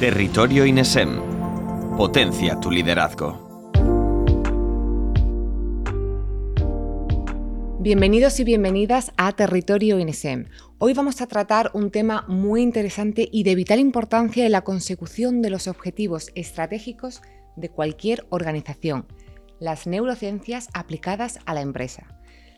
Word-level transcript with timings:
Territorio 0.00 0.64
INESEM. 0.64 1.20
Potencia 1.98 2.58
tu 2.58 2.70
liderazgo. 2.70 3.76
Bienvenidos 7.80 8.40
y 8.40 8.44
bienvenidas 8.44 9.12
a 9.18 9.30
Territorio 9.32 9.98
INESEM. 9.98 10.46
Hoy 10.78 10.94
vamos 10.94 11.20
a 11.20 11.26
tratar 11.26 11.70
un 11.74 11.90
tema 11.90 12.24
muy 12.28 12.62
interesante 12.62 13.28
y 13.30 13.42
de 13.42 13.54
vital 13.54 13.78
importancia 13.78 14.46
en 14.46 14.52
la 14.52 14.62
consecución 14.62 15.42
de 15.42 15.50
los 15.50 15.68
objetivos 15.68 16.30
estratégicos 16.34 17.20
de 17.56 17.68
cualquier 17.68 18.24
organización, 18.30 19.06
las 19.58 19.86
neurociencias 19.86 20.70
aplicadas 20.72 21.40
a 21.44 21.52
la 21.52 21.60
empresa. 21.60 22.06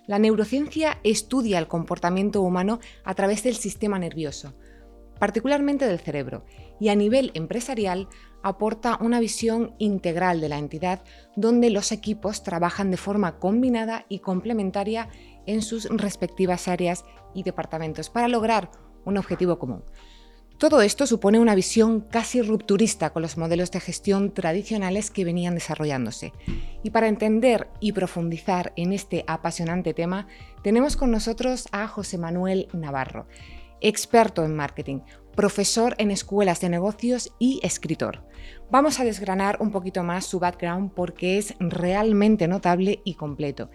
La 0.07 0.21
neurociencia 0.21 1.01
estudia 1.03 1.59
el 1.59 1.67
comportamiento 1.67 2.41
humano 2.41 2.79
a 3.03 3.17
través 3.17 3.43
del 3.43 3.57
sistema 3.57 3.99
nervioso, 3.99 4.55
particularmente 5.23 5.87
del 5.87 6.01
cerebro, 6.01 6.45
y 6.81 6.89
a 6.89 6.97
nivel 6.97 7.31
empresarial 7.35 8.09
aporta 8.43 8.99
una 9.01 9.21
visión 9.21 9.73
integral 9.79 10.41
de 10.41 10.49
la 10.49 10.59
entidad 10.59 11.05
donde 11.37 11.71
los 11.71 11.93
equipos 11.93 12.43
trabajan 12.43 12.91
de 12.91 12.97
forma 12.97 13.39
combinada 13.39 14.05
y 14.09 14.19
complementaria 14.19 15.11
en 15.47 15.63
sus 15.63 15.85
respectivas 15.91 16.67
áreas 16.67 17.05
y 17.35 17.45
departamentos 17.45 18.11
para 18.11 18.27
lograr 18.27 18.73
un 19.05 19.17
objetivo 19.17 19.61
común. 19.61 19.85
Todo 20.59 20.83
esto 20.83 21.07
supone 21.07 21.39
una 21.39 21.55
visión 21.55 22.01
casi 22.01 22.43
rupturista 22.43 23.11
con 23.11 23.23
los 23.23 23.37
modelos 23.37 23.71
de 23.71 23.79
gestión 23.79 24.35
tradicionales 24.35 25.13
que 25.13 25.25
venían 25.25 25.55
desarrollándose. 25.55 26.33
Y 26.83 26.91
para 26.91 27.07
entender 27.07 27.69
y 27.79 27.93
profundizar 27.93 28.73
en 28.75 28.93
este 28.93 29.25
apasionante 29.29 29.95
tema, 29.95 30.27
tenemos 30.65 30.97
con 30.97 31.13
nosotros 31.13 31.69
a 31.71 31.87
José 31.87 32.19
Manuel 32.19 32.67
Navarro 32.73 33.29
experto 33.83 34.45
en 34.45 34.55
marketing, 34.55 35.01
profesor 35.35 35.95
en 35.99 36.11
escuelas 36.11 36.61
de 36.61 36.69
negocios 36.69 37.33
y 37.39 37.61
escritor. 37.63 38.27
Vamos 38.71 39.01
a 39.01 39.05
desgranar 39.05 39.59
un 39.61 39.71
poquito 39.71 40.03
más 40.03 40.27
su 40.27 40.39
background 40.39 40.93
porque 40.95 41.39
es 41.39 41.55
realmente 41.59 42.49
notable 42.49 43.01
y 43.05 43.15
completo. 43.15 43.71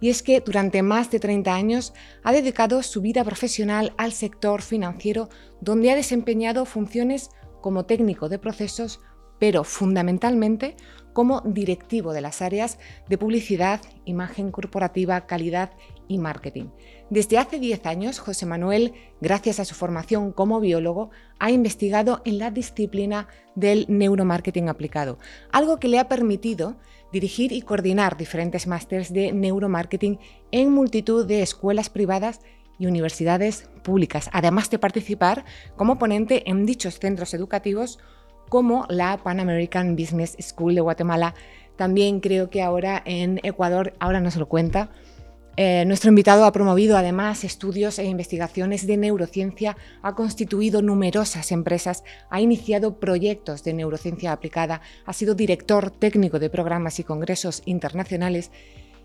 Y 0.00 0.08
es 0.08 0.22
que 0.22 0.40
durante 0.40 0.82
más 0.82 1.10
de 1.10 1.20
30 1.20 1.54
años 1.54 1.92
ha 2.22 2.32
dedicado 2.32 2.82
su 2.82 3.02
vida 3.02 3.22
profesional 3.22 3.92
al 3.98 4.12
sector 4.12 4.62
financiero 4.62 5.28
donde 5.60 5.90
ha 5.90 5.94
desempeñado 5.94 6.64
funciones 6.64 7.30
como 7.60 7.84
técnico 7.84 8.30
de 8.30 8.38
procesos, 8.38 9.00
pero 9.38 9.62
fundamentalmente 9.62 10.76
como 11.12 11.42
directivo 11.42 12.12
de 12.12 12.22
las 12.22 12.40
áreas 12.40 12.78
de 13.08 13.18
publicidad, 13.18 13.80
imagen 14.04 14.50
corporativa, 14.50 15.26
calidad 15.26 15.72
marketing. 16.18 16.66
Desde 17.10 17.38
hace 17.38 17.58
10 17.58 17.86
años, 17.86 18.18
José 18.18 18.46
Manuel, 18.46 18.92
gracias 19.20 19.60
a 19.60 19.64
su 19.64 19.74
formación 19.74 20.32
como 20.32 20.60
biólogo, 20.60 21.10
ha 21.38 21.50
investigado 21.50 22.22
en 22.24 22.38
la 22.38 22.50
disciplina 22.50 23.28
del 23.54 23.86
neuromarketing 23.88 24.68
aplicado, 24.68 25.18
algo 25.52 25.78
que 25.78 25.88
le 25.88 25.98
ha 25.98 26.08
permitido 26.08 26.76
dirigir 27.12 27.52
y 27.52 27.62
coordinar 27.62 28.16
diferentes 28.16 28.66
másteres 28.66 29.12
de 29.12 29.32
neuromarketing 29.32 30.18
en 30.52 30.72
multitud 30.72 31.26
de 31.26 31.42
escuelas 31.42 31.90
privadas 31.90 32.40
y 32.78 32.86
universidades 32.86 33.68
públicas, 33.82 34.30
además 34.32 34.70
de 34.70 34.78
participar 34.78 35.44
como 35.76 35.98
ponente 35.98 36.48
en 36.48 36.64
dichos 36.64 36.98
centros 36.98 37.34
educativos 37.34 37.98
como 38.48 38.86
la 38.88 39.16
Pan 39.18 39.38
American 39.38 39.96
Business 39.96 40.36
School 40.40 40.74
de 40.74 40.80
Guatemala. 40.80 41.34
También 41.76 42.20
creo 42.20 42.50
que 42.50 42.62
ahora 42.62 43.00
en 43.04 43.38
Ecuador, 43.42 43.94
ahora 44.00 44.20
no 44.20 44.30
se 44.30 44.38
lo 44.38 44.48
cuenta, 44.48 44.90
eh, 45.56 45.84
nuestro 45.86 46.08
invitado 46.08 46.44
ha 46.44 46.52
promovido 46.52 46.96
además 46.96 47.44
estudios 47.44 47.98
e 47.98 48.04
investigaciones 48.04 48.86
de 48.86 48.96
neurociencia, 48.96 49.76
ha 50.02 50.14
constituido 50.14 50.82
numerosas 50.82 51.52
empresas, 51.52 52.04
ha 52.30 52.40
iniciado 52.40 52.98
proyectos 52.98 53.64
de 53.64 53.74
neurociencia 53.74 54.32
aplicada, 54.32 54.80
ha 55.04 55.12
sido 55.12 55.34
director 55.34 55.90
técnico 55.90 56.38
de 56.38 56.50
programas 56.50 56.98
y 56.98 57.04
congresos 57.04 57.62
internacionales 57.66 58.50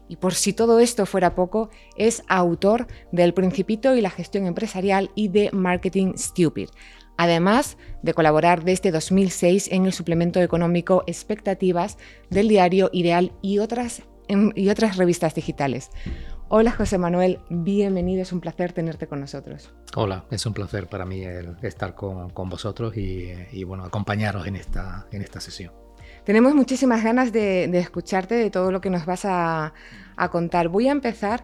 y 0.08 0.18
por 0.18 0.36
si 0.36 0.54
todo 0.54 0.80
esto 0.80 1.06
fuera 1.08 1.34
poco, 1.34 1.72
es 1.98 2.24
autor 2.28 2.88
del 3.12 3.34
Principito 3.34 3.96
y 3.96 4.02
la 4.02 4.12
gestión 4.12 4.46
empresarial 4.46 5.10
y 5.16 5.30
de 5.30 5.50
Marketing 5.52 6.14
Stupid 6.16 6.70
además 7.18 7.78
de 8.02 8.14
colaborar 8.14 8.64
desde 8.64 8.92
2006 8.92 9.70
en 9.72 9.86
el 9.86 9.94
suplemento 9.94 10.42
económico 10.42 11.04
Expectativas 11.08 11.98
del 12.30 12.48
diario 12.48 12.90
Ideal 12.94 13.34
y 13.42 13.60
otras, 13.60 14.04
y 14.28 14.70
otras 14.70 14.98
revistas 14.98 15.36
digitales. 15.36 15.92
Hola 16.48 16.72
José 16.72 17.00
Manuel, 17.00 17.40
bienvenido, 17.50 18.22
es 18.22 18.32
un 18.32 18.40
placer 18.40 18.72
tenerte 18.72 19.08
con 19.08 19.20
nosotros. 19.20 19.74
Hola, 19.96 20.26
es 20.30 20.46
un 20.46 20.54
placer 20.54 20.86
para 20.86 21.04
mí 21.04 21.24
estar 21.64 21.96
con, 21.96 22.32
vosotros 22.36 22.96
y, 22.96 23.64
bueno, 23.64 23.84
acompañaros 23.84 24.46
en 24.46 24.56
esta, 24.56 25.08
en 25.12 25.24
esta 25.24 25.42
sesión. 25.42 25.74
Tenemos 26.24 26.54
muchísimas 26.54 27.04
ganas 27.04 27.34
de, 27.34 27.64
escucharte, 27.80 28.36
de 28.36 28.52
todo 28.52 28.72
lo 28.72 28.80
que 28.80 28.92
nos 28.92 29.08
vas 29.08 29.26
a, 29.26 29.74
a 30.18 30.30
contar. 30.30 30.68
Voy 30.68 30.88
a 30.88 30.92
empezar 30.92 31.44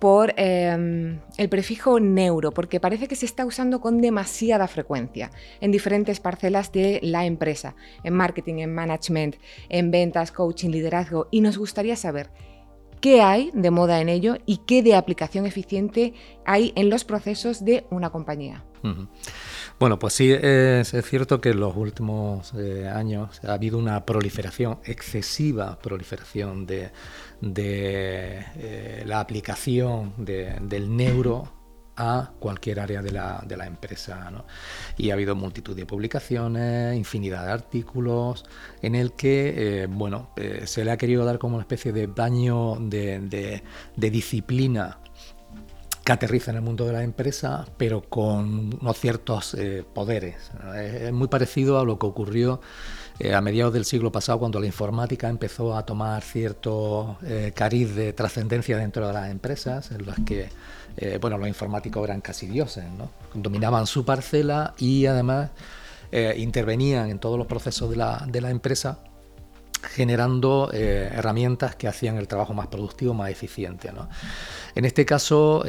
por 0.00 0.32
em, 0.36 1.20
el 1.36 1.48
prefijo 1.48 2.00
neuro, 2.00 2.50
porque 2.50 2.80
parece 2.80 3.06
que 3.06 3.14
se 3.14 3.26
está 3.26 3.44
usando 3.46 3.80
con 3.80 4.00
demasiada 4.00 4.66
frecuencia 4.66 5.30
en 5.60 5.70
diferentes 5.70 6.18
parcelas 6.18 6.72
de 6.72 6.98
la 7.02 7.26
empresa, 7.26 7.76
en 8.02 8.14
marketing, 8.14 8.56
en 8.56 8.74
management, 8.74 9.36
en 9.68 9.90
ventas, 9.92 10.32
coaching, 10.32 10.70
liderazgo, 10.70 11.28
y 11.30 11.42
nos 11.42 11.58
gustaría 11.58 11.94
saber 11.96 12.30
qué 13.00 13.22
hay 13.22 13.50
de 13.54 13.70
moda 13.70 14.00
en 14.00 14.08
ello 14.08 14.36
y 14.46 14.58
qué 14.58 14.82
de 14.82 14.94
aplicación 14.94 15.46
eficiente 15.46 16.14
hay 16.44 16.72
en 16.76 16.90
los 16.90 17.04
procesos 17.04 17.64
de 17.64 17.86
una 17.90 18.10
compañía. 18.10 18.64
Bueno, 19.78 19.98
pues 19.98 20.14
sí, 20.14 20.30
es, 20.32 20.94
cierto 21.04 21.40
que 21.40 21.50
en 21.50 21.60
los 21.60 21.76
últimos 21.76 22.52
eh, 22.54 22.88
años 22.88 23.40
ha 23.44 23.52
habido 23.52 23.78
una 23.78 24.06
proliferación, 24.06 24.78
excesiva 24.84 25.78
proliferación 25.78 26.66
de, 26.66 26.90
eh, 27.42 29.02
la 29.06 29.20
aplicación 29.20 30.14
del 30.16 30.96
neuro 30.96 31.59
a 32.00 32.30
cualquier 32.38 32.80
área 32.80 33.02
de 33.02 33.12
la, 33.12 33.44
de 33.46 33.56
la 33.58 33.66
empresa. 33.66 34.32
Y 34.96 35.10
ha 35.10 35.14
habido 35.14 35.36
multitud 35.36 35.76
de 35.76 35.84
publicaciones, 35.84 36.96
infinidad 36.96 37.44
de 37.44 37.52
artículos, 37.52 38.44
en 38.80 38.94
el 38.94 39.12
que 39.12 39.82
eh, 39.82 39.86
bueno, 39.86 40.30
eh, 40.36 40.62
se 40.64 40.82
le 40.82 40.92
ha 40.92 40.96
querido 40.96 41.26
dar 41.26 41.38
como 41.38 41.56
una 41.56 41.62
especie 41.62 41.92
de 41.92 42.06
baño 42.06 42.76
de, 42.80 43.62
disciplina 43.96 44.98
que 46.02 46.12
aterriza 46.12 46.52
en 46.52 46.56
el 46.56 46.62
mundo 46.62 46.86
de 46.86 46.94
la 46.94 47.02
empresa, 47.02 47.66
pero 47.76 48.00
con 48.00 48.78
unos 48.80 48.98
ciertos 48.98 49.52
eh, 49.52 49.84
poderes. 49.94 50.50
Es 50.74 51.12
muy 51.12 51.28
parecido 51.28 51.78
a 51.78 51.84
lo 51.84 51.98
que 51.98 52.06
ocurrió 52.06 52.62
a 53.34 53.42
mediados 53.42 53.74
del 53.74 53.84
siglo 53.84 54.10
pasado, 54.10 54.38
cuando 54.38 54.58
la 54.58 54.64
informática 54.64 55.28
empezó 55.28 55.76
a 55.76 55.84
tomar 55.84 56.22
cierto 56.22 57.18
cariz 57.54 57.94
de 57.94 58.14
trascendencia 58.14 58.78
dentro 58.78 59.06
de 59.06 59.12
las 59.12 59.30
empresas, 59.30 59.90
en 59.90 60.06
las 60.06 60.16
que 60.24 60.48
eh, 60.96 61.18
bueno, 61.20 61.38
los 61.38 61.48
informáticos 61.48 62.04
eran 62.04 62.20
casi 62.20 62.46
dioses, 62.46 62.84
¿no? 62.96 63.10
dominaban 63.34 63.86
su 63.86 64.04
parcela 64.04 64.74
y 64.78 65.06
además 65.06 65.50
eh, 66.12 66.34
intervenían 66.38 67.10
en 67.10 67.18
todos 67.18 67.38
los 67.38 67.46
procesos 67.46 67.90
de 67.90 67.96
la, 67.96 68.24
de 68.26 68.40
la 68.40 68.50
empresa 68.50 68.98
generando 69.82 70.68
eh, 70.74 71.10
herramientas 71.10 71.74
que 71.74 71.88
hacían 71.88 72.18
el 72.18 72.28
trabajo 72.28 72.52
más 72.52 72.66
productivo, 72.66 73.14
más 73.14 73.30
eficiente. 73.30 73.90
En 74.74 74.84
este 74.84 75.06
caso, 75.06 75.64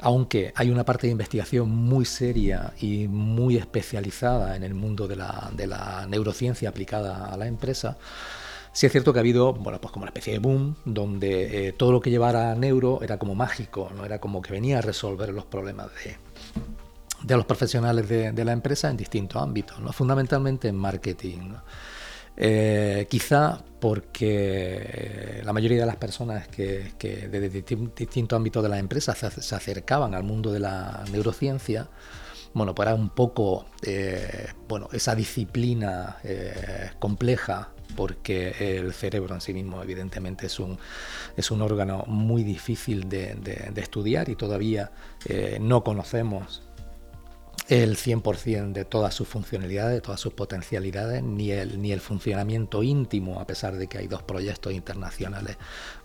aunque 0.00 0.52
hay 0.56 0.70
una 0.70 0.84
parte 0.84 1.06
de 1.06 1.10
investigación 1.10 1.68
muy 1.68 2.06
seria 2.06 2.72
y 2.80 3.06
muy 3.06 3.58
especializada 3.58 4.56
en 4.56 4.62
el 4.62 4.72
mundo 4.72 5.06
de 5.06 5.16
la, 5.16 5.50
de 5.54 5.66
la 5.66 6.06
neurociencia 6.08 6.70
aplicada 6.70 7.26
a 7.26 7.36
la 7.36 7.46
empresa, 7.46 7.98
Sí 8.74 8.86
es 8.86 8.92
cierto 8.92 9.12
que 9.12 9.20
ha 9.20 9.22
habido, 9.22 9.52
bueno, 9.52 9.80
pues 9.80 9.92
como 9.92 10.02
una 10.02 10.10
especie 10.10 10.32
de 10.32 10.40
boom, 10.40 10.74
donde 10.84 11.68
eh, 11.68 11.72
todo 11.72 11.92
lo 11.92 12.00
que 12.00 12.10
llevara 12.10 12.56
neuro 12.56 12.98
era 13.02 13.18
como 13.18 13.36
mágico, 13.36 13.88
no 13.94 14.04
era 14.04 14.18
como 14.18 14.42
que 14.42 14.52
venía 14.52 14.78
a 14.78 14.80
resolver 14.80 15.28
los 15.28 15.44
problemas 15.44 15.90
de, 16.02 16.16
de 17.22 17.36
los 17.36 17.46
profesionales 17.46 18.08
de, 18.08 18.44
la 18.44 18.50
empresa 18.50 18.90
en 18.90 18.96
distintos 18.96 19.40
ámbitos, 19.40 19.78
¿no? 19.78 19.92
fundamentalmente 19.92 20.66
en 20.66 20.74
marketing. 20.74 21.52
Eh, 22.36 23.06
quizá 23.08 23.62
porque 23.78 24.82
eh, 24.82 25.42
la 25.44 25.52
mayoría 25.52 25.78
de 25.78 25.86
las 25.86 25.94
personas 25.94 26.48
que, 26.48 26.94
que 26.98 27.28
desde 27.28 27.50
distintos 27.50 28.36
ámbitos 28.36 28.60
de 28.60 28.68
la 28.70 28.80
empresa 28.80 29.14
se, 29.14 29.54
acercaban 29.54 30.16
al 30.16 30.24
mundo 30.24 30.50
de 30.50 30.58
la 30.58 31.04
neurociencia, 31.12 31.88
bueno, 32.54 32.74
pues 32.74 32.88
era 32.88 32.96
un 32.96 33.10
poco 33.10 33.66
bueno, 34.68 34.88
esa 34.92 35.14
disciplina 35.14 36.18
compleja 36.98 37.73
porque 37.96 38.78
el 38.78 38.92
cerebro 38.92 39.34
en 39.34 39.40
sí 39.40 39.52
mismo 39.52 39.82
evidentemente 39.82 40.46
es 40.46 40.58
un, 40.58 40.78
es 41.36 41.50
un 41.50 41.62
órgano 41.62 42.04
muy 42.06 42.42
difícil 42.42 43.08
de, 43.08 43.72
estudiar 43.76 44.28
y 44.28 44.36
todavía 44.36 44.92
eh, 45.26 45.58
no 45.60 45.84
conocemos 45.84 46.62
el 47.68 47.96
100% 47.96 48.72
de 48.72 48.84
todas 48.84 49.14
sus 49.14 49.26
funcionalidades, 49.26 49.94
de 49.94 50.00
todas 50.00 50.20
sus 50.20 50.34
potencialidades, 50.34 51.22
ni 51.22 51.50
el, 51.50 51.80
ni 51.80 51.92
el 51.92 52.00
funcionamiento 52.00 52.82
íntimo, 52.82 53.40
a 53.40 53.46
pesar 53.46 53.76
de 53.76 53.86
que 53.86 53.98
hay 53.98 54.06
dos 54.06 54.22
proyectos 54.22 54.72
internacionales, 54.72 55.56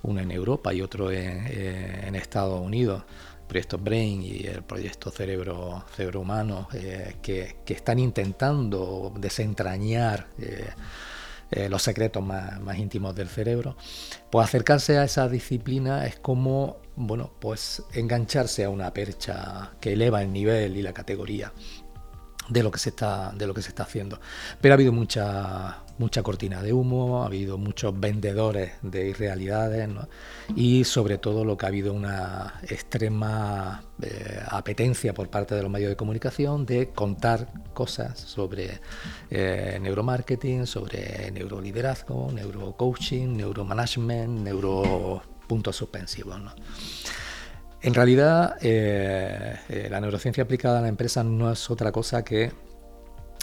uno 0.04 0.22
en 0.22 0.32
Europa 0.32 0.74
y 0.74 0.82
otro 0.82 1.12
en, 1.12 1.46
eh, 1.48 2.12
Estados 2.14 2.62
Unidos, 2.62 3.04
proyecto 3.48 3.78
Brain 3.78 4.22
y 4.22 4.46
el 4.46 4.64
proyecto 4.64 5.10
Cerebro, 5.10 5.84
Cerebro 5.96 6.22
Humano, 6.22 6.68
eh, 6.74 7.16
que, 7.22 7.58
están 7.68 8.00
intentando 8.00 9.14
desentrañar 9.18 10.28
los 11.52 11.82
secretos 11.82 12.24
más, 12.24 12.60
más, 12.62 12.78
íntimos 12.78 13.16
del 13.16 13.28
cerebro, 13.28 13.76
pues 14.30 14.46
acercarse 14.46 14.98
a 14.98 15.04
esa 15.04 15.28
disciplina 15.28 16.06
es 16.06 16.20
como, 16.20 16.78
bueno, 16.96 17.32
pues 17.40 17.84
engancharse 17.94 18.64
a 18.64 18.70
una 18.70 18.94
percha 18.94 19.72
que 19.80 19.94
eleva 19.94 20.22
el 20.22 20.32
nivel 20.32 20.78
y 20.78 20.82
la 20.82 20.94
categoría 20.94 21.52
de 22.50 22.64
lo 22.64 22.72
que 22.72 22.80
se 22.80 22.90
está 22.90 23.32
de 23.32 23.48
lo 23.48 23.54
que 23.54 23.62
se 23.62 23.70
está 23.70 23.84
haciendo. 23.84 24.20
Pero 24.62 24.74
ha 24.74 24.76
habido 24.76 24.92
mucha 24.92 25.84
mucha 26.00 26.24
cortina 26.24 26.64
de 26.64 26.74
humo 26.74 27.22
ha 27.22 27.28
habido 27.28 27.58
muchos 27.58 27.98
vendedores 28.00 28.72
de 28.82 29.10
irrealidades 29.10 29.88
y 30.56 30.86
sobre 30.86 31.18
todo 31.18 31.46
lo 31.46 31.58
que 31.58 31.66
ha 31.66 31.70
habido 31.70 31.94
una 31.94 32.56
extrema 32.68 33.84
eh, 34.02 34.40
apetencia 34.48 35.14
por 35.14 35.30
parte 35.30 35.56
de 35.56 35.62
los 35.62 35.70
medios 35.70 35.90
de 35.90 35.96
comunicación 35.98 36.66
de 36.66 36.90
contar 36.90 37.48
cosas 37.74 38.18
sobre 38.18 38.80
eh, 39.30 39.78
neuromarketing 39.82 40.66
sobre 40.66 41.30
neuroliderazgo 41.32 42.32
neurocoaching 42.32 43.38
neuromanagement 43.38 44.40
neuro 44.42 45.22
puntos 45.48 45.76
suspensivos. 45.76 46.40
En 47.82 47.94
realidad, 47.94 48.58
eh, 48.62 49.88
la 49.90 50.00
neurociencia 50.00 50.44
aplicada 50.44 50.80
a 50.80 50.82
la 50.82 50.90
empresa 50.90 51.24
no 51.24 51.52
es 51.52 51.70
otra 51.70 51.92
cosa 51.92 52.24
que 52.24 52.52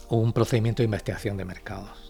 un 0.08 0.32
procedimiento 0.32 0.82
de 0.82 0.84
investigación 0.84 1.36
de 1.36 1.44
mercados. 1.44 2.05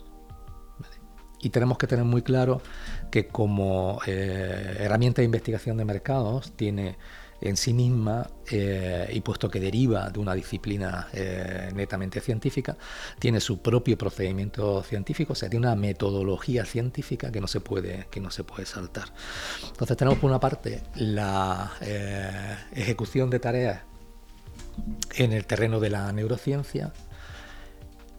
Y 1.40 1.50
tenemos 1.50 1.78
que 1.78 1.86
tener 1.86 2.04
muy 2.04 2.22
claro 2.22 2.62
que 3.10 3.28
como 3.28 4.00
eh, 4.06 4.76
herramienta 4.80 5.20
de 5.22 5.26
investigación 5.26 5.76
de 5.76 5.84
mercados 5.84 6.52
tiene 6.56 6.96
en 7.42 7.58
sí 7.58 7.74
misma, 7.74 8.30
eh, 8.50 9.10
y 9.12 9.20
puesto 9.20 9.50
que 9.50 9.60
deriva 9.60 10.08
de 10.08 10.18
una 10.18 10.34
disciplina 10.34 11.08
eh, 11.12 11.70
netamente 11.74 12.20
científica, 12.20 12.78
tiene 13.18 13.40
su 13.40 13.60
propio 13.60 13.98
procedimiento 13.98 14.82
científico, 14.82 15.34
o 15.34 15.36
sea, 15.36 15.50
tiene 15.50 15.66
una 15.66 15.76
metodología 15.76 16.64
científica 16.64 17.30
que 17.30 17.42
no 17.42 17.46
se 17.46 17.60
puede, 17.60 18.06
que 18.10 18.20
no 18.20 18.30
se 18.30 18.42
puede 18.42 18.64
saltar. 18.64 19.12
Entonces 19.68 19.98
tenemos 19.98 20.18
por 20.18 20.30
una 20.30 20.40
parte 20.40 20.82
la 20.94 21.72
ejecución 22.72 23.28
de 23.28 23.38
tareas 23.38 23.82
en 25.16 25.32
el 25.32 25.46
terreno 25.46 25.80
de 25.80 25.90
la 25.90 26.12
neurociencia, 26.12 26.92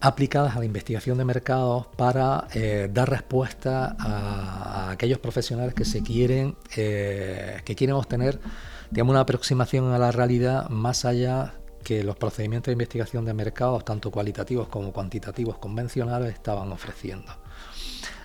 aplicadas 0.00 0.56
a 0.56 0.60
la 0.60 0.64
investigación 0.64 1.18
de 1.18 1.24
mercados 1.24 1.86
para 1.96 2.46
dar 2.90 3.10
respuesta 3.10 3.96
a, 3.98 4.90
aquellos 4.90 5.18
profesionales 5.18 5.74
que 5.74 5.84
se 5.84 6.02
quieren 6.02 6.56
que 6.74 7.74
quieren 7.76 7.96
obtener 7.96 8.40
digamos, 8.90 9.12
una 9.12 9.20
aproximación 9.20 9.92
a 9.92 9.98
la 9.98 10.12
realidad 10.12 10.68
más 10.68 11.04
allá 11.04 11.54
que 11.84 12.02
los 12.02 12.16
procedimientos 12.16 12.66
de 12.66 12.72
investigación 12.72 13.24
de 13.24 13.34
mercados, 13.34 13.84
tanto 13.84 14.10
cualitativos 14.10 14.68
como 14.68 14.92
cuantitativos 14.92 15.58
convencionales, 15.58 16.34
estaban 16.34 16.70
ofreciendo. 16.72 17.32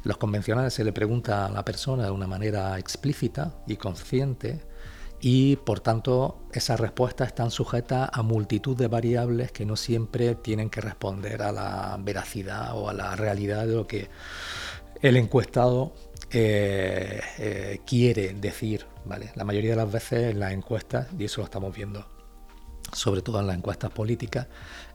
Los 0.03 0.17
convencionales 0.17 0.73
se 0.73 0.83
le 0.83 0.91
pregunta 0.91 1.45
a 1.45 1.49
la 1.49 1.63
persona 1.63 2.03
de 2.03 2.11
una 2.11 2.27
manera 2.27 2.77
explícita 2.77 3.53
y 3.67 3.77
consciente 3.77 4.61
y 5.25 5.55
por 5.55 5.79
tanto 5.79 6.37
esas 6.51 6.81
respuestas 6.81 7.29
están 7.29 7.49
sujetas 7.49 8.09
a 8.11 8.21
multitud 8.23 8.75
de 8.75 8.89
variables 8.89 9.53
que 9.53 9.65
no 9.65 9.77
siempre 9.77 10.35
tienen 10.35 10.69
que 10.69 10.81
responder 10.81 11.43
a 11.43 11.53
la 11.53 11.97
veracidad 11.97 12.75
o 12.75 12.89
a 12.89 12.93
la 12.93 13.15
realidad 13.15 13.65
de 13.65 13.73
lo 13.73 13.87
que 13.87 14.09
el 15.01 15.15
encuestado 15.15 15.93
eh, 16.29 17.21
eh, 17.37 17.79
quiere 17.87 18.33
decir. 18.33 18.85
¿vale? 19.05 19.31
La 19.35 19.45
mayoría 19.45 19.69
de 19.69 19.77
las 19.77 19.89
veces 19.89 20.31
en 20.31 20.41
las 20.41 20.51
encuestas, 20.51 21.07
y 21.17 21.23
eso 21.23 21.39
lo 21.39 21.45
estamos 21.45 21.73
viendo 21.73 22.05
sobre 22.91 23.21
todo 23.21 23.39
en 23.39 23.47
las 23.47 23.55
encuestas 23.55 23.91
políticas, 23.91 24.47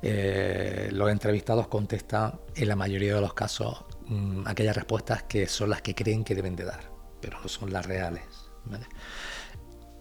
eh, 0.02 0.90
los 0.92 1.10
entrevistados 1.10 1.68
contestan 1.68 2.38
en 2.54 2.68
la 2.68 2.76
mayoría 2.76 3.14
de 3.14 3.22
los 3.22 3.32
casos 3.32 3.86
mm, 4.06 4.46
aquellas 4.46 4.76
respuestas 4.76 5.22
que 5.22 5.46
son 5.46 5.70
las 5.70 5.80
que 5.80 5.94
creen 5.94 6.22
que 6.22 6.34
deben 6.34 6.54
de 6.54 6.64
dar, 6.64 6.80
pero 7.18 7.40
no 7.40 7.48
son 7.48 7.72
las 7.72 7.86
reales. 7.86 8.48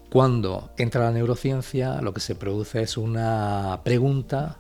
Cuando 0.10 0.72
entra 0.78 1.04
la 1.04 1.12
neurociencia, 1.12 2.02
lo 2.02 2.14
que 2.14 2.22
se 2.22 2.36
produce 2.36 2.82
es 2.82 2.96
una 2.98 3.82
pregunta, 3.84 4.58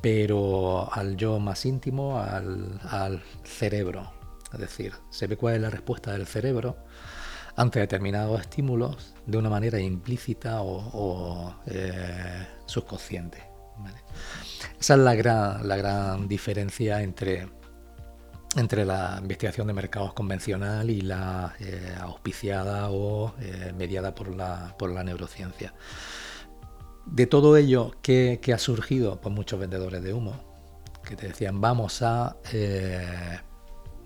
pero 0.00 0.88
al 0.92 1.16
yo 1.16 1.38
más 1.38 1.66
íntimo, 1.66 2.18
al, 2.18 3.22
cerebro, 3.44 4.10
es 4.52 4.60
decir, 4.60 4.94
se 5.10 5.26
ve 5.26 5.36
cuál 5.36 5.56
es 5.56 5.60
la 5.60 5.70
respuesta 5.70 6.12
del 6.12 6.26
cerebro 6.26 6.76
ante 7.56 7.80
determinados 7.80 8.40
estímulos 8.40 9.14
de 9.26 9.36
una 9.36 9.50
manera 9.50 9.78
implícita 9.78 10.62
o, 10.62 11.54
eh, 11.66 12.46
subconsciente. 12.66 13.42
Esa 14.80 14.94
es 14.94 15.00
la 15.00 15.14
gran 15.14 16.28
diferencia 16.28 17.02
entre, 17.02 17.48
entre 18.58 18.84
la 18.84 19.18
investigación 19.20 19.66
de 19.66 19.72
mercados 19.72 20.12
convencional 20.12 20.90
y 20.90 21.00
la 21.00 21.54
eh, 21.60 21.94
auspiciada 22.00 22.90
o 22.90 23.34
eh, 23.40 23.72
mediada 23.76 24.14
por 24.14 24.34
la, 24.34 24.74
por 24.78 24.90
la 24.90 25.04
neurociencia. 25.04 25.74
De 27.06 27.26
todo 27.26 27.56
ello, 27.56 27.92
¿qué, 28.02 28.40
ha 28.54 28.58
surgido? 28.58 29.20
Pues 29.20 29.34
muchos 29.34 29.58
vendedores 29.58 30.02
de 30.02 30.12
humo 30.12 30.34
que 31.02 31.16
te 31.16 31.28
decían 31.28 31.60
vamos 31.60 32.02
a 32.02 32.36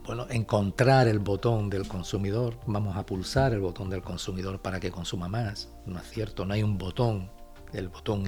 bueno, 0.05 0.27
encontrar 0.31 1.07
el 1.07 1.21
botón 1.21 1.71
del 1.71 1.87
consumidor, 1.87 2.59
vamos 2.67 2.97
a 2.97 3.07
pulsar 3.07 3.53
el 3.53 3.61
botón 3.61 3.89
del 3.89 4.03
consumidor 4.03 4.61
para 4.61 4.81
que 4.81 4.91
consuma 4.91 5.29
más. 5.29 5.69
No 5.87 5.99
es 5.99 6.11
cierto, 6.11 6.45
no 6.45 6.55
hay 6.55 6.63
un 6.63 6.77
botón, 6.77 7.31
el 7.73 7.89
botón 7.89 8.25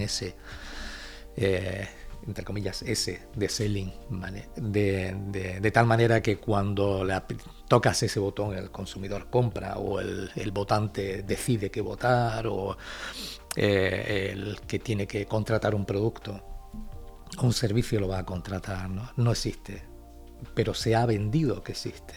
eh, 1.37 1.89
entre 2.27 2.45
comillas, 2.45 2.83
S 2.83 3.29
de 3.35 3.49
selling, 3.49 3.93
de, 4.57 5.71
tal 5.73 5.87
manera 5.87 6.23
que 6.23 6.39
cuando 6.39 7.05
le 7.05 7.15
tocas 7.69 8.03
ese 8.03 8.21
botón 8.21 8.57
el 8.57 8.71
consumidor 8.71 9.29
compra 9.31 9.77
o 9.77 10.01
el, 10.01 10.51
votante 10.53 11.23
decide 11.23 11.71
qué 11.71 11.81
votar 11.81 12.47
o 12.47 12.77
eh, 13.57 14.31
el 14.33 14.61
que 14.63 14.79
tiene 14.79 15.07
que 15.07 15.27
contratar 15.27 15.75
un 15.75 15.85
producto 15.85 16.71
o 17.39 17.47
un 17.47 17.53
servicio 17.53 18.01
lo 18.01 18.09
va 18.09 18.19
a 18.19 18.25
contratar, 18.25 18.89
¿no? 18.89 19.11
No 19.17 19.33
existe 19.33 19.95
pero 20.55 20.75
se 20.75 20.95
ha 20.95 21.07
vendido 21.07 21.63
que 21.63 21.73
existe. 21.73 22.15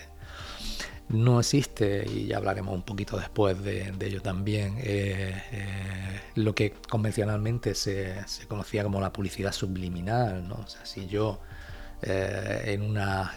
No 1.10 1.40
existe, 1.40 2.06
y 2.06 2.28
ya 2.28 2.38
hablaremos 2.38 2.76
un 2.76 2.82
poquito 2.82 3.18
después 3.18 3.64
de, 3.64 3.94
ello 4.02 4.22
también, 4.22 4.76
eh, 4.80 5.42
eh, 5.52 6.22
lo 6.36 6.54
que 6.54 6.74
convencionalmente 6.90 7.76
se, 7.76 8.18
conocía 8.50 8.84
como 8.84 9.00
la 9.00 9.14
publicidad 9.14 9.54
subliminal. 9.54 10.46
¿no? 10.46 10.66
Si 10.84 11.08
yo 11.08 11.40
eh, 12.02 12.64
en 12.66 12.82
una 12.82 13.36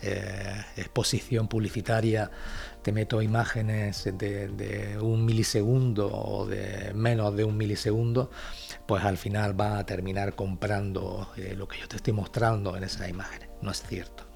exposición 0.77 1.47
publicitaria 1.47 2.31
te 2.83 2.91
meto 2.91 3.23
imágenes 3.23 4.05
de, 4.05 4.49
de, 4.49 4.99
un 4.99 5.25
milisegundo 5.25 6.11
o 6.13 6.47
de 6.47 6.93
menos 6.95 7.37
de 7.37 7.45
un 7.45 7.57
milisegundo, 7.57 8.33
pues 8.87 9.05
al 9.05 9.17
final 9.17 9.59
va 9.59 9.79
a 9.79 9.87
terminar 9.87 10.35
comprando 10.35 11.29
lo 11.57 11.69
que 11.69 11.79
yo 11.79 11.87
te 11.87 11.97
estoy 11.97 12.15
mostrando 12.15 12.77
en 12.77 12.83
esas 12.83 13.09
imágenes. 13.09 13.49
No 13.63 13.71
es 13.71 13.81
cierto. 13.83 14.27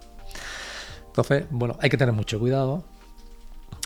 Entonces, 1.06 1.46
bueno, 1.50 1.76
hay 1.80 1.90
que 1.90 1.96
tener 1.96 2.12
mucho 2.12 2.38
cuidado. 2.38 2.84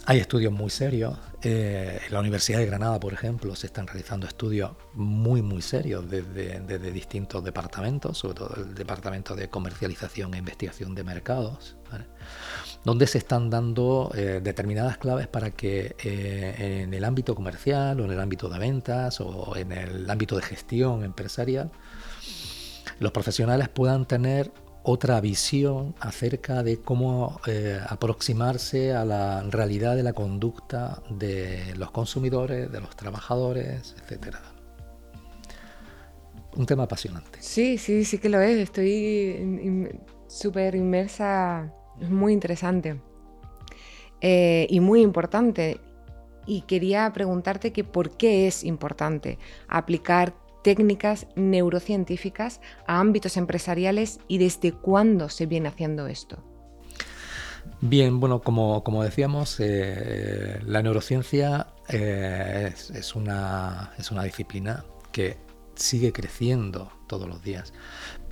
Hay 0.06 0.18
estudios 0.18 0.52
muy 0.52 0.70
serios. 0.70 1.18
Eh, 1.42 2.00
en 2.06 2.12
la 2.12 2.20
Universidad 2.20 2.58
de 2.58 2.66
Granada, 2.66 2.98
por 2.98 3.12
ejemplo, 3.12 3.54
se 3.54 3.66
están 3.66 3.86
realizando 3.86 4.26
estudios 4.26 4.72
muy, 4.94 5.42
muy 5.42 5.62
serios 5.62 6.10
desde, 6.10 6.90
distintos 6.90 7.44
departamentos, 7.44 8.18
sobre 8.18 8.34
todo 8.34 8.54
el 8.56 8.74
Departamento 8.74 9.36
de 9.36 9.48
Comercialización 9.48 10.34
e 10.34 10.38
Investigación 10.38 10.94
de 10.94 11.04
Mercados, 11.04 11.76
donde 12.84 13.06
se 13.06 13.18
están 13.18 13.50
dando 13.50 14.10
eh, 14.14 14.40
determinadas 14.42 14.98
claves 14.98 15.28
para 15.28 15.50
que 15.50 15.94
eh, 16.02 16.82
en 16.82 16.94
el 16.94 17.04
ámbito 17.04 17.34
comercial 17.34 18.00
o 18.00 18.04
en 18.04 18.10
el 18.10 18.20
ámbito 18.20 18.48
de 18.48 18.58
ventas 18.58 19.20
o 19.20 19.56
en 19.56 19.72
el 19.72 20.08
ámbito 20.10 20.36
de 20.36 20.42
gestión 20.42 21.04
empresarial, 21.04 21.70
los 22.98 23.12
profesionales 23.12 23.68
puedan 23.68 24.06
tener 24.06 24.50
otra 24.90 25.20
visión 25.20 25.94
acerca 26.00 26.62
de 26.62 26.80
cómo 26.80 27.42
eh, 27.46 27.78
aproximarse 27.86 28.94
a 28.94 29.04
la 29.04 29.42
realidad 29.42 29.96
de 29.96 30.02
la 30.02 30.14
conducta 30.14 31.02
de 31.10 31.74
los 31.76 31.90
consumidores, 31.90 32.72
de 32.72 32.80
los 32.80 32.96
trabajadores, 32.96 33.94
etcétera. 34.00 34.40
Un 36.56 36.64
tema 36.64 36.84
apasionante. 36.84 37.38
Sí, 37.42 37.76
sí, 37.76 38.06
sí 38.06 38.16
que 38.16 38.30
lo 38.30 38.40
es. 38.40 38.56
Estoy 38.56 39.90
súper 40.26 40.74
inmersa. 40.74 41.70
Es 42.00 42.08
muy 42.08 42.32
interesante 42.32 42.98
eh, 44.22 44.66
y 44.70 44.80
muy 44.80 45.02
importante. 45.02 45.80
Y 46.46 46.62
quería 46.62 47.12
preguntarte 47.12 47.74
que 47.74 47.84
por 47.84 48.16
qué 48.16 48.46
es 48.46 48.64
importante 48.64 49.38
aplicar 49.68 50.32
técnicas 50.62 51.26
neurocientíficas 51.36 52.60
a 52.86 53.00
ámbitos 53.00 53.36
empresariales 53.36 54.20
y 54.28 54.38
desde 54.38 54.72
cuándo 54.72 55.28
se 55.28 55.46
viene 55.46 55.68
haciendo 55.68 56.06
esto? 56.06 56.42
Bien, 57.80 58.18
bueno, 58.18 58.40
como, 58.40 59.02
decíamos, 59.02 59.60
eh, 59.60 60.60
la 60.64 60.82
neurociencia 60.82 61.68
eh, 61.88 62.72
es, 62.74 63.14
una, 63.14 63.92
es, 63.98 64.10
una, 64.10 64.24
disciplina 64.24 64.84
que 65.12 65.36
sigue 65.78 66.12
creciendo 66.12 66.92
todos 67.06 67.28
los 67.28 67.42
días. 67.42 67.72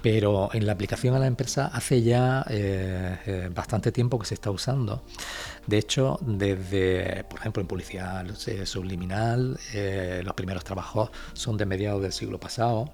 Pero 0.03 0.51
en 0.53 0.67
la 0.67 0.73
aplicación 0.73 1.15
a 1.15 1.19
la 1.19 1.27
empresa 1.27 1.67
hace 1.73 2.03
ya 2.03 2.45
eh, 2.49 3.19
eh, 3.27 3.51
bastante 3.53 3.91
tiempo 3.91 4.19
que 4.19 4.27
se 4.27 4.35
está 4.35 4.51
usando. 4.51 5.03
De 5.67 5.79
hecho, 5.79 6.19
desde, 6.21 7.25
por 7.25 7.41
ejemplo, 7.41 7.61
en 7.61 7.67
publicidad 7.67 8.27
eh, 8.47 8.67
subliminal, 8.67 9.59
los 10.23 10.35
primeros 10.35 10.65
trabajos 10.65 11.11
son 11.33 11.57
de 11.57 11.67
mediados 11.67 12.03
del 12.03 12.13
siglo 12.13 12.39
pasado, 12.39 12.93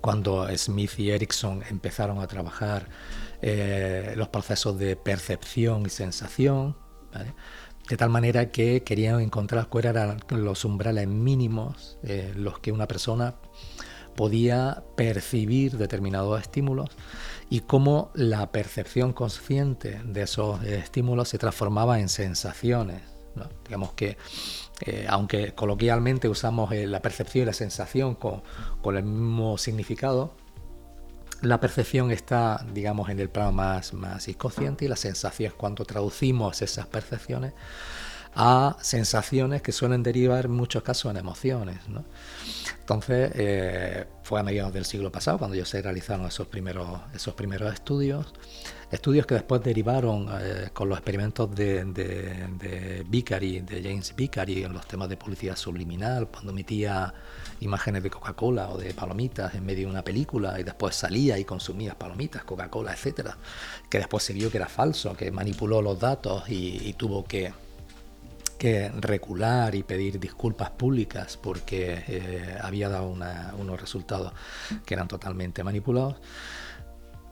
cuando 0.00 0.48
Smith 0.56 0.98
y 0.98 1.10
Erickson 1.10 1.62
empezaron 1.68 2.20
a 2.20 2.26
trabajar 2.26 2.88
los 4.16 4.28
procesos 4.28 4.78
de 4.78 4.96
percepción 4.96 5.86
y 5.86 5.90
sensación. 5.90 6.76
De 7.88 7.96
tal 7.96 8.10
manera 8.10 8.50
que 8.50 8.82
querían 8.82 9.20
encontrar 9.20 9.68
cuáles 9.68 9.90
eran 9.90 10.18
los 10.30 10.64
umbrales 10.64 11.08
mínimos 11.08 11.98
los 12.36 12.58
que 12.58 12.70
una 12.72 12.86
persona 12.86 13.36
podía 14.18 14.82
percibir 14.96 15.78
determinados 15.78 16.40
estímulos 16.40 16.90
y 17.50 17.60
cómo 17.60 18.10
la 18.14 18.50
percepción 18.50 19.12
consciente 19.12 20.00
de 20.04 20.22
esos 20.22 20.60
estímulos 20.64 21.28
se 21.28 21.38
transformaba 21.38 22.00
en 22.00 22.08
sensaciones. 22.08 23.00
Digamos 23.64 23.92
que, 23.92 24.16
eh, 24.84 25.06
aunque 25.08 25.54
coloquialmente 25.54 26.28
usamos 26.28 26.72
eh, 26.72 26.88
la 26.88 27.00
percepción 27.00 27.44
y 27.44 27.46
la 27.46 27.52
sensación 27.52 28.16
con, 28.16 28.42
con, 28.82 28.96
el 28.96 29.04
mismo 29.04 29.56
significado, 29.56 30.34
la 31.42 31.60
percepción 31.60 32.10
está, 32.10 32.64
digamos, 32.72 33.08
en 33.10 33.20
el 33.20 33.28
plano 33.30 33.52
más, 33.52 33.92
más 33.92 34.28
inconsciente 34.28 34.84
y 34.84 34.88
la 34.88 34.96
sensación 34.96 35.52
es 35.52 35.54
cuando 35.54 35.84
traducimos 35.84 36.60
esas 36.62 36.86
percepciones 36.86 37.52
a 38.34 38.76
sensaciones 38.80 39.62
que 39.62 39.72
suelen 39.72 40.02
derivar 40.02 40.44
en 40.44 40.52
muchos 40.52 40.82
casos 40.82 41.10
en 41.10 41.16
emociones. 41.16 41.78
Entonces, 42.80 43.32
eh, 43.34 44.06
fue 44.22 44.38
a 44.38 44.42
mediados 44.42 44.72
del 44.72 44.84
siglo 44.84 45.10
pasado 45.10 45.38
cuando 45.38 45.56
ya 45.56 45.64
se 45.64 45.82
realizaron 45.82 46.26
esos 46.26 46.46
primeros, 46.46 47.00
esos 47.14 47.34
primeros 47.34 47.72
estudios, 47.72 48.32
estudios 48.90 49.26
que 49.26 49.34
después 49.34 49.62
derivaron 49.62 50.28
eh, 50.40 50.68
con 50.72 50.88
los 50.88 50.98
experimentos 50.98 51.54
de, 51.54 51.84
de, 51.84 52.46
de 52.58 53.04
de 53.08 53.82
James 53.82 54.14
Vicary, 54.16 54.62
en 54.62 54.72
los 54.72 54.86
temas 54.86 55.08
de 55.08 55.16
publicidad 55.16 55.56
subliminal, 55.56 56.28
cuando 56.28 56.52
emitía 56.52 57.12
imágenes 57.60 58.02
de 58.02 58.10
Coca-Cola 58.10 58.70
o 58.70 58.78
de 58.78 58.94
palomitas 58.94 59.54
en 59.54 59.64
medio 59.66 59.86
de 59.86 59.92
una 59.92 60.04
película 60.04 60.58
y 60.60 60.64
después 60.64 60.94
salía 60.94 61.38
y 61.38 61.44
consumía 61.44 61.98
palomitas, 61.98 62.44
Coca-Cola, 62.44 62.92
etcétera, 62.92 63.36
que 63.88 63.98
después 63.98 64.22
se 64.24 64.32
vio 64.32 64.50
que 64.50 64.58
era 64.58 64.68
falso, 64.68 65.14
que 65.16 65.30
manipuló 65.30 65.82
los 65.82 65.98
datos 65.98 66.44
y 66.48 66.92
tuvo 66.94 67.24
que 67.24 67.52
que 68.58 68.90
recular 68.90 69.74
y 69.74 69.84
pedir 69.84 70.18
disculpas 70.18 70.70
públicas 70.70 71.38
porque 71.40 72.04
eh, 72.08 72.58
había 72.60 72.88
dado 72.88 73.08
unos 73.08 73.80
resultados 73.80 74.32
que 74.84 74.94
eran 74.94 75.08
totalmente 75.08 75.62
manipulados. 75.62 76.16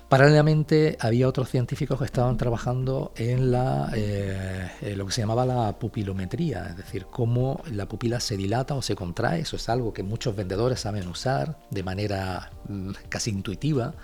Paralelamente 0.08 0.96
había 1.00 1.26
otros 1.26 1.50
científicos 1.50 1.98
que 1.98 2.04
estaban 2.04 2.36
trabajando 2.36 3.12
en, 3.16 3.52
eh, 3.96 4.94
lo 4.94 5.04
que 5.04 5.12
se 5.12 5.20
llamaba 5.20 5.44
la 5.44 5.76
pupilometría, 5.80 6.66
es 6.70 6.76
decir, 6.76 7.06
cómo 7.06 7.60
la 7.72 7.86
pupila 7.86 8.20
se 8.20 8.36
dilata 8.36 8.74
o 8.74 8.82
se 8.82 8.94
contrae. 8.94 9.40
Eso 9.40 9.56
es 9.56 9.68
algo 9.68 9.92
que 9.92 10.04
muchos 10.04 10.36
vendedores 10.36 10.78
saben 10.78 11.08
usar 11.08 11.58
de 11.70 11.82
manera 11.82 12.52
mm, 12.68 12.92
casi 13.08 13.30
intuitiva. 13.30 13.94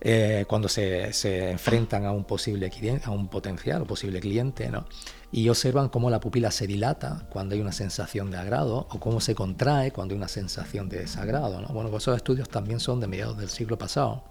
Eh, 0.00 0.44
cuando 0.48 0.68
se, 0.68 1.12
enfrentan 1.52 2.04
a 2.04 2.10
un 2.10 2.24
posible 2.24 2.68
a 3.04 3.10
un 3.12 3.28
potencial 3.28 3.82
o 3.82 3.84
posible 3.84 4.18
cliente, 4.18 4.68
¿no? 4.68 4.86
y 5.30 5.48
observan 5.48 5.88
cómo 5.88 6.10
la 6.10 6.18
pupila 6.18 6.50
se 6.50 6.66
dilata 6.66 7.28
cuando 7.30 7.54
hay 7.54 7.60
una 7.60 7.70
sensación 7.70 8.32
de 8.32 8.38
agrado 8.38 8.88
o 8.90 8.98
cómo 8.98 9.20
se 9.20 9.36
contrae 9.36 9.92
cuando 9.92 10.14
hay 10.14 10.18
una 10.18 10.26
sensación 10.26 10.88
de 10.88 10.98
desagrado. 10.98 11.60
¿no? 11.60 11.68
Bueno, 11.68 11.90
pues 11.90 12.02
esos 12.02 12.16
estudios 12.16 12.48
también 12.48 12.80
son 12.80 12.98
de 12.98 13.06
mediados 13.06 13.38
del 13.38 13.48
siglo 13.48 13.78
pasado. 13.78 14.24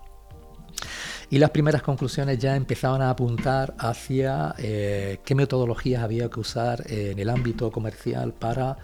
Y 1.30 1.40
las 1.40 1.52
primeras 1.52 1.82
conclusiones 1.82 2.38
ya 2.40 2.56
empezaban 2.56 3.02
a 3.02 3.10
apuntar 3.10 3.74
hacia 3.78 4.54
eh, 4.58 5.20
qué 5.24 5.34
metodologías 5.34 6.04
había 6.04 6.30
que 6.30 6.40
usar 6.40 6.84
en 6.92 7.20
el 7.20 7.30
ámbito 7.30 7.72
comercial 7.72 8.34
para 8.34 8.78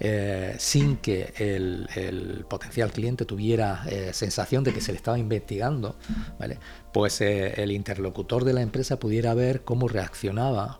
eh, 0.00 0.54
sin 0.58 0.98
que 0.98 1.32
el, 1.38 2.44
potencial 2.48 2.92
cliente 2.92 3.24
tuviera 3.24 3.84
eh, 3.88 4.10
sensación 4.12 4.64
de 4.64 4.74
que 4.74 4.80
se 4.80 4.92
le 4.92 4.96
estaba 4.96 5.18
investigando, 5.18 5.96
¿vale? 6.38 6.58
pues 6.92 7.20
el 7.20 7.70
interlocutor 7.70 8.44
de 8.44 8.52
la 8.52 8.60
empresa 8.60 8.98
pudiera 8.98 9.32
ver 9.34 9.62
cómo 9.62 9.88
reaccionaba 9.88 10.78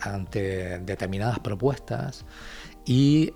ante 0.00 0.78
determinadas 0.78 1.40
propuestas 1.40 2.24
y 2.86 3.32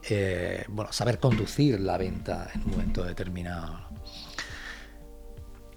bueno, 0.68 0.92
saber 0.92 1.18
conducir 1.18 1.78
la 1.78 1.98
venta 1.98 2.48
en 2.54 2.62
un 2.62 2.70
momento 2.70 3.04
determinado. 3.04 3.83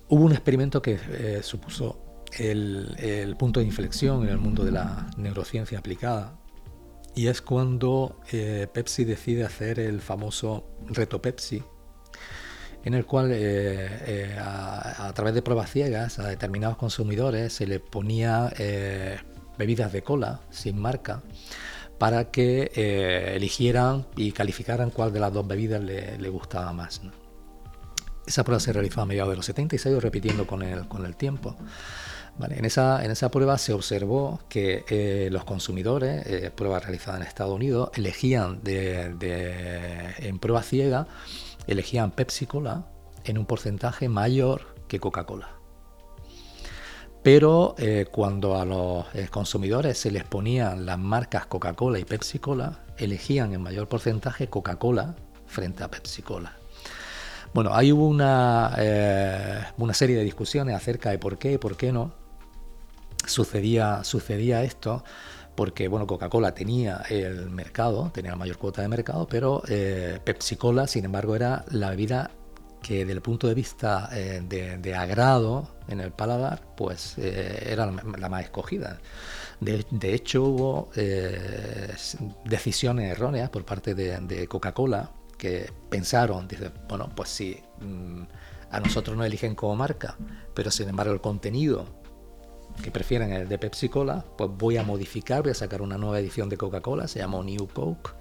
Hubo 0.10 0.24
un 0.24 0.32
experimento 0.32 0.82
que 0.82 1.42
supuso 1.44 2.08
el, 2.38 3.36
punto 3.38 3.60
de 3.60 3.66
inflexión 3.66 4.24
en 4.24 4.30
el 4.30 4.38
mundo 4.38 4.64
de 4.64 4.72
la 4.72 5.08
neurociencia 5.18 5.80
aplicada 5.80 6.38
y 7.16 7.28
es 7.28 7.42
cuando 7.42 8.20
eh, 8.32 8.68
Pepsi 8.72 9.04
decide 9.04 9.44
hacer 9.44 9.80
el 9.80 10.02
famoso 10.02 10.68
reto 10.88 11.22
Pepsi, 11.22 11.64
en 12.84 12.94
el 12.94 13.06
cual 13.06 13.32
eh, 13.32 13.38
eh, 13.40 14.38
a, 14.40 15.12
través 15.16 15.34
de 15.34 15.42
pruebas 15.42 15.72
ciegas 15.72 16.20
a 16.20 16.28
determinados 16.28 16.78
consumidores 16.78 17.54
se 17.54 17.66
le 17.66 17.80
ponía 17.80 18.54
bebidas 19.58 19.92
de 19.92 20.04
cola 20.04 20.42
sin 20.52 20.80
marca 20.80 21.24
para 21.98 22.30
que 22.30 22.72
eligieran 23.36 24.06
y 24.16 24.32
calificaran 24.32 24.92
cuál 24.92 25.12
de 25.12 25.20
las 25.20 25.34
dos 25.34 25.48
bebidas 25.48 25.82
le, 25.82 26.30
gustaba 26.30 26.72
más. 26.72 27.02
Esa 28.27 28.43
prueba 28.43 28.60
se 28.60 28.74
realizó 28.74 29.01
a 29.01 29.05
mediados 29.05 29.31
de 29.31 29.38
los 29.38 29.46
70 29.46 29.75
y 29.75 29.79
se 29.79 29.89
ha 29.89 29.91
ido 29.91 30.01
repitiendo 30.01 30.46
con 30.46 30.62
el, 30.62 30.88
con 30.88 31.05
el 31.05 31.15
tiempo. 31.15 31.55
En, 32.39 32.65
esa, 32.65 33.03
en 33.03 33.10
esa 33.10 33.31
prueba 33.31 33.57
se 33.57 33.74
observó 33.74 34.39
que 34.48 34.86
eh, 34.89 35.29
los 35.31 35.43
consumidores, 35.43 36.25
eh, 36.27 36.51
prueba 36.55 36.79
realizada 36.79 37.17
en 37.17 37.24
Estados 37.24 37.55
Unidos, 37.55 37.89
elegían 37.96 38.62
de, 38.63 40.13
en 40.19 40.38
prueba 40.39 40.62
ciega, 40.62 41.07
elegían 41.65 42.12
Pepsi 42.12 42.46
Cola 42.46 42.86
en 43.25 43.39
un 43.39 43.46
porcentaje 43.46 44.07
mayor 44.07 44.75
que 44.88 45.00
Coca-Cola. 45.00 45.50
Pero 47.24 47.75
eh, 47.79 48.05
cuando 48.12 48.55
a 48.55 48.65
los 48.65 49.05
consumidores 49.31 49.98
se 49.98 50.12
les 50.12 50.24
ponían 50.24 50.86
las 50.86 51.00
marcas 51.00 51.48
Coca-Cola 51.48 51.98
y 51.98 52.05
Pepsi 52.05 52.38
Cola, 52.38 52.86
elegían 52.98 53.53
en 53.53 53.62
mayor 53.62 53.89
porcentaje 53.89 54.48
Coca-Cola 54.48 55.15
frente 55.48 55.84
a 55.84 55.89
Pepsi 55.89 56.22
Cola. 56.22 56.57
Bueno, 57.54 57.72
ahí 57.74 57.92
hubo 57.92 58.08
una, 58.08 58.75
una 59.77 59.94
serie 59.94 60.18
de 60.18 60.24
discusiones 60.24 60.75
acerca 60.75 61.12
de 61.12 61.18
por 61.18 61.38
qué 61.38 61.54
y 61.54 61.58
por 61.58 61.75
qué 61.77 61.92
no 61.92 62.13
sucedía, 63.25 64.04
sucedía 64.04 64.63
esto 64.63 65.04
porque 65.58 65.88
bueno, 65.88 66.06
Coca-Cola 66.06 66.54
tenía 66.54 67.01
el 67.10 67.50
mercado, 67.50 68.12
tenía 68.13 68.32
la 68.32 68.38
mayor 68.38 68.60
cuota 68.60 68.84
de 68.84 68.88
mercado, 68.89 69.27
pero 69.27 69.63
eh, 69.68 70.20
Pepsi-Cola, 70.24 70.86
sin 70.86 71.06
embargo, 71.06 71.36
era 71.36 71.66
la 71.72 71.89
bebida 71.89 72.30
que 72.84 73.00
desde 73.00 73.13
el 73.13 73.22
punto 73.24 73.48
de 73.48 73.56
vista 73.56 74.08
eh, 74.13 74.39
de, 74.48 74.96
agrado 74.96 75.68
en 75.88 76.00
el 76.00 76.12
paladar, 76.12 76.62
pues 76.77 77.18
eh, 77.18 77.70
era 77.72 77.88
la, 77.88 78.30
más 78.30 78.44
escogida. 78.44 79.00
De, 79.60 80.13
hecho, 80.13 80.44
hubo 80.44 80.92
decisiones 82.46 83.12
erróneas 83.12 83.50
por 83.50 83.66
parte 83.66 83.96
de, 83.96 84.48
Coca-Cola 84.48 85.10
que 85.38 85.72
pensaron, 85.89 86.48
dice, 86.48 86.72
bueno, 86.89 87.10
pues 87.15 87.29
si 87.29 87.62
mm, 87.79 88.24
a 88.72 88.79
nosotros 88.79 89.15
nos 89.15 89.25
eligen 89.25 89.56
como 89.56 89.75
marca, 89.75 90.15
pero 90.53 90.72
sin 90.72 90.89
embargo 90.89 91.13
el 91.13 91.22
contenido 91.22 91.86
que 92.82 92.91
prefieren 92.91 93.32
el 93.32 93.48
de 93.48 93.58
Pepsi 93.58 93.89
Cola, 93.89 94.24
pues 94.38 94.50
voy 94.56 94.77
a 94.77 94.84
modificar, 94.84 95.41
voy 95.41 95.51
a 95.51 95.56
sacar 95.56 95.82
una 95.82 95.98
nueva 95.98 96.20
edición 96.20 96.50
de 96.50 96.58
Coca-Cola, 96.58 97.08
se 97.08 97.20
llama 97.20 97.41
New 97.44 97.67
Coke, 97.67 98.12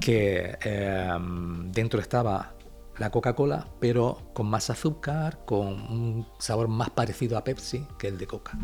que 0.00 0.58
em, 0.62 1.70
dentro 1.72 2.00
estaba 2.00 2.54
la 2.98 3.10
Coca-Cola, 3.10 3.68
pero 3.80 4.30
con 4.34 4.46
más 4.46 4.68
azúcar, 4.68 5.44
con 5.46 5.66
un 5.68 6.26
sabor 6.38 6.68
más 6.68 6.90
parecido 6.90 7.38
a 7.38 7.44
Pepsi 7.44 7.86
que 7.98 8.08
el 8.08 8.18
de 8.18 8.26
Coca. 8.26 8.58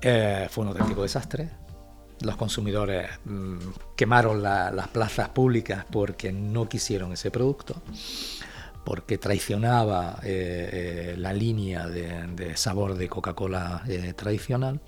Eh, 0.00 0.46
fue 0.50 0.62
un 0.62 0.68
auténtico 0.68 1.02
desastre. 1.02 1.50
Los 2.20 2.36
consumidores 2.36 3.10
mm, 3.24 3.56
quemaron 3.94 4.42
las 4.42 4.88
plazas 4.88 5.28
públicas 5.30 5.84
porque 5.90 6.32
no 6.32 6.68
quisieron 6.68 7.12
ese 7.12 7.30
producto 7.30 7.82
porque 8.86 9.18
traicionaba 9.18 10.20
eh, 10.22 10.70
eh, 11.12 11.14
la 11.18 11.32
línea 11.32 11.88
de, 11.88 12.56
sabor 12.56 12.94
de 12.94 13.08
Coca-Cola 13.08 13.82
eh, 13.88 14.14
tradicional. 14.14 14.80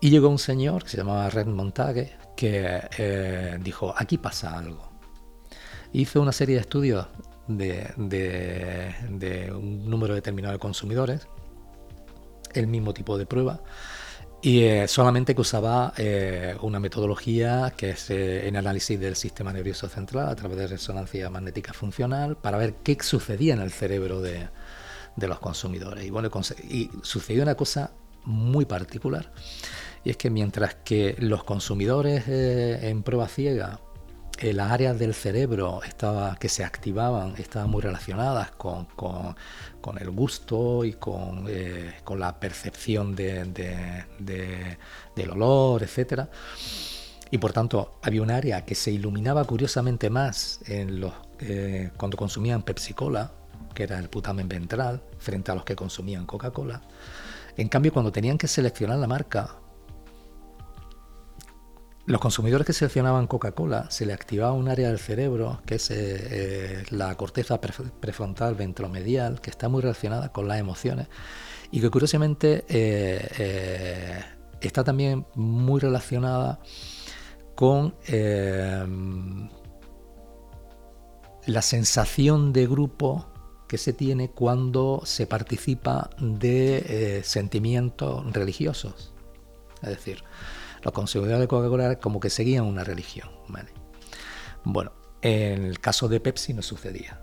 Y 0.00 0.10
llegó 0.10 0.28
un 0.28 0.40
señor 0.40 0.82
que 0.82 0.90
se 0.90 0.96
llamaba 0.96 1.30
Red 1.30 1.46
Montague 1.46 2.16
que 2.36 3.56
dijo, 3.62 3.94
aquí 3.96 4.18
pasa 4.18 4.58
algo. 4.58 4.90
Hizo 5.92 6.20
una 6.20 6.32
serie 6.32 6.56
de 6.56 6.62
estudios 6.62 7.06
de, 7.46 7.92
de, 7.96 9.52
un 9.52 9.88
número 9.88 10.14
determinado 10.14 10.52
de 10.52 10.58
consumidores, 10.58 11.28
el 12.52 12.66
mismo 12.66 12.92
tipo 12.92 13.16
de 13.16 13.26
prueba, 13.26 13.60
y 14.44 14.64
eh, 14.64 14.86
solamente 14.88 15.34
que 15.34 15.40
usaba 15.40 15.94
eh, 15.96 16.54
una 16.60 16.78
metodología 16.78 17.72
que 17.74 17.90
es 17.90 18.10
eh, 18.10 18.46
el 18.46 18.54
análisis 18.56 19.00
del 19.00 19.16
sistema 19.16 19.54
nervioso 19.54 19.88
central 19.88 20.28
a 20.28 20.36
través 20.36 20.58
de 20.58 20.66
resonancia 20.66 21.30
magnética 21.30 21.72
funcional 21.72 22.36
para 22.36 22.58
ver 22.58 22.74
qué 22.82 22.98
sucedía 23.00 23.54
en 23.54 23.62
el 23.62 23.72
cerebro 23.72 24.20
de, 24.20 24.50
los 25.16 25.38
consumidores. 25.38 26.04
Y 26.04 26.10
bueno, 26.10 26.30
y 26.68 26.90
sucedió 27.00 27.42
una 27.42 27.54
cosa 27.54 27.92
muy 28.24 28.66
particular, 28.66 29.32
y 30.04 30.10
es 30.10 30.18
que 30.18 30.28
mientras 30.28 30.74
que 30.74 31.16
los 31.20 31.42
consumidores 31.44 32.28
en 32.28 33.02
prueba 33.02 33.28
ciega 33.28 33.80
las 34.42 34.72
áreas 34.72 34.98
del 34.98 35.14
cerebro 35.14 35.82
estaba, 35.84 36.36
que 36.36 36.48
se 36.48 36.64
activaban 36.64 37.34
estaban 37.38 37.70
muy 37.70 37.82
relacionadas 37.82 38.50
con, 38.52 38.86
el 39.98 40.10
gusto 40.10 40.84
y 40.84 40.94
con, 40.94 41.46
eh, 41.48 41.94
la 42.16 42.40
percepción 42.40 43.14
de, 43.14 44.06
del 45.14 45.30
olor, 45.30 45.82
etc. 45.82 46.28
Y 47.30 47.38
por 47.38 47.52
tanto 47.52 47.98
había 48.02 48.22
un 48.22 48.30
área 48.30 48.64
que 48.64 48.74
se 48.74 48.90
iluminaba 48.90 49.44
curiosamente 49.44 50.10
más 50.10 50.60
en 50.66 51.04
eh, 51.40 51.90
cuando 51.96 52.16
consumían 52.16 52.62
Pepsi 52.62 52.94
Cola, 52.94 53.32
que 53.74 53.84
era 53.84 53.98
el 53.98 54.08
putamen 54.08 54.48
ventral, 54.48 55.02
frente 55.18 55.50
a 55.50 55.54
los 55.54 55.64
que 55.64 55.74
consumían 55.74 56.26
Coca-Cola. 56.26 56.82
En 57.56 57.68
cambio, 57.68 57.92
cuando 57.92 58.12
tenían 58.12 58.38
que 58.38 58.48
seleccionar 58.48 58.98
la 58.98 59.06
marca, 59.06 59.56
los 62.06 62.20
consumidores 62.20 62.66
que 62.66 62.74
seleccionaban 62.74 63.26
Coca-Cola 63.26 63.90
se 63.90 64.04
le 64.04 64.12
activaba 64.12 64.52
un 64.52 64.68
área 64.68 64.88
del 64.88 64.98
cerebro 64.98 65.62
que 65.64 65.76
es 65.76 65.90
eh, 65.90 65.94
eh, 65.96 66.82
la 66.90 67.14
corteza 67.16 67.60
prefrontal 67.60 68.54
ventromedial, 68.54 69.40
que 69.40 69.50
está 69.50 69.68
muy 69.68 69.80
relacionada 69.80 70.30
con 70.30 70.46
las 70.46 70.58
emociones 70.58 71.08
y 71.70 71.80
que 71.80 71.90
curiosamente 71.90 72.64
eh, 72.68 74.22
está 74.60 74.84
también 74.84 75.26
muy 75.34 75.80
relacionada 75.80 76.60
con 77.54 77.94
la 81.46 81.62
sensación 81.62 82.52
de 82.52 82.66
grupo 82.66 83.26
que 83.66 83.78
se 83.78 83.92
tiene 83.92 84.30
cuando 84.30 85.02
se 85.04 85.26
participa 85.26 86.10
de 86.18 87.22
sentimientos 87.24 88.30
religiosos. 88.32 89.14
Es 89.82 89.88
decir, 89.90 90.22
los 90.84 90.92
consumidores 90.92 91.40
de 91.40 91.48
Coca-Cola 91.48 91.98
como 91.98 92.20
que 92.20 92.30
seguían 92.30 92.64
una 92.64 92.84
religión. 92.84 93.28
Bueno, 94.62 94.92
en 95.22 95.64
el 95.64 95.80
caso 95.80 96.08
de 96.08 96.20
Pepsi 96.20 96.52
no 96.52 96.62
sucedía. 96.62 97.20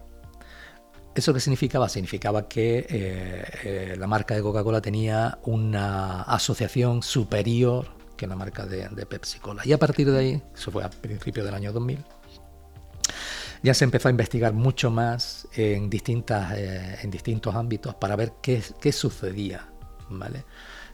¿Eso 1.13 1.33
qué 1.33 1.39
significaba? 1.39 1.89
Significaba 1.89 2.47
que 2.47 2.85
eh, 2.89 3.43
eh, 3.63 3.95
la 3.97 4.07
marca 4.07 4.33
de 4.33 4.41
Coca-Cola 4.41 4.81
tenía 4.81 5.39
una 5.43 6.21
asociación 6.23 7.03
superior 7.03 7.87
que 8.17 8.27
la 8.27 8.35
marca 8.35 8.65
de, 8.65 8.87
Pepsi 9.05 9.39
Cola. 9.39 9.61
Y 9.65 9.73
a 9.73 9.77
partir 9.77 10.09
de 10.09 10.17
ahí, 10.17 10.43
eso 10.55 10.71
fue 10.71 10.83
a 10.83 10.89
principios 10.89 11.45
del 11.45 11.55
año 11.55 11.73
2000, 11.73 12.03
ya 13.63 13.73
se 13.73 13.83
empezó 13.83 14.07
a 14.07 14.11
investigar 14.11 14.53
mucho 14.53 14.89
más 14.89 15.47
en, 15.53 15.89
distintas, 15.89 16.53
eh, 16.57 16.99
en 17.03 17.11
distintos 17.11 17.53
ámbitos 17.55 17.93
para 17.95 18.15
ver 18.15 18.33
qué, 18.41 18.63
qué 18.79 18.91
sucedía. 18.91 19.67
¿vale? 20.09 20.45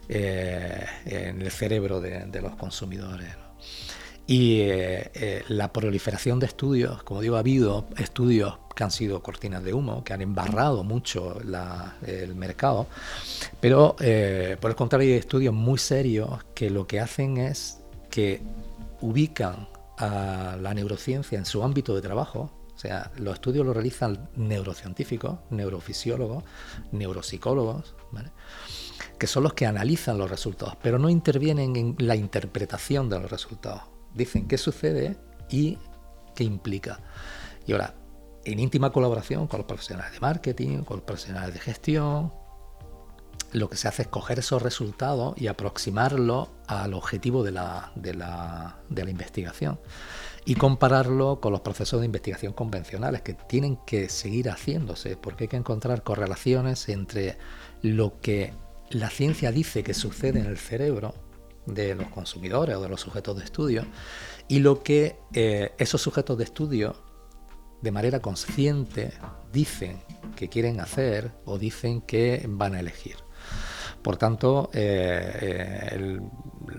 Eh, 0.10 0.86
en 1.06 1.42
el 1.42 1.52
cerebro 1.52 2.00
de, 2.00 2.42
los 2.42 2.56
consumidores. 2.56 3.28
Y 4.26 4.62
eh, 4.62 5.12
eh, 5.14 5.44
la 5.50 5.74
proliferación 5.74 6.40
de 6.40 6.46
estudios, 6.46 7.04
como 7.04 7.20
digo, 7.20 7.36
ha 7.36 7.40
habido 7.40 7.88
estudios 7.98 8.58
que 8.74 8.86
han 8.86 8.92
sido 8.92 9.22
cortinas 9.22 9.64
de 9.66 9.74
humo, 9.74 10.06
que 10.06 10.14
han 10.14 10.22
embarrado 10.22 10.86
mucho 10.86 11.40
el 11.42 12.36
mercado, 12.36 12.88
pero 13.60 13.96
por 13.98 14.70
el 14.70 14.76
contrario 14.76 15.14
hay 15.14 15.20
estudios 15.20 15.54
muy 15.54 15.80
serios 15.80 16.30
que 16.54 16.70
lo 16.70 16.86
que 16.86 17.00
hacen 17.00 17.38
es 17.38 17.80
que 18.12 18.40
ubican 19.02 19.68
a 19.98 20.58
la 20.62 20.76
neurociencia 20.76 21.40
en 21.40 21.46
su 21.46 21.64
ámbito 21.64 21.96
de 21.96 22.02
trabajo, 22.02 22.52
o 22.76 22.80
sea, 22.80 23.12
los 23.18 23.34
estudios 23.34 23.66
los 23.66 23.76
realizan 23.76 24.30
neurocientíficos, 24.36 25.40
neurofisiólogos, 25.50 26.44
neuropsicólogos, 26.92 27.96
¿vale? 28.12 28.30
Que 29.18 29.28
son 29.28 29.44
los 29.44 29.54
que 29.54 29.66
analizan 29.66 30.18
los 30.18 30.30
resultados, 30.30 30.78
pero 30.82 31.00
no 31.00 31.10
intervienen 31.10 31.76
en 31.76 31.96
la 32.00 32.15
interpretación 32.15 33.10
de 33.10 33.20
los 33.20 33.32
resultados. 33.32 33.84
Dicen 34.13 34.48
qué 34.48 34.58
sucede 34.58 35.18
y 35.50 35.78
qué 36.36 36.44
implica. 36.44 37.00
Y 37.65 37.74
ahora, 37.74 37.96
en 38.46 38.60
íntima 38.60 38.91
colaboración 38.91 39.48
con 39.48 39.60
los 39.60 39.68
profesionales 39.68 40.13
de 40.13 40.20
marketing, 40.20 40.84
con 40.84 40.98
los 40.98 41.06
profesionales 41.06 41.54
de 41.54 41.60
gestión, 41.60 42.32
lo 43.54 43.70
que 43.70 43.78
se 43.78 43.88
hace 43.88 44.04
es 44.04 44.08
coger 44.08 44.39
esos 44.39 44.62
resultados 44.62 45.34
y 45.38 45.48
aproximarlos 45.48 46.50
al 46.68 46.94
objetivo 46.94 47.44
de 47.44 47.52
la, 47.52 47.91
investigación 48.89 49.80
y 50.46 50.56
compararlo 50.56 51.39
con 51.41 51.52
los 51.52 51.62
procesos 51.62 52.00
de 52.00 52.06
investigación 52.06 52.54
convencionales 52.54 53.22
que 53.22 53.34
tienen 53.34 53.78
que 53.86 54.10
seguir 54.10 54.50
haciéndose, 54.50 55.18
porque 55.18 55.46
hay 55.46 55.48
que 55.50 55.58
encontrar 55.58 56.04
correlaciones 56.04 56.88
entre 56.89 57.38
lo 57.82 58.20
que 58.22 58.54
la 58.91 59.10
ciencia 59.10 59.52
dice 59.52 59.84
que 59.84 59.93
sucede 59.93 60.39
en 60.39 60.45
el 60.45 60.58
cerebro 60.58 61.13
de 61.65 61.95
los 61.95 62.08
consumidores 62.10 62.76
o 62.78 62.82
de 62.82 62.89
los 62.89 63.02
sujetos 63.02 63.38
de 63.38 63.43
estudio 63.43 63.86
y 64.47 64.60
lo 64.60 64.82
que 64.84 65.19
eh, 65.34 65.73
esos 65.78 66.02
sujetos 66.02 66.38
de 66.38 66.45
estudio 66.45 66.95
de 67.82 67.91
manera 67.91 68.21
consciente 68.21 69.12
dicen 69.52 70.02
que 70.36 70.50
quieren 70.50 70.80
hacer 70.80 71.32
o 71.45 71.60
dicen 71.60 72.02
que 72.02 72.43
van 72.47 72.76
a 72.76 72.80
elegir. 72.80 73.17
Por 74.02 74.17
tanto, 74.17 74.69
eh, 74.73 75.89
eh, 75.91 76.19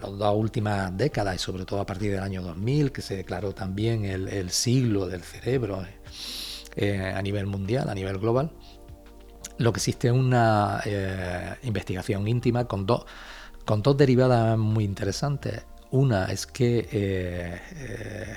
las 0.00 0.18
dos 0.18 0.36
últimas 0.36 0.96
décadas 0.96 1.36
y 1.36 1.38
sobre 1.38 1.64
todo 1.64 1.80
a 1.80 1.86
partir 1.86 2.10
del 2.10 2.22
año 2.22 2.42
2000, 2.42 2.90
que 2.90 3.02
se 3.02 3.16
declaró 3.16 3.54
también 3.54 4.04
el 4.04 4.50
siglo 4.50 5.06
del 5.06 5.22
cerebro 5.22 5.84
a 7.14 7.22
nivel 7.22 7.46
mundial, 7.46 7.90
a 7.90 7.94
nivel 7.94 8.18
global, 8.18 8.52
lo 9.58 9.72
que 9.72 9.78
existe 9.78 10.08
es 10.08 10.14
una 10.14 10.80
eh, 10.84 11.56
investigación 11.64 12.26
íntima 12.26 12.66
con 12.66 12.86
dos, 12.86 13.04
con 13.64 13.82
dos 13.82 13.96
derivadas 13.96 14.56
muy 14.56 14.84
interesantes. 14.84 15.64
Una 15.90 16.26
es 16.26 16.46
que 16.46 16.88
eh, 16.92 17.60
eh, 17.72 18.36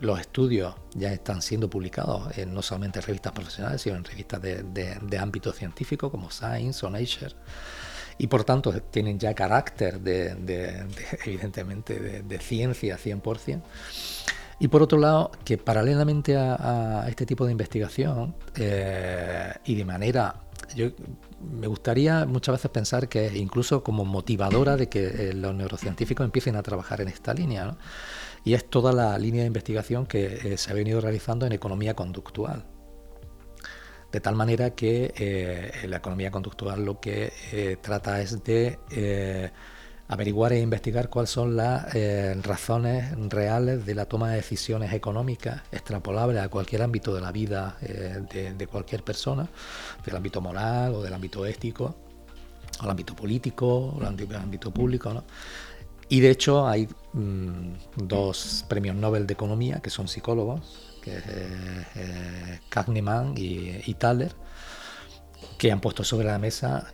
los 0.00 0.20
estudios 0.20 0.74
ya 0.94 1.12
están 1.12 1.42
siendo 1.42 1.68
publicados 1.68 2.36
en 2.38 2.54
no 2.54 2.62
solamente 2.62 2.98
en 3.00 3.06
revistas 3.06 3.32
profesionales, 3.32 3.82
sino 3.82 3.96
en 3.96 4.04
revistas 4.04 4.40
de, 4.42 5.18
ámbito 5.18 5.52
científico 5.52 6.10
como 6.10 6.30
Science 6.30 6.84
o 6.86 6.90
Nature. 6.90 7.34
Y 8.18 8.26
por 8.26 8.44
tanto 8.44 8.70
tienen 8.82 9.18
ya 9.18 9.34
carácter 9.34 9.98
de, 10.00 10.86
evidentemente, 11.24 12.22
de, 12.22 12.38
ciencia 12.38 12.98
100%. 12.98 13.62
Y 14.60 14.68
por 14.68 14.82
otro 14.82 14.98
lado, 14.98 15.32
que 15.44 15.58
paralelamente 15.58 16.36
a, 16.36 17.06
este 17.08 17.26
tipo 17.26 17.46
de 17.46 17.52
investigación 17.52 18.36
y 19.64 19.74
de 19.74 19.84
manera 19.84 20.36
yo 20.74 20.90
me 21.40 21.66
gustaría 21.66 22.26
muchas 22.26 22.54
veces 22.54 22.70
pensar 22.70 23.08
que 23.08 23.36
incluso 23.36 23.82
como 23.82 24.04
motivadora 24.04 24.76
de 24.76 24.88
que 24.88 25.06
eh, 25.06 25.32
los 25.34 25.54
neurocientíficos 25.54 26.24
empiecen 26.24 26.56
a 26.56 26.62
trabajar 26.62 27.00
en 27.00 27.08
esta 27.08 27.34
línea. 27.34 27.76
Y 28.44 28.54
es 28.54 28.68
toda 28.68 28.92
la 28.92 29.18
línea 29.18 29.42
de 29.42 29.46
investigación 29.46 30.06
que 30.06 30.52
eh, 30.52 30.56
se 30.56 30.70
ha 30.70 30.74
venido 30.74 31.00
realizando 31.00 31.46
en 31.46 31.52
economía 31.52 31.94
conductual. 31.94 32.64
De 34.12 34.20
tal 34.20 34.34
manera 34.34 34.70
que 34.70 35.12
eh, 35.16 35.86
la 35.86 35.98
economía 35.98 36.30
conductual 36.30 36.84
lo 36.84 37.00
que 37.00 37.78
trata 37.80 38.20
es 38.20 38.42
de 38.42 39.52
averiguar 40.10 40.52
e 40.52 40.60
investigar 40.60 41.08
cuáles 41.08 41.30
son 41.30 41.56
las 41.56 41.94
eh, 41.94 42.34
razones 42.42 43.14
reales 43.28 43.86
de 43.86 43.94
la 43.94 44.06
toma 44.06 44.30
de 44.30 44.36
decisiones 44.36 44.92
económicas 44.92 45.62
extrapolables 45.70 46.42
a 46.42 46.48
cualquier 46.48 46.82
ámbito 46.82 47.14
de 47.14 47.20
la 47.20 47.30
vida 47.30 47.78
eh, 47.80 48.52
de, 48.56 48.66
cualquier 48.66 49.04
persona, 49.04 49.48
del 50.04 50.16
ámbito 50.16 50.40
moral 50.40 50.96
o 50.96 51.02
del 51.02 51.14
ámbito 51.14 51.46
ético, 51.46 51.94
o 52.80 52.84
el 52.84 52.90
ámbito 52.90 53.14
político, 53.14 53.66
o 53.68 54.00
el 54.00 54.06
ámbito, 54.34 54.72
público. 54.72 55.22
Y 56.08 56.18
de 56.18 56.30
hecho 56.30 56.66
hay 56.66 56.88
mm, 57.12 57.74
dos 57.94 58.64
premios 58.68 58.96
Nobel 58.96 59.28
de 59.28 59.34
Economía 59.34 59.78
que 59.80 59.90
son 59.90 60.08
psicólogos, 60.08 60.98
que 61.04 61.20
eh, 61.94 62.60
Kahneman 62.68 63.34
y, 63.36 63.94
Thaler, 63.94 64.34
que 65.56 65.70
han 65.70 65.80
puesto 65.80 66.02
sobre 66.02 66.26
la 66.26 66.40
mesa 66.40 66.92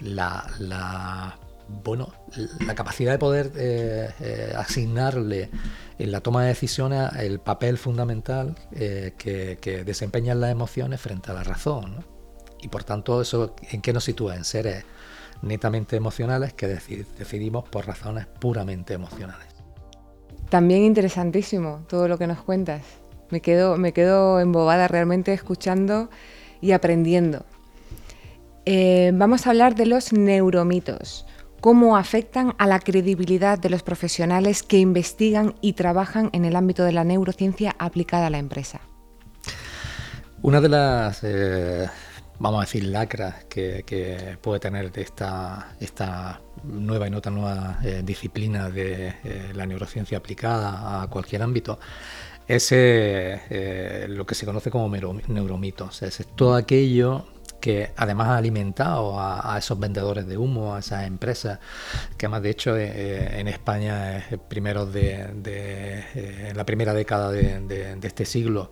la 0.00 1.38
bueno, 1.82 2.12
la 2.66 2.74
capacidad 2.74 3.12
de 3.12 3.18
poder 3.18 3.52
eh, 3.56 4.10
eh, 4.20 4.52
asignarle 4.56 5.50
en 5.98 6.12
la 6.12 6.20
toma 6.20 6.42
de 6.42 6.48
decisiones 6.48 7.12
el 7.18 7.40
papel 7.40 7.78
fundamental 7.78 8.56
eh, 8.72 9.14
que, 9.16 9.84
desempeñan 9.84 10.40
las 10.40 10.50
emociones 10.50 11.00
frente 11.00 11.30
a 11.30 11.34
la 11.34 11.44
razón. 11.44 12.04
Y 12.62 12.68
por 12.68 12.84
tanto, 12.84 13.22
eso 13.22 13.54
en 13.70 13.80
qué 13.80 13.92
nos 13.92 14.04
sitúa? 14.04 14.36
En 14.36 14.44
seres 14.44 14.84
netamente 15.42 15.96
emocionales 15.96 16.52
que 16.52 16.66
decidimos 16.66 17.66
por 17.68 17.86
razones 17.86 18.26
puramente 18.26 18.92
emocionales. 18.92 19.46
También 20.50 20.82
interesantísimo 20.82 21.84
todo 21.88 22.08
lo 22.08 22.18
que 22.18 22.26
nos 22.26 22.42
cuentas. 22.42 22.82
Me 23.30 23.40
quedo, 23.40 23.78
me 23.78 23.92
quedo 23.92 24.40
embobada 24.40 24.88
realmente 24.88 25.32
escuchando 25.32 26.10
y 26.60 26.72
aprendiendo. 26.72 27.46
vamos 29.14 29.46
a 29.46 29.50
hablar 29.50 29.74
de 29.74 29.86
los 29.86 30.12
neuromitos. 30.12 31.26
Cómo 31.60 31.96
afectan 31.96 32.54
a 32.58 32.66
la 32.66 32.80
credibilidad 32.80 33.58
de 33.58 33.70
los 33.70 33.82
profesionales 33.82 34.62
que 34.62 34.78
investigan 34.78 35.54
y 35.60 35.74
trabajan 35.74 36.30
en 36.32 36.44
el 36.44 36.56
ámbito 36.56 36.84
de 36.84 36.92
la 36.92 37.04
neurociencia 37.04 37.76
aplicada 37.78 38.26
a 38.26 38.30
la 38.30 38.38
empresa. 38.38 38.80
Una 40.42 40.60
de 40.60 40.68
las, 40.70 41.20
eh, 41.22 41.86
vamos 42.38 42.58
a 42.58 42.60
decir, 42.62 42.84
lacras 42.84 43.44
que, 43.44 44.38
puede 44.40 44.58
tener 44.58 44.90
esta, 44.94 45.74
esta 45.80 46.40
nueva 46.64 47.06
y 47.06 47.10
no 47.10 47.20
tan 47.20 47.34
nueva 47.34 47.78
eh, 47.84 48.02
disciplina 48.02 48.70
de 48.70 49.08
eh, 49.22 49.52
la 49.54 49.66
neurociencia 49.66 50.18
aplicada 50.18 51.02
a 51.02 51.08
cualquier 51.08 51.42
ámbito 51.42 51.78
es 52.48 52.72
lo 52.72 54.26
que 54.26 54.34
se 54.34 54.44
conoce 54.44 54.72
como 54.72 54.88
neuromitos. 54.88 56.02
Es 56.02 56.26
todo 56.34 56.56
aquello 56.56 57.26
que 57.60 57.92
además 57.96 58.28
ha 58.28 58.36
alimentado 58.38 59.20
a, 59.20 59.56
esos 59.58 59.78
vendedores 59.78 60.26
de 60.26 60.36
humo, 60.36 60.74
a 60.74 60.80
esas 60.80 61.06
empresas, 61.06 61.58
que 62.16 62.26
además 62.26 62.42
de 62.42 62.50
hecho 62.50 62.76
en 62.76 63.48
España 63.48 64.18
es 64.18 64.38
primero 64.48 64.86
de, 64.86 66.00
en 66.14 66.56
la 66.56 66.64
primera 66.64 66.94
década 66.94 67.30
de, 67.30 67.98
este 68.02 68.24
siglo. 68.24 68.70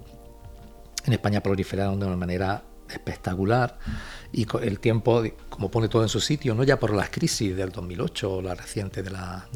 En 1.05 1.13
España 1.13 1.43
proliferaron 1.43 2.01
de 2.01 2.07
una 2.07 2.17
manera 2.17 2.63
espectacular 2.91 3.79
y 4.33 4.47
el 4.63 4.81
tiempo, 4.81 5.23
como 5.49 5.71
pone 5.71 5.89
todo 5.89 6.03
en 6.03 6.09
su 6.09 6.21
sitio, 6.21 6.55
no 6.55 6.65
ya 6.65 6.79
por 6.79 6.95
las 6.95 7.11
crisis 7.11 7.55
del 7.57 7.71
2008 7.71 8.33
o 8.33 8.43
la 8.43 8.55
reciente 8.55 9.03
de 9.03 9.11
la 9.11 9.47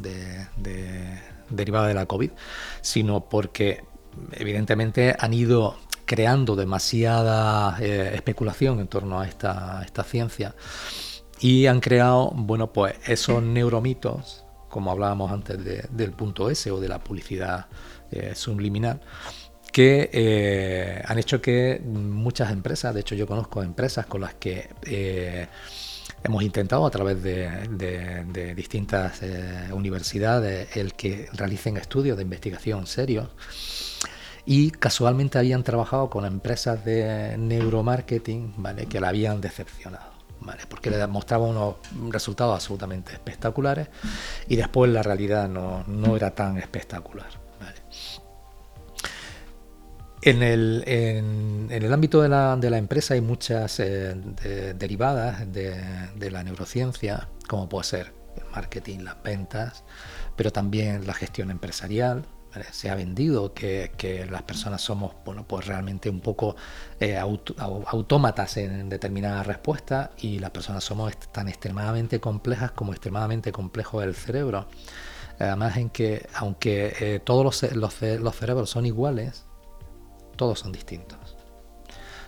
derivada 1.49 1.87
de 1.87 1.93
la 1.93 2.05
COVID, 2.05 2.31
sino 2.81 3.27
porque 3.27 3.83
evidentemente 4.33 5.15
han 5.17 5.33
ido 5.33 5.77
creando 6.05 6.55
demasiada 6.55 7.77
eh, 7.79 8.11
especulación 8.13 8.79
en 8.79 8.87
torno 8.87 9.19
a 9.19 9.27
esta, 9.27 9.81
esta 9.85 10.03
ciencia. 10.03 10.55
Y 11.39 11.65
han 11.67 11.79
creado, 11.79 12.31
bueno, 12.35 12.71
pues 12.71 12.95
esos 13.05 13.43
neuromitos, 13.43 14.45
como 14.69 14.91
hablábamos 14.91 15.31
antes 15.31 15.57
del 15.91 16.11
punto 16.11 16.49
S 16.49 16.71
o 16.71 16.79
de 16.79 16.87
la 16.87 17.03
publicidad 17.03 17.67
eh, 18.11 18.33
subliminal, 18.35 19.01
que 19.71 20.09
eh, 20.13 21.01
han 21.05 21.17
hecho 21.17 21.41
que 21.41 21.81
muchas 21.83 22.51
empresas, 22.51 22.93
de 22.93 23.01
hecho 23.01 23.15
yo 23.15 23.27
conozco 23.27 23.63
empresas 23.63 24.05
con 24.05 24.21
las 24.21 24.35
que 24.35 24.69
hemos 26.23 26.43
intentado 26.43 26.85
a 26.85 26.91
través 26.91 27.21
de, 27.23 28.53
distintas 28.55 29.21
universidades 29.71 30.77
el 30.77 30.93
que 30.93 31.27
realicen 31.33 31.77
estudios 31.77 32.17
de 32.17 32.23
investigación 32.23 32.85
serios 32.87 33.29
y 34.45 34.71
casualmente 34.71 35.37
habían 35.37 35.63
trabajado 35.63 36.09
con 36.09 36.25
empresas 36.25 36.83
de 36.83 37.37
neuromarketing 37.37 38.53
¿vale? 38.57 38.85
que 38.87 38.99
la 38.99 39.09
habían 39.09 39.41
decepcionado. 39.41 40.13
¿Vale? 40.41 40.63
porque 40.67 40.89
le 40.89 41.07
mostraban 41.07 41.51
unos 41.51 41.75
resultados 42.09 42.53
absolutamente 42.53 43.13
espectaculares 43.13 43.87
y 44.49 44.57
después 44.57 44.91
la 44.91 45.01
realidad 45.01 45.47
no, 45.47 45.85
no 45.87 46.17
era 46.17 46.35
tan 46.35 46.57
espectacular. 46.57 47.29
¿vale? 47.61 47.77
En 50.25 50.41
el, 50.41 50.83
en, 50.87 51.67
el 51.69 51.91
ámbito 51.91 52.21
de 52.21 52.29
la, 52.29 52.55
de 52.55 52.69
la, 52.69 52.77
empresa 52.77 53.13
hay 53.13 53.19
muchas 53.19 53.77
eh, 53.81 54.15
derivadas 54.73 55.51
de, 55.51 56.31
la 56.31 56.43
neurociencia, 56.45 57.27
como 57.49 57.67
puede 57.67 57.83
ser 57.83 58.13
el 58.37 58.49
marketing, 58.51 58.99
las 58.99 59.21
ventas, 59.21 59.83
pero 60.37 60.49
también 60.49 61.05
la 61.05 61.13
gestión 61.13 61.51
empresarial. 61.51 62.25
Se 62.71 62.89
ha 62.89 62.95
vendido 62.95 63.53
que, 63.53 64.27
las 64.29 64.43
personas 64.43 64.81
somos 64.81 65.13
bueno, 65.25 65.45
pues 65.47 65.65
realmente 65.65 66.09
un 66.09 66.19
poco 66.19 66.55
eh, 66.99 67.17
autómatas 67.17 68.57
en 68.57 68.89
determinadas 68.89 69.47
respuestas 69.47 70.11
y 70.17 70.39
las 70.39 70.51
personas 70.51 70.83
somos 70.83 71.17
tan 71.31 71.47
extremadamente 71.47 72.19
complejas 72.19 72.71
como 72.71 72.91
extremadamente 72.91 73.51
complejo 73.51 74.01
el 74.01 74.15
cerebro. 74.15 74.67
Además 75.39 75.77
en 75.77 75.89
que 75.89 76.27
aunque 76.35 76.93
eh, 76.99 77.19
todos 77.19 77.63
los, 77.73 77.93
los 78.19 78.35
cerebros 78.35 78.69
son 78.69 78.85
iguales, 78.85 79.45
todos 80.35 80.59
son 80.59 80.71
distintos. 80.71 81.37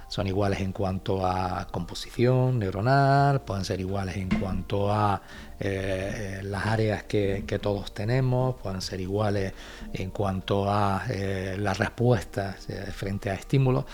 Son 0.08 0.28
iguales 0.28 0.62
en 0.62 0.72
cuanto 0.72 1.26
a 1.26 1.68
composición 1.72 2.60
neuronal, 2.60 3.42
pueden 3.42 3.66
ser 3.66 3.80
iguales 3.80 4.16
en 4.18 4.30
cuanto 4.30 4.92
a 4.92 5.22
eh, 5.60 6.41
las 6.44 6.65
áreas 6.65 7.04
que, 7.04 7.60
todos 7.62 7.94
tenemos, 7.94 8.56
pueden 8.62 8.82
ser 8.82 9.00
iguales 9.00 9.54
en 9.94 10.10
cuanto 10.10 10.70
a 10.70 11.06
eh, 11.10 11.56
las 11.58 11.78
respuestas 11.78 12.70
eh, 12.70 12.91
frente 12.91 13.30
a 13.30 13.36
estímulos, 13.36 13.86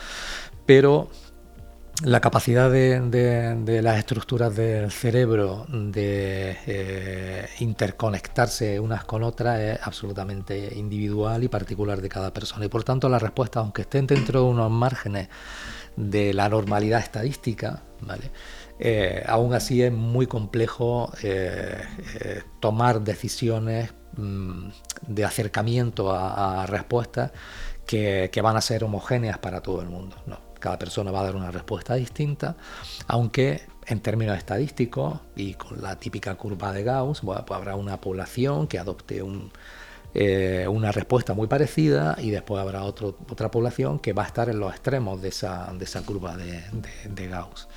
pero 0.66 1.10
la 2.04 2.20
capacidad 2.20 2.72
de, 2.72 3.80
las 3.84 4.00
estructuras 4.00 4.56
del 4.56 4.92
cerebro 4.92 5.68
de 5.70 7.48
interconectarse 7.60 8.80
unas 8.80 9.04
con 9.04 9.22
otras 9.22 9.60
es 9.60 9.80
absolutamente 9.84 10.74
individual 10.76 11.44
y 11.44 11.48
particular 11.48 12.02
de 12.02 12.10
cada 12.10 12.34
persona. 12.34 12.66
Y 12.66 12.70
por 12.70 12.84
tanto 12.84 13.08
las 13.08 13.22
respuestas, 13.22 13.62
aunque 13.62 13.84
estén 13.84 14.08
dentro 14.08 14.42
de 14.42 14.46
unos 14.48 14.72
márgenes 14.72 15.30
de 15.96 16.34
la 16.34 16.50
normalidad 16.50 17.02
estadística, 17.02 17.84
¿vale? 18.02 18.32
Eh, 18.84 19.24
aún 19.28 19.54
así 19.54 19.84
es 19.84 19.92
muy 19.92 20.26
complejo 20.26 21.14
eh, 21.22 21.84
eh, 22.20 22.42
tomar 22.60 23.02
decisiones 23.02 23.94
mm, 24.18 24.70
de 25.06 25.24
acercamiento 25.24 26.12
a, 26.12 26.66
respuestas 26.66 27.32
que, 27.86 28.32
van 28.42 28.58
a 28.58 28.62
ser 28.62 28.84
homogéneas 28.84 29.38
para 29.38 29.62
todo 29.62 29.82
el 29.82 29.90
mundo. 29.90 30.16
No. 30.26 30.40
Cada 30.60 30.80
persona 30.80 31.12
va 31.12 31.22
a 31.22 31.24
dar 31.26 31.36
una 31.36 31.52
respuesta 31.52 31.94
distinta, 31.94 32.56
aunque 33.08 33.62
en 33.86 34.00
términos 34.00 34.38
estadísticos 34.38 35.20
y 35.36 35.54
con 35.56 35.82
la 35.82 35.96
típica 35.98 36.36
curva 36.36 36.72
de 36.72 36.84
Gauss, 36.84 37.22
pues 37.22 37.40
habrá 37.50 37.76
una 37.76 38.02
población 38.02 38.68
que 38.68 38.80
adopte 38.80 39.24
eh, 40.14 40.68
una 40.68 40.92
respuesta 40.92 41.34
muy 41.34 41.48
parecida 41.48 42.16
y 42.20 42.32
después 42.32 42.62
habrá 42.62 42.84
otra 42.84 43.50
población 43.50 44.00
que 44.00 44.14
va 44.14 44.24
a 44.24 44.28
estar 44.28 44.50
en 44.50 44.60
los 44.60 44.72
extremos 44.72 45.22
de 45.22 45.30
esa, 45.30 45.74
curva 46.06 46.36
de, 46.36 47.28
Gauss. 47.28 47.68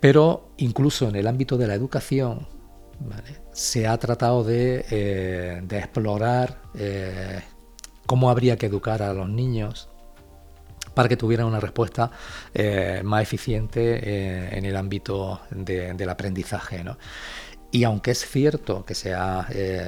Pero 0.00 0.50
incluso 0.58 1.08
en 1.08 1.16
el 1.16 1.26
ámbito 1.26 1.56
de 1.56 1.66
la 1.66 1.74
educación, 1.74 2.46
se 3.52 3.86
ha 3.86 3.96
tratado 3.98 4.44
de, 4.44 4.84
eh, 4.90 5.62
explorar 5.70 6.62
eh, 6.74 7.40
cómo 8.06 8.30
habría 8.30 8.56
que 8.56 8.66
educar 8.66 9.02
a 9.02 9.12
los 9.12 9.28
niños 9.28 9.88
para 10.94 11.08
que 11.08 11.16
tuvieran 11.16 11.46
una 11.46 11.60
respuesta 11.60 12.10
eh, 12.54 13.02
más 13.04 13.22
eficiente 13.22 14.56
en 14.56 14.64
el 14.64 14.76
ámbito 14.76 15.40
del 15.50 16.08
aprendizaje. 16.08 16.84
Y 17.70 17.84
aunque 17.84 18.12
es 18.12 18.26
cierto 18.26 18.84
que 18.84 18.94
se 18.94 19.14
ha 19.14 19.46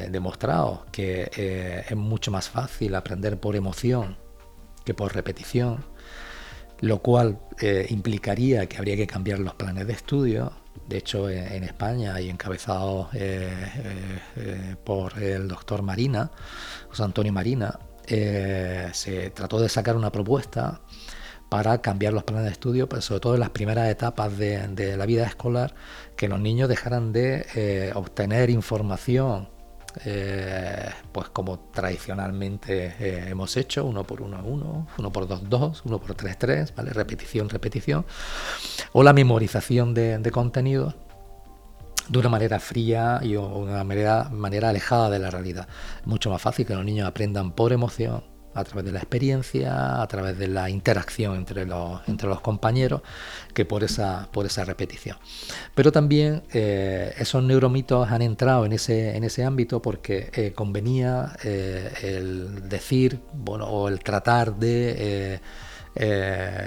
demostrado 0.09 0.87
que 0.92 1.85
es 1.88 1.96
mucho 1.96 2.31
más 2.31 2.49
fácil 2.49 2.94
aprender 2.94 3.40
por 3.40 3.57
emoción 3.57 4.18
que 4.85 4.94
por 4.94 5.12
repetición, 5.14 5.85
lo 6.81 7.01
cual 7.01 7.38
implicaría 7.88 8.66
que 8.66 8.79
habría 8.79 8.97
que 8.97 9.07
cambiar 9.07 9.38
los 9.38 9.55
planes 9.55 9.87
de 9.87 9.93
estudio. 9.93 10.53
De 10.88 10.99
hecho, 10.99 11.29
en, 11.29 11.62
España 11.62 12.21
y 12.21 12.31
encabezado 12.31 13.11
por 14.85 15.23
el 15.23 15.47
doctor 15.47 15.83
Marina, 15.83 16.31
José 16.88 17.03
Antonio 17.03 17.33
Marina, 17.33 17.79
se 18.07 19.31
trató 19.35 19.61
de 19.61 19.69
sacar 19.69 19.97
una 19.97 20.11
propuesta 20.11 20.81
para 21.51 21.83
cambiar 21.83 22.14
los 22.14 22.25
planes 22.25 22.47
de 22.47 22.53
estudio, 22.53 22.88
pero 22.88 23.03
sobre 23.03 23.21
todo 23.21 23.35
en 23.35 23.40
las 23.40 23.51
primeras 23.51 23.90
etapas 23.90 24.38
de, 24.38 24.97
la 24.97 25.05
vida 25.05 25.27
escolar, 25.27 25.75
que 26.16 26.29
los 26.29 26.40
niños 26.40 26.69
dejaran 26.69 27.12
de 27.12 27.45
eh, 27.55 27.93
obtener 27.95 28.49
información, 28.51 29.51
eh, 30.05 30.90
pues 31.12 31.29
como 31.31 31.59
tradicionalmente 31.72 32.94
eh, 32.98 33.29
hemos 33.29 33.57
hecho, 33.57 33.85
uno 33.85 34.05
por 34.05 34.22
uno 34.22 34.40
uno, 34.44 34.87
uno 34.98 35.12
por 35.12 35.26
dos 35.26 35.48
dos, 35.48 35.83
uno 35.85 36.00
por 36.00 36.14
tres 36.14 36.38
tres, 36.38 36.74
¿vale? 36.74 36.92
repetición, 36.92 37.48
repetición, 37.48 38.05
o 38.92 39.03
la 39.03 39.12
memorización 39.12 39.94
de, 39.94 40.18
de 40.18 40.31
contenidos 40.31 40.94
de 42.09 42.18
una 42.18 42.29
manera 42.29 42.59
fría 42.59 43.20
y 43.22 43.37
una 43.37 43.85
manera, 43.85 44.29
manera 44.31 44.70
alejada 44.70 45.11
de 45.11 45.20
la 45.20 45.31
realidad. 45.31 45.68
Mucho 46.05 46.29
más 46.29 46.42
fácil 46.42 46.66
que 46.66 46.74
los 46.74 46.85
niños 46.85 47.07
aprendan 47.07 47.53
por 47.53 47.72
emoción 47.72 48.30
a 48.55 48.65
través 48.65 48.85
de 48.85 48.93
la 48.93 48.99
experiencia, 48.99 50.03
a 50.03 50.07
través 50.09 50.39
de 50.39 50.49
la 50.49 50.69
interacción 50.71 51.37
entre 51.37 51.67
los, 51.67 52.01
entre 52.09 52.29
los 52.29 52.41
compañeros, 52.41 53.03
que 53.55 53.65
por 53.65 53.85
esa, 53.85 54.29
por 54.33 54.47
esa 54.47 54.65
repetición. 54.65 55.17
Pero 55.75 55.93
también 55.93 56.43
eh, 56.53 57.15
esos 57.19 57.43
neuromitos 57.43 58.11
han 58.11 58.23
entrado 58.23 58.67
en 58.67 58.73
ese, 58.73 59.17
en 59.17 59.25
ese 59.25 59.45
ámbito 59.45 59.81
porque 59.81 60.31
eh, 60.35 60.53
convenía 60.53 61.37
eh, 61.45 61.93
el 62.03 62.69
decir, 62.69 63.21
bueno, 63.33 63.67
o 63.67 63.89
el 63.89 64.01
tratar 64.01 64.57
de 64.57 65.41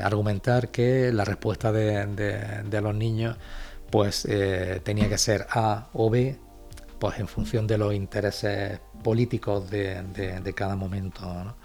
argumentar 0.04 0.70
que 0.70 1.12
la 1.12 1.26
respuesta 1.26 1.72
de, 1.72 2.06
de 2.64 2.82
los 2.82 2.94
niños 2.94 3.38
pues 3.90 4.28
tenía 4.84 5.08
que 5.08 5.18
ser 5.18 5.48
A 5.52 5.88
o 5.94 6.10
B, 6.10 6.38
pues 7.00 7.20
en 7.20 7.28
función 7.28 7.68
de 7.68 7.78
los 7.78 7.94
intereses 7.94 8.80
políticos 9.04 9.70
de, 9.70 10.54
cada 10.56 10.76
momento. 10.76 11.56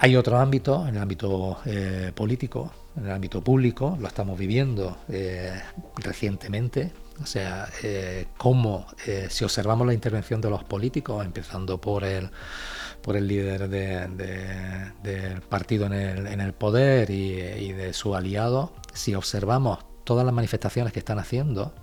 Hay 0.00 0.16
otros 0.16 0.40
ámbitos, 0.40 0.88
en 0.88 0.96
el 0.96 1.02
ámbito 1.02 1.58
eh, 1.64 2.12
político, 2.14 2.72
en 2.96 3.06
el 3.06 3.12
ámbito 3.12 3.42
público, 3.42 3.96
lo 4.00 4.06
estamos 4.06 4.38
viviendo 4.38 4.98
eh, 5.08 5.60
recientemente, 5.96 6.92
O 7.22 7.26
sea, 7.26 7.68
cómo, 8.36 8.86
si 9.28 9.44
observamos 9.44 9.86
la 9.86 9.94
intervención 9.94 10.40
de 10.40 10.50
los 10.50 10.62
políticos, 10.62 11.24
empezando 11.24 11.80
por 11.80 12.04
el, 12.04 12.30
por 13.02 13.16
el 13.16 13.26
líder 13.26 13.68
del 13.68 15.40
partido 15.42 15.86
en 15.86 16.40
el, 16.40 16.52
poder 16.52 17.10
y, 17.10 17.72
de 17.72 17.92
su 17.92 18.14
aliado, 18.14 18.72
si 18.92 19.14
observamos 19.14 19.78
todas 20.04 20.24
las 20.24 20.34
manifestaciones 20.34 20.92
que 20.92 20.98
están 20.98 21.18
haciendo, 21.18 21.74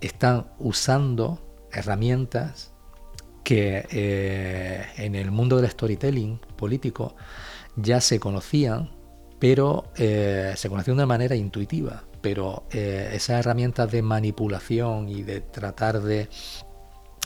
están 0.00 0.46
usando 0.58 1.51
herramientas 1.72 2.72
que 3.44 3.86
eh, 3.90 4.86
en 4.96 5.14
el 5.14 5.30
mundo 5.30 5.56
del 5.56 5.70
storytelling 5.70 6.38
político 6.56 7.16
ya 7.76 8.00
se 8.00 8.20
conocían, 8.20 8.90
pero 9.38 9.84
eh, 9.96 10.52
se 10.56 10.68
conocían 10.68 10.96
de 10.98 11.06
manera 11.06 11.34
intuitiva. 11.34 12.04
Pero 12.20 12.64
eh, 12.70 13.10
esas 13.14 13.40
herramientas 13.40 13.90
de 13.90 14.02
manipulación 14.02 15.08
y 15.08 15.22
de 15.22 15.40
tratar 15.40 16.00
de 16.02 16.28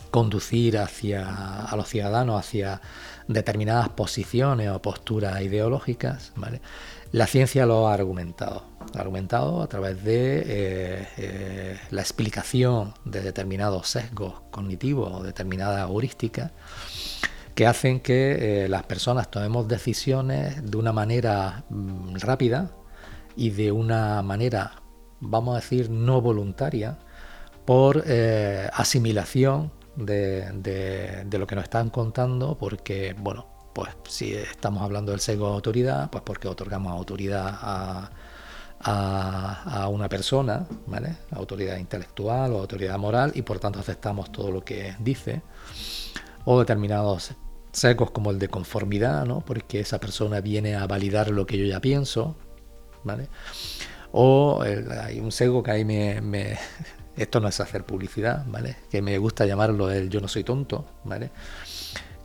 conducir 0.09 0.79
hacia, 0.79 1.65
a 1.65 1.75
los 1.75 1.89
ciudadanos 1.89 2.39
hacia 2.39 2.81
determinadas 3.27 3.89
posiciones 3.89 4.69
o 4.69 4.81
posturas 4.81 5.41
ideológicas, 5.41 6.31
la 7.17 7.27
ciencia 7.27 7.65
lo 7.65 7.87
ha 7.87 7.93
argumentado. 7.93 8.63
Ha 8.95 8.99
argumentado 8.99 9.61
a 9.61 9.67
través 9.67 10.03
de 10.03 10.39
eh, 10.39 11.07
eh, 11.17 11.77
la 11.91 12.01
explicación 12.01 12.93
de 13.05 13.21
determinados 13.21 13.89
sesgos 13.89 14.41
cognitivos 14.51 15.11
o 15.13 15.23
determinadas 15.23 15.89
heurísticas 15.89 16.51
que 17.53 17.67
hacen 17.67 17.99
que 17.99 18.65
eh, 18.65 18.69
las 18.69 18.83
personas 18.83 19.29
tomemos 19.29 19.67
decisiones 19.67 20.69
de 20.69 20.77
una 20.77 20.93
manera 20.93 21.65
mm, 21.69 22.15
rápida 22.17 22.71
y 23.35 23.49
de 23.49 23.71
una 23.71 24.21
manera, 24.21 24.81
vamos 25.19 25.53
a 25.53 25.59
decir, 25.59 25.89
no 25.89 26.21
voluntaria 26.21 26.97
por 27.65 28.05
asimilación 28.73 29.71
de, 29.97 31.27
lo 31.31 31.47
que 31.47 31.55
nos 31.55 31.65
están 31.65 31.89
contando, 31.89 32.57
porque, 32.57 33.13
bueno, 33.19 33.56
pues 33.77 33.95
si 34.07 34.33
estamos 34.33 34.81
hablando 34.81 35.11
del 35.11 35.21
sesgo 35.21 35.49
de 35.49 35.53
autoridad, 35.53 36.09
pues 36.09 36.23
porque 36.23 36.47
otorgamos 36.47 36.91
autoridad 36.91 37.59
a, 37.61 38.09
una 39.91 40.09
persona, 40.09 40.65
¿vale? 40.87 41.15
Autoridad 41.31 41.77
intelectual 41.77 42.53
o 42.53 42.59
autoridad 42.59 42.97
moral, 42.97 43.31
y 43.35 43.43
por 43.43 43.59
tanto 43.59 43.79
aceptamos 43.79 44.31
todo 44.31 44.51
lo 44.51 44.65
que 44.65 44.95
dice, 44.97 45.43
o 46.45 46.57
determinados 46.57 47.33
sesgos 47.71 48.09
como 48.09 48.31
el 48.31 48.39
de 48.39 48.47
conformidad, 48.47 49.25
¿no? 49.25 49.41
Porque 49.41 49.79
esa 49.79 49.99
persona 49.99 50.41
viene 50.41 50.75
a 50.75 50.87
validar 50.87 51.29
lo 51.29 51.45
que 51.45 51.59
yo 51.59 51.65
ya 51.65 51.79
pienso, 51.79 52.35
¿vale? 53.03 53.29
O 54.11 54.63
hay 54.63 55.19
un 55.19 55.31
sesgo 55.31 55.61
que 55.61 55.69
ahí 55.69 55.85
me, 55.85 56.57
esto 57.15 57.39
no 57.39 57.47
es 57.47 57.59
hacer 57.59 57.83
publicidad, 57.83 58.43
¿vale? 58.47 58.77
Que 58.89 59.03
me 59.03 59.19
gusta 59.19 59.45
llamarlo 59.45 59.91
el 59.91 60.09
yo 60.09 60.19
no 60.19 60.27
soy 60.27 60.43
tonto, 60.43 60.85
¿vale? 61.03 61.29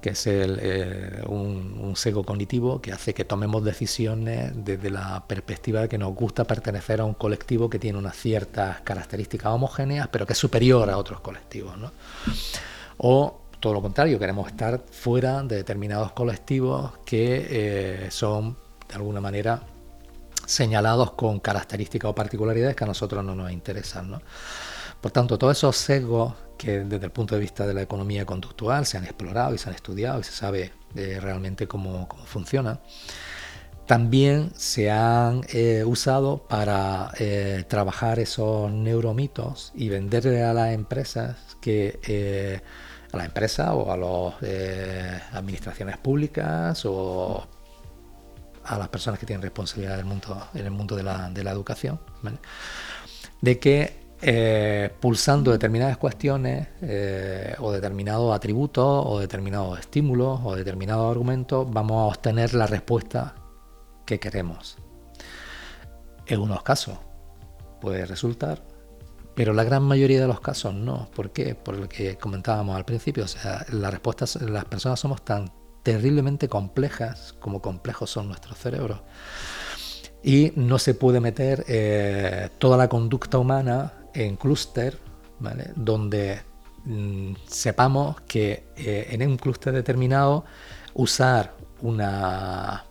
Que 0.02 0.10
es 0.10 0.26
eh, 0.26 1.22
un, 1.26 1.78
un, 1.80 1.96
sesgo 1.96 2.24
cognitivo 2.24 2.82
que 2.82 2.92
hace 2.92 3.14
que 3.14 3.24
tomemos 3.24 3.64
decisiones 3.64 4.52
desde 4.54 4.90
la 4.90 5.24
perspectiva 5.26 5.80
de 5.82 5.88
que 5.88 5.96
nos 5.96 6.14
gusta 6.14 6.44
pertenecer 6.44 7.00
a 7.00 7.04
un 7.04 7.14
colectivo 7.14 7.70
que 7.70 7.78
tiene 7.78 7.98
unas 7.98 8.16
ciertas 8.16 8.80
características 8.80 9.52
homogéneas, 9.52 10.08
pero 10.08 10.26
que 10.26 10.32
es 10.32 10.38
superior 10.38 10.90
a 10.90 10.98
otros 10.98 11.20
colectivos. 11.20 11.74
O 12.98 13.42
todo 13.60 13.74
lo 13.74 13.80
contrario, 13.80 14.18
queremos 14.18 14.48
estar 14.48 14.82
fuera 14.90 15.40
de 15.44 15.56
determinados 15.56 16.10
colectivos 16.12 16.98
que 17.06 17.46
eh, 17.48 18.10
son 18.10 18.56
de 18.88 18.94
alguna 18.96 19.20
manera 19.20 19.62
señalados 20.44 21.12
con 21.12 21.38
características 21.38 22.10
o 22.10 22.14
particularidades 22.14 22.74
que 22.74 22.82
a 22.82 22.88
nosotros 22.88 23.24
no 23.24 23.36
nos 23.36 23.52
interesan. 23.52 24.10
¿no? 24.10 24.22
Por 25.00 25.12
tanto, 25.12 25.38
todos 25.38 25.56
esos 25.56 25.76
sesgos 25.76 26.34
que 26.56 26.80
desde 26.80 27.06
el 27.06 27.12
punto 27.12 27.34
de 27.34 27.40
vista 27.40 27.66
de 27.66 27.74
la 27.74 27.82
economía 27.82 28.24
conductual 28.24 28.86
se 28.86 28.98
han 28.98 29.04
explorado 29.04 29.54
y 29.54 29.58
se 29.58 29.68
han 29.68 29.74
estudiado 29.74 30.20
y 30.20 30.24
se 30.24 30.32
sabe 30.32 30.72
eh, 30.94 31.18
realmente 31.20 31.66
cómo, 31.66 32.08
cómo 32.08 32.24
funcionan, 32.24 32.80
también 33.86 34.52
se 34.56 34.90
han 34.90 35.42
eh, 35.52 35.84
usado 35.84 36.46
para 36.48 37.10
eh, 37.18 37.64
trabajar 37.68 38.18
esos 38.20 38.70
neuromitos 38.70 39.72
y 39.74 39.88
venderle 39.88 40.42
a 40.42 40.52
las 40.52 40.72
empresas 40.72 41.36
que 41.60 42.62
a 43.12 43.16
las 43.16 43.26
empresas 43.26 43.70
o 43.72 43.92
a 43.92 43.96
las 43.96 45.34
administraciones 45.34 45.98
públicas 45.98 46.82
o 46.86 47.46
a 48.64 48.78
las 48.78 48.88
personas 48.88 49.18
que 49.18 49.26
tienen 49.26 49.42
responsabilidad 49.42 49.94
en 49.94 50.00
el 50.00 50.06
mundo, 50.06 50.48
en 50.54 50.64
el 50.64 50.70
mundo 50.70 50.96
de 50.96 51.02
la, 51.02 51.30
de 51.30 51.44
la 51.44 51.50
educación, 51.50 52.00
de 53.40 53.58
que 53.58 54.01
eh, 54.24 54.88
pulsando 55.00 55.50
determinadas 55.50 55.96
cuestiones 55.96 56.68
eh, 56.80 57.56
o 57.58 57.72
determinados 57.72 58.32
atributos 58.32 59.04
o 59.04 59.18
determinados 59.18 59.80
estímulos 59.80 60.40
o 60.44 60.54
determinados 60.54 61.10
argumentos, 61.10 61.66
vamos 61.68 61.96
a 61.96 62.16
obtener 62.16 62.54
la 62.54 62.68
respuesta 62.68 63.34
que 64.06 64.20
queremos. 64.20 64.78
En 66.26 66.40
unos 66.40 66.62
casos 66.62 66.98
puede 67.80 68.06
resultar, 68.06 68.62
pero 69.34 69.52
la 69.52 69.64
gran 69.64 69.82
mayoría 69.82 70.20
de 70.20 70.28
los 70.28 70.40
casos 70.40 70.72
no. 70.72 71.08
¿Por 71.16 71.32
qué? 71.32 71.56
Por 71.56 71.76
lo 71.76 71.88
que 71.88 72.16
comentábamos 72.16 72.76
al 72.76 72.84
principio. 72.84 73.24
O 73.24 73.28
sea, 73.28 73.66
las 73.70 73.90
respuestas, 73.90 74.40
las 74.40 74.66
personas 74.66 75.00
somos 75.00 75.24
tan 75.24 75.50
terriblemente 75.82 76.48
complejas 76.48 77.34
como 77.40 77.60
complejos 77.60 78.08
son 78.10 78.28
nuestros 78.28 78.56
cerebros. 78.56 79.00
Y 80.22 80.52
no 80.54 80.78
se 80.78 80.94
puede 80.94 81.18
meter 81.18 81.64
eh, 81.66 82.50
toda 82.58 82.76
la 82.76 82.88
conducta 82.88 83.38
humana 83.38 83.94
en 84.14 84.36
clúster, 84.36 84.98
donde 85.74 86.40
mm, 86.84 87.34
sepamos 87.46 88.20
que 88.22 88.64
eh, 88.76 89.08
en 89.10 89.28
un 89.28 89.36
clúster 89.36 89.72
determinado 89.72 90.44
usar 90.94 91.54
una 91.80 92.84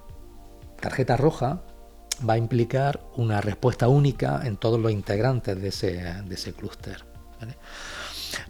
tarjeta 0.79 1.15
roja 1.15 1.61
va 2.27 2.33
a 2.33 2.37
implicar 2.37 3.01
una 3.15 3.41
respuesta 3.41 3.87
única 3.87 4.41
en 4.43 4.57
todos 4.57 4.79
los 4.79 4.91
integrantes 4.91 5.61
de 5.61 5.69
ese, 5.69 6.13
de 6.25 6.35
ese 6.35 6.53
clúster. 6.53 7.05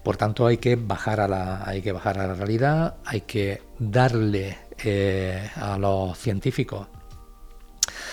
Por 0.03 0.17
tanto, 0.17 0.45
hay 0.45 0.57
que, 0.57 0.75
bajar 0.75 1.21
a 1.21 1.27
la, 1.27 1.63
hay 1.65 1.81
que 1.81 1.91
bajar 1.91 2.19
a 2.19 2.27
la 2.27 2.33
realidad, 2.33 2.95
hay 3.05 3.21
que 3.21 3.61
darle 3.79 4.57
eh, 4.83 5.49
a 5.55 5.77
los 5.77 6.17
científicos 6.17 6.87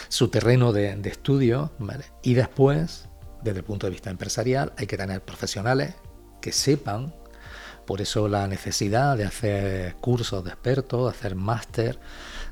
su 0.09 0.29
terreno 0.29 0.73
de, 0.73 0.99
estudio 1.05 1.71
y 2.23 2.35
después 2.35 3.08
desde 3.49 3.61
el 3.61 3.65
punto 3.65 3.87
de 3.87 3.91
vista 3.91 4.11
empresarial 4.11 4.73
hay 4.77 4.87
que 4.87 4.97
tener 4.97 5.23
profesionales 5.23 5.95
que 6.41 6.53
sepan, 6.53 7.15
por 7.87 8.01
eso 8.01 8.29
la 8.29 8.47
necesidad 8.47 9.17
de 9.17 9.25
hacer 9.25 9.97
cursos 9.97 10.45
de 10.45 10.51
expertos, 10.51 11.05
de 11.05 11.19
hacer 11.19 11.35
máster 11.35 11.99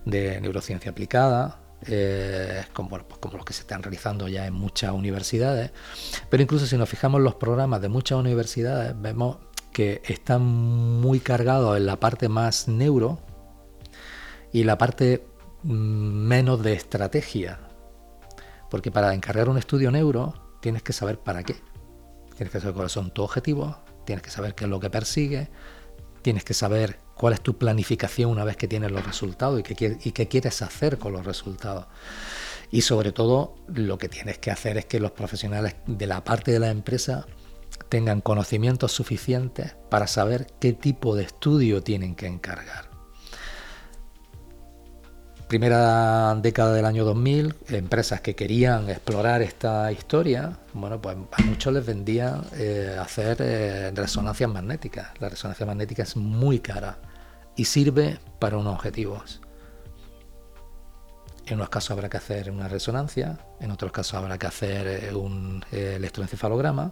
de 0.04 0.40
neurociencia 0.40 0.90
aplicada, 0.90 1.60
eh, 1.86 2.64
como, 2.72 2.88
pues 2.88 3.20
como, 3.20 3.36
los 3.36 3.44
que 3.44 3.52
se 3.52 3.60
están 3.60 3.82
realizando 3.82 4.28
ya 4.28 4.46
en 4.46 4.54
muchas 4.54 4.92
universidades, 4.92 5.72
pero 6.30 6.42
incluso 6.42 6.66
si 6.66 6.76
nos 6.76 6.88
fijamos 6.88 7.18
en 7.18 7.24
los 7.24 7.34
programas 7.34 7.82
de 7.82 7.88
muchas 7.88 8.18
universidades, 8.18 8.94
vemos 8.98 9.36
que 9.72 10.00
están 10.06 10.42
muy 10.42 11.20
cargados 11.20 11.76
en 11.76 11.84
la 11.84 12.00
parte 12.00 12.30
más 12.30 12.66
neuro 12.66 13.18
y 14.52 14.64
la 14.64 14.78
parte 14.78 15.26
mm, 15.64 15.70
menos 15.70 16.62
de 16.62 16.72
estrategia, 16.72 17.60
porque 18.70 18.90
para 18.90 19.12
encargar 19.12 19.50
un 19.50 19.58
estudio 19.58 19.90
neuro 19.90 20.45
tienes 20.60 20.82
que 20.82 20.92
saber 20.92 21.18
para 21.18 21.42
qué. 21.42 21.56
Tienes 22.36 22.52
que 22.52 22.60
saber 22.60 22.74
cuáles 22.74 22.92
son 22.92 23.10
tus 23.10 23.24
objetivos, 23.24 23.76
tienes 24.04 24.22
que 24.22 24.30
saber 24.30 24.54
qué 24.54 24.64
es 24.64 24.70
lo 24.70 24.80
que 24.80 24.90
persigue, 24.90 25.48
tienes 26.22 26.44
que 26.44 26.54
saber 26.54 26.98
cuál 27.14 27.32
es 27.32 27.40
tu 27.40 27.56
planificación 27.56 28.30
una 28.30 28.44
vez 28.44 28.56
que 28.56 28.68
tienes 28.68 28.90
los 28.90 29.04
resultados 29.04 29.60
y 29.60 29.62
qué, 29.62 29.98
y 30.02 30.12
qué 30.12 30.28
quieres 30.28 30.60
hacer 30.62 30.98
con 30.98 31.12
los 31.12 31.24
resultados. 31.24 31.86
Y 32.70 32.82
sobre 32.82 33.12
todo 33.12 33.54
lo 33.68 33.96
que 33.96 34.08
tienes 34.08 34.38
que 34.38 34.50
hacer 34.50 34.76
es 34.76 34.86
que 34.86 35.00
los 35.00 35.12
profesionales 35.12 35.76
de 35.86 36.06
la 36.06 36.24
parte 36.24 36.52
de 36.52 36.58
la 36.58 36.70
empresa 36.70 37.26
tengan 37.88 38.20
conocimientos 38.20 38.92
suficientes 38.92 39.76
para 39.90 40.06
saber 40.06 40.46
qué 40.60 40.72
tipo 40.72 41.14
de 41.14 41.24
estudio 41.24 41.82
tienen 41.82 42.14
que 42.14 42.26
encargar 42.26 42.85
primera 45.48 46.34
década 46.36 46.72
del 46.72 46.84
año 46.84 47.04
2000, 47.04 47.54
empresas 47.68 48.20
que 48.20 48.34
querían 48.34 48.90
explorar 48.90 49.42
esta 49.42 49.92
historia, 49.92 50.58
bueno, 50.72 51.00
pues 51.00 51.16
a 51.32 51.42
muchos 51.42 51.72
les 51.72 51.86
vendían 51.86 52.42
eh, 52.54 52.96
hacer 53.00 53.38
eh, 53.40 53.90
resonancias 53.94 54.50
magnéticas. 54.50 55.08
La 55.20 55.28
resonancia 55.28 55.64
magnética 55.64 56.02
es 56.02 56.16
muy 56.16 56.58
cara 56.58 56.98
y 57.54 57.64
sirve 57.64 58.18
para 58.38 58.58
unos 58.58 58.74
objetivos. 58.74 59.40
En 61.46 61.54
unos 61.54 61.68
casos 61.68 61.92
habrá 61.92 62.08
que 62.08 62.16
hacer 62.16 62.50
una 62.50 62.66
resonancia, 62.66 63.38
en 63.60 63.70
otros 63.70 63.92
casos 63.92 64.14
habrá 64.14 64.36
que 64.38 64.48
hacer 64.48 64.86
eh, 64.88 65.14
un 65.14 65.64
electroencefalograma, 65.70 66.90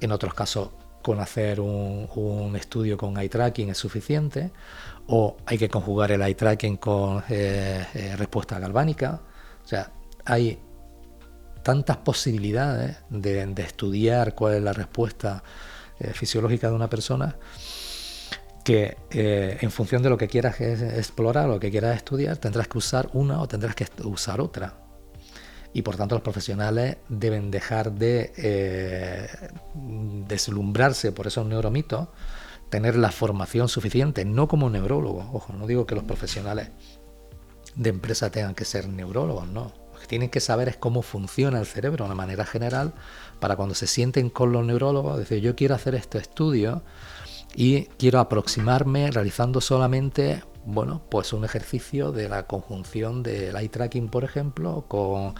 en 0.00 0.12
otros 0.12 0.32
casos 0.32 0.70
con 1.06 1.20
hacer 1.20 1.60
un, 1.60 2.56
estudio 2.56 2.96
con 2.96 3.16
eye 3.16 3.28
tracking 3.28 3.70
es 3.70 3.78
suficiente, 3.78 4.50
o 5.06 5.36
hay 5.46 5.56
que 5.56 5.68
conjugar 5.68 6.10
el 6.10 6.20
eye 6.20 6.34
tracking 6.34 6.78
con 6.78 7.22
eh, 7.28 7.86
eh, 7.94 8.16
respuesta 8.16 8.58
galvánica. 8.58 9.20
O 9.64 9.68
sea, 9.68 9.92
hay 10.24 10.58
tantas 11.62 11.98
posibilidades 11.98 12.96
de, 13.08 13.54
estudiar 13.58 14.34
cuál 14.34 14.54
es 14.54 14.62
la 14.64 14.72
respuesta 14.72 15.44
eh, 16.00 16.12
fisiológica 16.12 16.70
de 16.70 16.74
una 16.74 16.90
persona 16.90 17.36
que 18.64 18.96
en 19.12 19.70
función 19.70 20.02
de 20.02 20.10
lo 20.10 20.18
que 20.18 20.26
quieras 20.26 20.60
explorar 20.60 21.48
lo 21.48 21.60
que 21.60 21.70
quieras 21.70 21.94
estudiar, 21.94 22.36
tendrás 22.38 22.66
que 22.66 22.78
usar 22.78 23.08
una 23.12 23.40
o 23.40 23.46
tendrás 23.46 23.76
que 23.76 23.86
usar 24.02 24.40
otra. 24.40 24.85
Y 25.72 25.82
por 25.82 25.96
tanto 25.96 26.14
los 26.14 26.22
profesionales 26.22 26.96
deben 27.08 27.50
dejar 27.50 27.92
de 27.92 28.32
eh, 28.36 29.28
deslumbrarse 30.26 31.12
por 31.12 31.26
esos 31.26 31.46
neuromitos, 31.46 32.08
tener 32.70 32.96
la 32.96 33.12
formación 33.12 33.68
suficiente, 33.68 34.24
no 34.24 34.48
como 34.48 34.70
neurólogo, 34.70 35.30
ojo, 35.32 35.52
no 35.52 35.66
digo 35.66 35.86
que 35.86 35.94
los 35.94 36.04
profesionales 36.04 36.70
de 37.74 37.90
empresa 37.90 38.30
tengan 38.30 38.54
que 38.54 38.64
ser 38.64 38.88
neurólogos, 38.88 39.46
no. 39.48 39.72
Lo 39.92 40.00
que 40.00 40.06
tienen 40.06 40.30
que 40.30 40.40
saber 40.40 40.68
es 40.68 40.76
cómo 40.76 41.02
funciona 41.02 41.58
el 41.58 41.66
cerebro 41.66 42.04
de 42.04 42.10
una 42.10 42.14
manera 42.14 42.44
general 42.44 42.94
para 43.40 43.56
cuando 43.56 43.74
se 43.74 43.86
sienten 43.86 44.30
con 44.30 44.52
los 44.52 44.64
neurólogos, 44.64 45.18
decir, 45.18 45.40
yo 45.40 45.54
quiero 45.56 45.74
hacer 45.74 45.94
este 45.94 46.18
estudio, 46.18 46.82
y 47.56 47.84
quiero 47.98 48.20
aproximarme 48.20 49.10
realizando 49.10 49.62
solamente 49.62 50.42
bueno, 50.66 51.02
pues 51.10 51.32
un 51.32 51.44
ejercicio 51.44 52.12
de 52.12 52.28
la 52.28 52.46
conjunción 52.46 53.22
del 53.22 53.56
eye 53.56 53.68
tracking, 53.68 54.08
por 54.08 54.24
ejemplo, 54.24 54.84
con, 54.88 55.34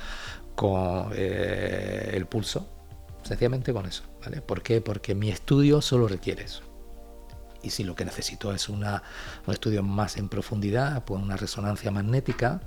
eh, 1.14 2.10
el 2.14 2.26
pulso. 2.26 2.68
Sencillamente 3.22 3.72
con 3.72 3.86
eso. 3.86 4.04
¿Por 4.46 4.62
qué? 4.62 4.80
Porque 4.80 5.14
mi 5.14 5.30
estudio 5.30 5.82
solo 5.82 6.06
requiere 6.06 6.44
eso. 6.44 6.62
Y 7.62 7.70
si 7.70 7.82
lo 7.82 7.96
que 7.96 8.04
necesito 8.04 8.52
es 8.54 8.68
un 8.68 8.84
estudio 9.48 9.82
más 9.82 10.16
en 10.16 10.28
profundidad, 10.28 11.04
pues 11.04 11.20
una 11.20 11.36
resonancia 11.36 11.90
magnética, 11.90 12.60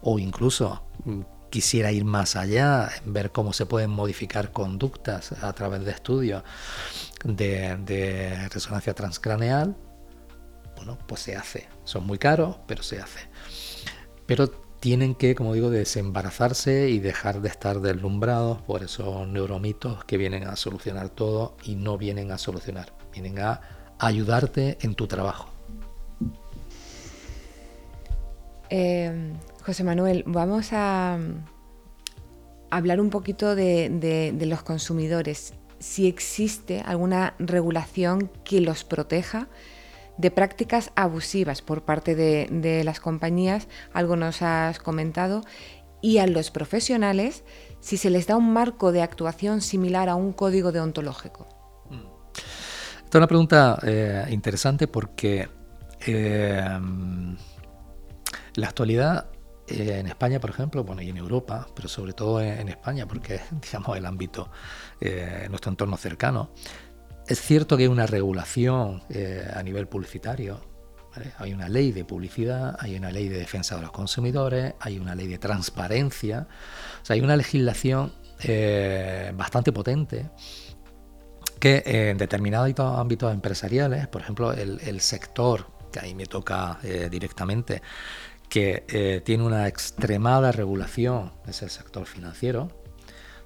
o 0.00 0.18
incluso 0.18 0.82
quisiera 1.50 1.92
ir 1.92 2.04
más 2.04 2.36
allá, 2.36 2.90
ver 3.04 3.32
cómo 3.32 3.52
se 3.52 3.66
pueden 3.66 3.90
modificar 3.90 4.52
conductas 4.52 5.32
a 5.32 5.52
través 5.52 5.84
de 5.84 5.90
estudios 5.90 6.42
de, 7.24 8.48
resonancia 8.50 8.94
transcraneal, 8.94 9.76
pues 11.06 11.20
se 11.20 11.36
hace. 11.36 11.68
Son 11.84 12.06
muy 12.06 12.18
caros, 12.18 12.56
pero 12.66 12.82
se 12.82 13.00
hace. 13.00 13.20
Pero 14.26 14.48
tienen 14.80 15.14
que, 15.14 15.34
como 15.34 15.54
digo, 15.54 15.70
desembarazarse 15.70 16.88
y 16.88 16.98
dejar 16.98 17.42
de 17.42 17.48
estar 17.48 17.80
deslumbrados 17.80 18.62
por 18.62 18.82
esos 18.82 19.28
neuromitos 19.28 20.04
que 20.04 20.16
vienen 20.16 20.44
a 20.44 20.56
solucionar 20.56 21.10
todo 21.10 21.56
y 21.62 21.74
no 21.74 21.98
vienen 21.98 22.32
a 22.32 22.38
solucionar, 22.38 22.92
vienen 23.12 23.38
a 23.40 23.60
ayudarte 23.98 24.78
en 24.80 24.94
tu 24.94 25.06
trabajo. 25.06 25.50
Eh, 28.70 29.32
José 29.64 29.84
Manuel, 29.84 30.24
vamos 30.26 30.72
a 30.72 31.18
hablar 32.70 33.00
un 33.00 33.10
poquito 33.10 33.54
de, 33.54 34.34
los 34.46 34.62
consumidores. 34.62 35.54
Si 35.78 36.06
existe 36.06 36.80
alguna 36.80 37.34
regulación 37.38 38.30
que 38.44 38.60
los 38.60 38.84
proteja 38.84 39.48
de 40.18 40.30
prácticas 40.30 40.92
abusivas 40.94 41.62
por 41.62 41.84
parte 41.84 42.14
de, 42.14 42.84
las 42.84 43.00
compañías, 43.00 43.68
algo 43.92 44.16
nos 44.16 44.42
has 44.42 44.78
comentado, 44.78 45.42
y 46.02 46.18
a 46.18 46.26
los 46.26 46.50
profesionales 46.50 47.44
si 47.80 47.96
se 47.96 48.10
les 48.10 48.26
da 48.26 48.36
un 48.36 48.52
marco 48.52 48.92
de 48.92 49.02
actuación 49.02 49.60
similar 49.60 50.08
a 50.08 50.14
un 50.14 50.32
código 50.32 50.72
deontológico. 50.72 51.46
Esta 53.04 53.18
es 53.18 53.20
una 53.20 53.26
pregunta 53.26 53.78
eh, 53.82 54.24
interesante 54.30 54.86
porque 54.86 55.48
en 56.06 57.36
la 58.54 58.68
actualidad 58.68 59.26
eh, 59.70 59.98
en 60.00 60.06
España, 60.08 60.40
por 60.40 60.50
ejemplo, 60.50 60.82
bueno, 60.82 61.00
y 61.02 61.10
en 61.10 61.16
Europa, 61.16 61.66
pero 61.74 61.88
sobre 61.88 62.12
todo 62.12 62.40
en, 62.40 62.68
España, 62.68 63.06
porque 63.06 63.36
es, 63.36 63.42
digamos, 63.62 63.96
el 63.96 64.06
ámbito, 64.06 64.50
eh, 65.00 65.46
nuestro 65.48 65.70
entorno 65.70 65.96
cercano, 65.96 66.50
es 67.30 67.40
cierto 67.40 67.76
que 67.76 67.84
hay 67.84 67.88
una 67.88 68.06
regulación 68.06 69.02
eh, 69.08 69.48
a 69.54 69.62
nivel 69.62 69.86
publicitario, 69.86 70.60
hay 71.38 71.52
una 71.52 71.68
ley 71.68 71.90
de 71.90 72.04
publicidad, 72.04 72.76
hay 72.78 72.96
una 72.96 73.10
ley 73.10 73.28
de 73.28 73.38
defensa 73.38 73.76
de 73.76 73.82
los 73.82 73.90
consumidores, 73.90 74.74
hay 74.78 74.98
una 74.98 75.14
ley 75.14 75.26
de 75.26 75.38
transparencia, 75.38 76.46
o 77.02 77.04
sea, 77.04 77.14
hay 77.14 77.20
una 77.20 77.36
legislación 77.36 78.12
bastante 79.34 79.70
potente 79.70 80.30
que 81.58 81.82
en 81.84 82.16
determinados 82.16 82.72
ámbitos 82.78 83.34
empresariales, 83.34 84.06
por 84.06 84.22
ejemplo, 84.22 84.52
el, 84.52 85.00
sector 85.00 85.66
que 85.92 86.00
ahí 86.00 86.14
me 86.14 86.26
toca 86.26 86.78
directamente, 87.10 87.82
que 88.50 88.84
eh, 88.88 89.22
tiene 89.24 89.44
una 89.44 89.68
extremada 89.68 90.52
regulación, 90.52 91.32
es 91.46 91.62
el 91.62 91.70
sector 91.70 92.04
financiero. 92.04 92.79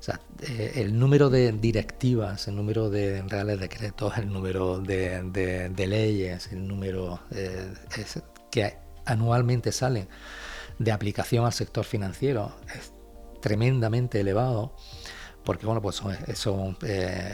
O 0.05 0.07
sea, 0.07 0.21
eh, 0.43 0.73
el 0.83 0.99
número 0.99 1.31
de 1.31 1.51
directivas, 1.53 2.47
el 2.47 2.57
número 2.57 2.90
de 2.90 3.23
reales 3.23 3.59
decretos, 3.59 4.19
el 4.19 4.31
número 4.31 4.79
de, 4.79 5.73
leyes, 5.88 6.53
el 6.53 6.69
número 6.69 7.21
eh, 7.31 7.73
que 8.51 8.77
anualmente 9.07 9.73
salen 9.73 10.07
de 10.79 10.93
aplicación 10.93 11.47
al 11.47 11.55
sector 11.55 11.87
financiero 11.87 12.55
es 12.77 12.93
tremendamente 13.40 14.21
elevado 14.21 14.77
porque 15.43 15.64
bueno, 15.64 15.81
pues 15.81 15.97
son, 15.97 16.14
son 16.35 16.77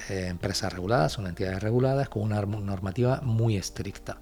empresas 0.08 0.72
reguladas, 0.72 1.10
son 1.10 1.26
entidades 1.26 1.60
reguladas 1.60 2.08
con 2.08 2.22
una 2.22 2.40
normativa 2.40 3.20
muy 3.24 3.56
estricta. 3.56 4.20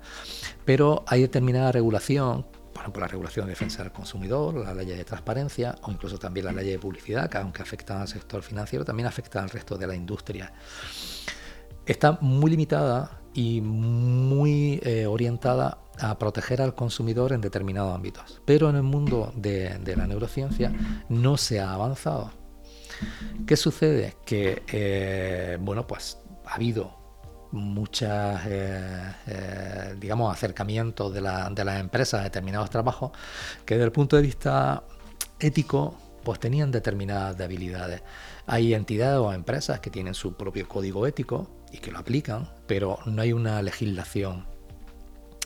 Pero 0.64 1.04
hay 1.06 1.20
determinada 1.20 1.70
regulación 1.70 2.46
por 2.78 2.84
ejemplo, 2.84 3.00
la 3.00 3.08
regulación 3.08 3.46
de 3.46 3.50
defensa 3.50 3.82
del 3.82 3.90
consumidor, 3.90 4.54
la 4.54 4.72
ley 4.72 4.86
de 4.86 5.04
transparencia 5.04 5.74
o 5.82 5.90
incluso 5.90 6.16
también 6.16 6.46
la 6.46 6.52
ley 6.52 6.70
de 6.70 6.78
publicidad, 6.78 7.28
que 7.28 7.36
aunque 7.36 7.60
afecta 7.60 8.00
al 8.00 8.06
sector 8.06 8.40
financiero, 8.40 8.84
también 8.84 9.08
afecta 9.08 9.42
al 9.42 9.50
resto 9.50 9.76
de 9.76 9.88
la 9.88 9.96
industria. 9.96 10.52
Está 11.84 12.18
muy 12.20 12.52
limitada 12.52 13.20
y 13.34 13.60
muy 13.60 14.78
eh, 14.84 15.06
orientada 15.06 15.78
a 15.98 16.16
proteger 16.20 16.62
al 16.62 16.76
consumidor 16.76 17.32
en 17.32 17.40
determinados 17.40 17.92
ámbitos. 17.92 18.40
Pero 18.44 18.70
en 18.70 18.76
el 18.76 18.84
mundo 18.84 19.32
de, 19.34 19.80
la 19.96 20.06
neurociencia 20.06 20.72
no 21.08 21.36
se 21.36 21.58
ha 21.58 21.72
avanzado. 21.72 22.30
¿Qué 23.44 23.56
sucede? 23.56 24.14
Que, 24.24 24.62
eh, 24.68 25.58
bueno, 25.60 25.84
pues 25.84 26.18
ha 26.46 26.54
habido 26.54 26.97
muchas, 27.52 28.42
eh, 28.46 29.14
eh, 29.26 29.94
digamos, 29.98 30.32
acercamientos 30.32 31.12
de, 31.12 31.20
la, 31.20 31.50
de 31.50 31.64
las 31.64 31.80
empresas 31.80 32.20
a 32.20 32.24
determinados 32.24 32.70
trabajos 32.70 33.12
que 33.64 33.74
desde 33.74 33.86
el 33.86 33.92
punto 33.92 34.16
de 34.16 34.22
vista 34.22 34.82
ético 35.40 35.96
pues 36.24 36.40
tenían 36.40 36.70
determinadas 36.70 37.38
debilidades. 37.38 38.02
Hay 38.46 38.74
entidades 38.74 39.18
o 39.18 39.32
empresas 39.32 39.80
que 39.80 39.90
tienen 39.90 40.14
su 40.14 40.34
propio 40.34 40.68
código 40.68 41.06
ético 41.06 41.48
y 41.72 41.78
que 41.78 41.90
lo 41.90 41.98
aplican, 41.98 42.50
pero 42.66 42.98
no 43.06 43.22
hay 43.22 43.32
una 43.32 43.62
legislación 43.62 44.46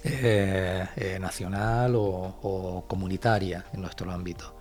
eh, 0.04 1.18
nacional 1.20 1.94
o, 1.94 2.02
o, 2.42 2.84
comunitaria 2.88 3.64
en 3.72 3.82
nuestro 3.82 4.10
ámbito. 4.10 4.56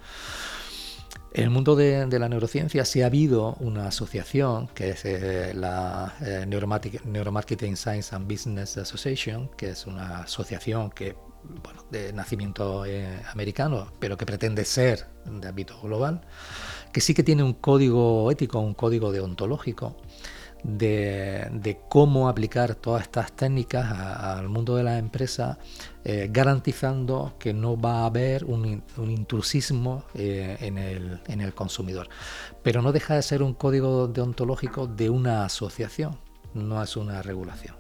En 1.34 1.46
el 1.46 1.50
mundo 1.50 1.78
de, 1.78 2.20
la 2.20 2.28
neurociencia 2.28 2.84
sí 2.84 3.02
ha 3.02 3.06
habido 3.06 3.56
una 3.62 3.88
asociación 3.88 4.68
que 4.68 4.90
es 4.90 5.06
eh, 5.06 5.54
la 5.56 6.14
eh, 6.20 6.46
Neuromarketing 6.46 7.78
Science 7.78 8.14
and 8.14 8.30
Business 8.30 8.78
Association, 8.78 9.50
que 9.56 9.70
es 9.70 9.88
una 9.88 10.24
asociación 10.24 10.90
que, 10.90 11.16
de 11.90 12.12
nacimiento 12.12 12.86
eh, 12.86 13.18
americano, 13.32 13.94
pero 14.00 14.18
que 14.18 14.26
pretende 14.26 14.66
ser 14.66 15.08
de 15.26 15.48
ámbito 15.48 15.80
global, 15.82 16.20
que 16.92 17.00
sí 17.00 17.14
que 17.14 17.24
tiene 17.24 17.44
un 17.44 17.54
código 17.54 18.30
ético, 18.30 18.60
un 18.60 18.74
código 18.74 19.14
deontológico 19.14 19.96
de, 20.64 21.80
cómo 21.90 22.30
aplicar 22.30 22.76
todas 22.76 23.04
estas 23.04 23.32
técnicas 23.32 23.92
al 23.92 24.50
mundo 24.50 24.76
de 24.76 24.84
la 24.84 24.98
empresa, 24.98 25.58
eh, 26.04 26.30
garantizando 26.32 27.34
que 27.38 27.54
no 27.54 27.80
va 27.80 28.02
a 28.02 28.06
haber 28.06 28.46
un, 28.46 28.84
intrusismo 28.98 30.04
eh, 30.14 30.58
en, 30.60 30.78
el, 30.78 31.54
consumidor. 31.54 32.10
Pero 32.64 32.82
no 32.82 32.92
deja 32.92 33.16
de 33.16 33.22
ser 33.22 33.44
un 33.44 33.54
código 33.54 34.08
deontológico 34.08 34.88
de 34.88 35.10
una 35.10 35.46
asociación, 35.46 36.18
no 36.54 36.82
es 36.82 36.96
una 36.98 37.22
regulación. 37.22 37.76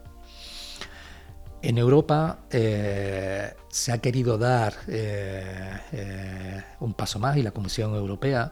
En 1.63 1.77
Europa 1.77 2.39
eh, 2.49 3.53
se 3.69 3.91
ha 3.91 3.99
querido 3.99 4.37
dar 4.37 4.73
un 6.79 6.93
paso 6.93 7.19
más 7.19 7.37
y 7.37 7.43
la 7.43 7.51
Comisión 7.51 7.93
Europea 7.93 8.51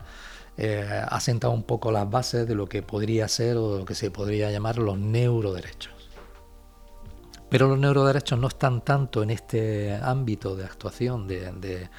eh, 0.61 0.85
ha 1.07 1.19
sentado 1.21 1.53
un 1.53 1.63
poco 1.63 1.89
las 1.89 2.09
bases 2.09 2.45
de 2.45 2.53
lo 2.53 2.67
que 2.67 2.81
podría 2.83 3.29
ser 3.29 3.55
o 3.55 3.77
lo 3.77 3.85
que 3.85 3.95
se 3.95 4.11
podría 4.11 4.51
llamar 4.51 4.77
los 4.77 4.99
neuroderechos. 4.99 5.98
Pero 7.49 7.67
los 7.67 7.79
neuroderechos 7.79 8.37
no 8.39 8.47
están 8.47 8.81
tanto 8.81 9.23
en 9.23 9.31
este 9.31 9.95
ámbito 9.95 10.55
de 10.55 10.65
actuación 10.65 11.27
de, 11.27 11.89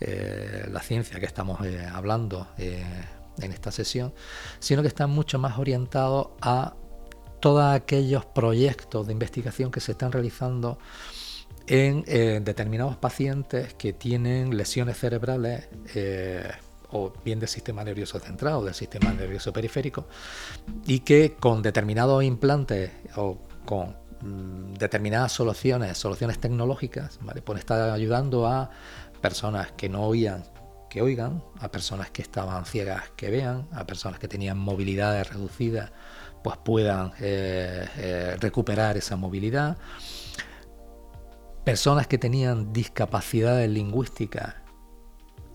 eh, 0.00 0.66
la 0.70 0.80
ciencia 0.80 1.18
que 1.18 1.26
estamos 1.26 1.64
eh, 1.64 1.86
hablando 1.86 2.48
en 2.58 3.52
esta 3.52 3.72
sesión, 3.72 4.12
sino 4.58 4.82
que 4.82 4.88
están 4.88 5.10
mucho 5.10 5.38
más 5.38 5.58
orientados 5.58 6.28
a 6.42 6.74
todos 7.40 7.64
aquellos 7.64 8.26
proyectos 8.26 9.06
de 9.06 9.12
investigación 9.14 9.70
que 9.70 9.80
se 9.80 9.92
están 9.92 10.12
realizando 10.12 10.78
en 11.66 12.04
determinados 12.44 12.96
pacientes 12.96 13.74
que 13.74 13.92
tienen 13.92 14.56
lesiones 14.56 14.98
cerebrales 14.98 15.68
o 16.92 17.12
bien 17.24 17.38
del 17.38 17.48
sistema 17.48 17.84
nervioso 17.84 18.18
central 18.18 18.54
o 18.54 18.64
del 18.64 18.74
sistema 18.74 19.12
nervioso 19.12 19.52
periférico, 19.52 20.06
y 20.86 21.00
que 21.00 21.36
con 21.38 21.62
determinados 21.62 22.22
implantes 22.24 22.90
o 23.16 23.38
con 23.64 23.96
mm, 24.22 24.74
determinadas 24.74 25.32
soluciones, 25.32 25.98
soluciones 25.98 26.38
tecnológicas, 26.38 27.18
¿vale? 27.22 27.42
pues 27.42 27.58
está 27.58 27.92
ayudando 27.92 28.46
a 28.46 28.70
personas 29.20 29.72
que 29.72 29.88
no 29.88 30.02
oían 30.04 30.44
que 30.90 31.00
oigan, 31.00 31.42
a 31.60 31.70
personas 31.70 32.10
que 32.10 32.20
estaban 32.20 32.66
ciegas 32.66 33.10
que 33.16 33.30
vean, 33.30 33.68
a 33.72 33.86
personas 33.86 34.18
que 34.18 34.28
tenían 34.28 34.58
movilidades 34.58 35.30
reducidas, 35.30 35.92
pues 36.42 36.56
puedan 36.58 37.12
eh, 37.20 37.86
eh, 37.96 38.36
recuperar 38.40 38.96
esa 38.96 39.16
movilidad. 39.16 39.78
Personas 41.64 42.08
que 42.08 42.18
tenían 42.18 42.72
discapacidades 42.72 43.70
lingüísticas, 43.70 44.56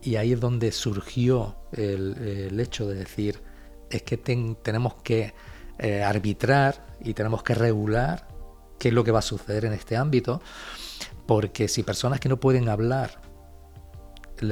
y 0.02 0.16
ahí 0.16 0.34
es 0.34 0.40
donde 0.40 0.72
surgió 0.72 1.58
el, 1.74 2.58
hecho 2.60 2.88
de 2.88 2.96
decir, 2.96 3.42
es 3.90 4.04
que 4.04 4.18
tenemos 4.18 4.96
que 5.04 5.34
eh, 5.80 6.02
arbitrar 6.02 6.96
y 7.02 7.14
tenemos 7.14 7.44
que 7.44 7.56
regular 7.56 8.28
qué 8.78 8.90
es 8.90 8.94
lo 8.94 9.04
que 9.04 9.12
va 9.12 9.20
a 9.20 9.24
suceder 9.24 9.66
en 9.66 9.74
este 9.74 9.98
ámbito, 9.98 10.42
porque 11.26 11.68
si 11.68 11.84
personas 11.84 12.20
que 12.20 12.30
no 12.30 12.40
pueden 12.40 12.70
hablar 12.70 13.22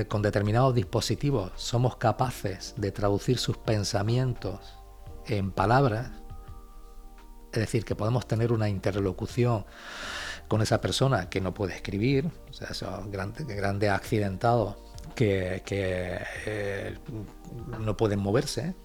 con 0.08 0.22
determinados 0.22 0.74
dispositivos 0.74 1.52
somos 1.56 1.98
capaces 1.98 2.74
de 2.78 2.92
traducir 2.92 3.38
sus 3.38 3.58
pensamientos 3.58 4.80
en 5.28 5.52
palabras, 5.52 6.12
es 7.52 7.60
decir, 7.60 7.86
que 7.86 7.96
podemos 7.96 8.28
tener 8.28 8.52
una 8.52 8.70
interlocución 8.70 9.66
con 10.48 10.62
esa 10.62 10.82
persona 10.82 11.30
que 11.30 11.42
no 11.42 11.54
puede 11.54 11.76
escribir, 11.76 12.30
o 12.50 12.54
sea, 12.54 12.70
esos 12.70 13.10
grandes, 13.10 13.90
accidentados 13.90 14.76
que, 15.16 15.62
eh, 16.46 16.98
no 17.80 17.96
pueden 17.96 18.20
moverse, 18.20 18.76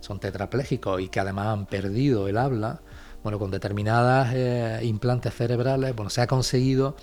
son 0.00 0.20
tetraplégicos 0.20 1.00
y 1.00 1.08
que 1.08 1.20
además 1.20 1.48
han 1.48 1.66
perdido 1.66 2.28
el 2.28 2.38
habla, 2.38 2.80
bueno, 3.22 3.38
con 3.38 3.50
determinadas 3.50 4.32
eh, 4.34 4.80
implantes 4.82 5.34
cerebrales, 5.34 5.94
bueno, 5.94 6.10
se 6.10 6.20
ha 6.20 6.26
conseguido 6.26 6.96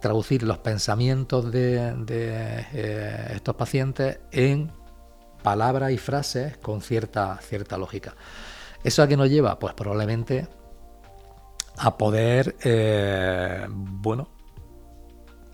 traducir 0.00 0.42
los 0.42 0.58
pensamientos 0.58 1.50
de, 1.50 1.94
eh, 2.08 3.32
estos 3.34 3.56
pacientes 3.56 4.18
en 4.32 4.70
palabras 5.42 5.92
y 5.92 5.98
frases 5.98 6.58
con 6.58 6.82
cierta, 6.82 7.38
cierta 7.40 7.78
lógica. 7.78 8.14
¿Eso 8.82 9.02
a 9.02 9.08
qué 9.08 9.16
nos 9.16 9.30
lleva? 9.30 9.58
Pues 9.58 9.72
probablemente 9.72 10.46
a 11.78 11.96
poder, 11.96 12.56
eh, 12.62 13.66
bueno, 13.70 14.28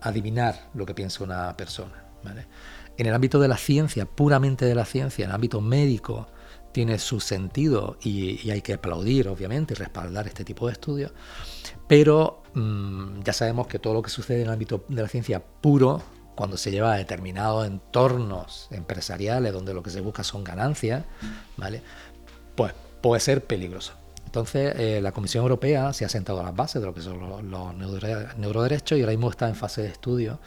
adivinar 0.01 0.69
lo 0.73 0.85
que 0.85 0.93
piensa 0.93 1.23
una 1.23 1.55
persona. 1.55 2.05
En 2.97 3.05
el 3.05 3.13
ámbito 3.13 3.39
de 3.39 3.47
la 3.47 3.57
ciencia, 3.57 4.05
puramente 4.05 4.65
de 4.65 4.75
la 4.75 4.85
ciencia, 4.85 5.23
en 5.23 5.31
el 5.31 5.35
ámbito 5.35 5.61
médico, 5.61 6.27
tiene 6.71 6.99
su 6.99 7.19
sentido 7.19 7.97
y, 8.01 8.49
hay 8.49 8.61
que 8.61 8.73
aplaudir, 8.73 9.27
obviamente, 9.27 9.73
y 9.73 9.77
respaldar 9.77 10.27
este 10.27 10.43
tipo 10.43 10.67
de 10.67 10.73
estudios, 10.73 11.11
pero 11.87 12.43
mm, 12.53 13.21
ya 13.21 13.33
sabemos 13.33 13.67
que 13.67 13.79
todo 13.79 13.93
lo 13.93 14.01
que 14.01 14.09
sucede 14.09 14.41
en 14.41 14.47
el 14.47 14.53
ámbito 14.53 14.85
de 14.87 15.01
la 15.01 15.07
ciencia 15.07 15.43
puro, 15.43 16.01
cuando 16.35 16.57
se 16.57 16.71
lleva 16.71 16.93
a 16.93 16.97
determinados 16.97 17.67
entornos 17.67 18.67
empresariales 18.71 19.53
donde 19.53 19.73
lo 19.73 19.83
que 19.83 19.89
se 19.89 20.01
busca 20.01 20.23
son 20.23 20.43
ganancias, 20.43 21.03
¿vale? 21.57 21.83
pues 22.55 22.73
puede 23.01 23.19
ser 23.19 23.45
peligroso. 23.45 23.93
Entonces, 24.25 24.73
eh, 24.77 25.01
la 25.01 25.11
Comisión 25.11 25.43
Europea 25.43 25.91
se 25.91 26.05
ha 26.05 26.09
sentado 26.09 26.39
a 26.39 26.43
las 26.43 26.55
bases 26.55 26.81
de 26.81 26.87
lo 26.87 26.93
que 26.93 27.01
son 27.01 27.19
los, 27.19 27.43
los 27.43 27.75
neuroderechos 28.37 28.97
y 28.97 29.01
ahora 29.01 29.11
mismo 29.11 29.29
está 29.29 29.49
en 29.49 29.55
fase 29.55 29.81
de 29.81 29.89
estudio 29.89 30.39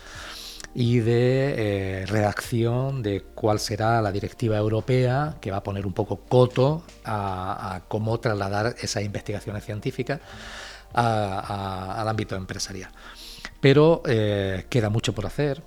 y 0.75 0.99
de 0.99 2.03
eh, 2.03 2.07
redacción 2.07 3.03
de 3.03 3.23
cuál 3.35 3.61
será 3.61 4.03
la 4.03 4.11
directiva 4.11 4.57
europea 4.57 5.37
que 5.41 5.53
va 5.53 5.59
a 5.59 5.63
poner 5.63 5.87
un 5.87 5.93
poco 5.93 6.17
coto 6.29 6.83
a, 7.05 7.83
cómo 7.87 8.19
trasladar 8.19 8.75
esas 8.81 9.05
investigaciones 9.05 9.65
científicas 9.65 10.21
al 10.93 12.09
ámbito 12.09 12.35
empresarial. 12.37 12.91
Pero 13.61 14.03
eh, 14.07 14.67
queda 14.69 14.91
mucho 14.91 15.13
por 15.15 15.27
hacer, 15.27 15.63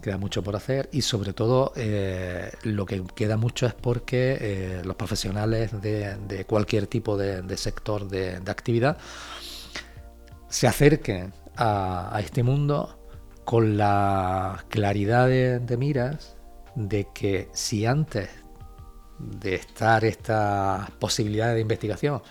queda 0.00 0.16
mucho 0.16 0.42
por 0.42 0.54
hacer 0.56 0.88
y 0.92 1.02
sobre 1.02 1.32
todo 1.32 1.72
eh, 1.76 2.52
lo 2.62 2.86
que 2.86 3.02
queda 3.14 3.36
mucho 3.36 3.66
es 3.66 3.74
porque 3.74 4.80
los 4.84 4.94
profesionales 4.96 5.70
de, 5.82 6.44
cualquier 6.48 6.86
tipo 6.86 7.16
de, 7.16 7.56
sector 7.56 8.08
de, 8.08 8.36
actividad 8.46 8.96
se 10.48 10.66
acerquen 10.68 11.32
a 11.56 12.18
este 12.22 12.42
mundo 12.42 13.01
con 13.44 13.76
la 13.76 14.64
claridad 14.68 15.28
de, 15.28 15.76
miras 15.76 16.36
de 16.74 17.08
que 17.12 17.48
si 17.52 17.86
antes 17.86 18.30
de 19.18 19.54
estar 19.54 20.04
esta 20.04 20.90
posibilidad 20.98 21.54
de 21.54 21.60
investigación 21.60 22.22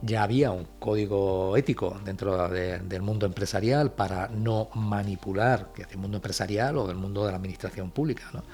ya 0.00 0.22
había 0.22 0.52
un 0.52 0.64
código 0.78 1.56
ético 1.56 2.00
dentro 2.04 2.48
del 2.48 3.02
mundo 3.02 3.26
empresarial 3.26 3.92
para 3.92 4.28
no 4.28 4.68
manipular, 4.74 5.72
que 5.72 5.82
es 5.82 5.88
el 5.90 5.98
mundo 5.98 6.18
empresarial 6.18 6.78
o 6.78 6.86
del 6.86 6.96
mundo 6.96 7.24
de 7.24 7.32
la 7.32 7.36
administración 7.36 7.90
pública, 7.90 8.30
¿no? 8.32 8.44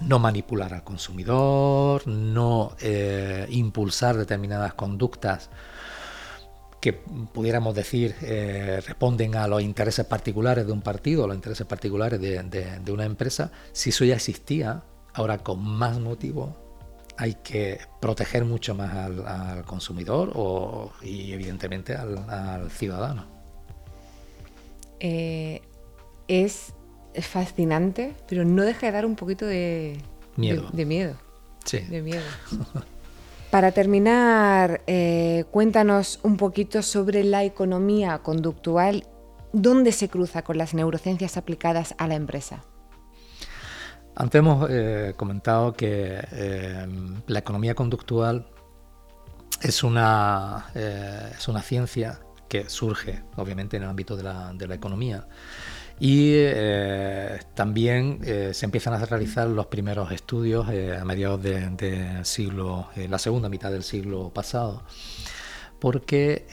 no 0.00 0.18
manipular 0.18 0.72
al 0.74 0.82
consumidor, 0.82 2.06
no 2.06 2.74
eh, 2.80 3.46
impulsar 3.50 4.16
determinadas 4.16 4.74
conductas 4.74 5.50
que 6.80 6.94
pudiéramos 6.94 7.74
decir 7.74 8.14
eh, 8.22 8.80
responden 8.84 9.36
a 9.36 9.46
los 9.46 9.62
intereses 9.62 10.06
particulares 10.06 10.66
de 10.66 10.72
un 10.72 10.80
partido, 10.80 11.24
a 11.24 11.26
los 11.26 11.36
intereses 11.36 11.66
particulares 11.66 12.20
de, 12.20 12.92
una 12.92 13.04
empresa, 13.04 13.52
si 13.72 13.90
eso 13.90 14.04
ya 14.04 14.16
existía, 14.16 14.82
ahora 15.12 15.38
con 15.38 15.62
más 15.62 16.00
motivo 16.00 16.56
hay 17.18 17.34
que 17.34 17.78
proteger 18.00 18.46
mucho 18.46 18.74
más 18.74 18.94
al, 18.94 19.64
consumidor 19.66 20.32
y 21.02 21.32
evidentemente 21.32 21.94
al, 21.94 22.70
ciudadano. 22.70 23.26
Eh, 25.00 25.60
es 26.28 26.72
fascinante, 27.20 28.14
pero 28.26 28.44
no 28.44 28.62
deja 28.62 28.86
de 28.86 28.92
dar 28.92 29.04
un 29.04 29.16
poquito 29.16 29.44
de 29.44 29.98
miedo. 30.36 30.70
De, 30.72 30.86
miedo. 30.86 31.16
Sí. 31.66 31.80
De 31.80 32.00
miedo. 32.00 32.22
Para 33.50 33.72
terminar, 33.72 34.82
eh, 34.86 35.44
cuéntanos 35.50 36.20
un 36.22 36.36
poquito 36.36 36.82
sobre 36.82 37.24
la 37.24 37.42
economía 37.42 38.20
conductual, 38.20 39.08
dónde 39.52 39.90
se 39.90 40.08
cruza 40.08 40.42
con 40.42 40.56
las 40.56 40.72
neurociencias 40.72 41.36
aplicadas 41.36 41.96
a 41.98 42.06
la 42.06 42.14
empresa. 42.14 42.62
Antes 44.14 44.38
hemos 44.38 44.68
eh, 44.70 45.14
comentado 45.16 45.72
que 45.72 46.20
eh, 46.30 46.86
la 47.26 47.38
economía 47.40 47.74
conductual 47.74 48.46
es 49.62 49.82
una, 49.82 50.70
es 50.74 51.48
una 51.48 51.60
ciencia 51.60 52.20
que 52.48 52.70
surge, 52.70 53.24
obviamente, 53.36 53.76
en 53.76 53.82
el 53.82 53.88
ámbito 53.88 54.16
de 54.16 54.22
la, 54.22 54.52
de 54.54 54.68
la 54.68 54.76
economía 54.76 55.26
y 56.00 56.32
eh, 56.34 57.38
también 57.54 58.20
eh, 58.24 58.52
se 58.54 58.64
empiezan 58.64 58.94
a 58.94 59.04
realizar 59.04 59.46
los 59.46 59.66
primeros 59.66 60.10
estudios 60.12 60.66
eh, 60.70 60.96
a 60.96 61.04
mediados 61.04 61.42
del 61.42 61.76
de 61.76 62.24
siglo, 62.24 62.88
la 62.96 63.18
segunda 63.18 63.50
mitad 63.50 63.70
del 63.70 63.82
siglo 63.82 64.30
pasado, 64.30 64.82
porque 65.78 66.46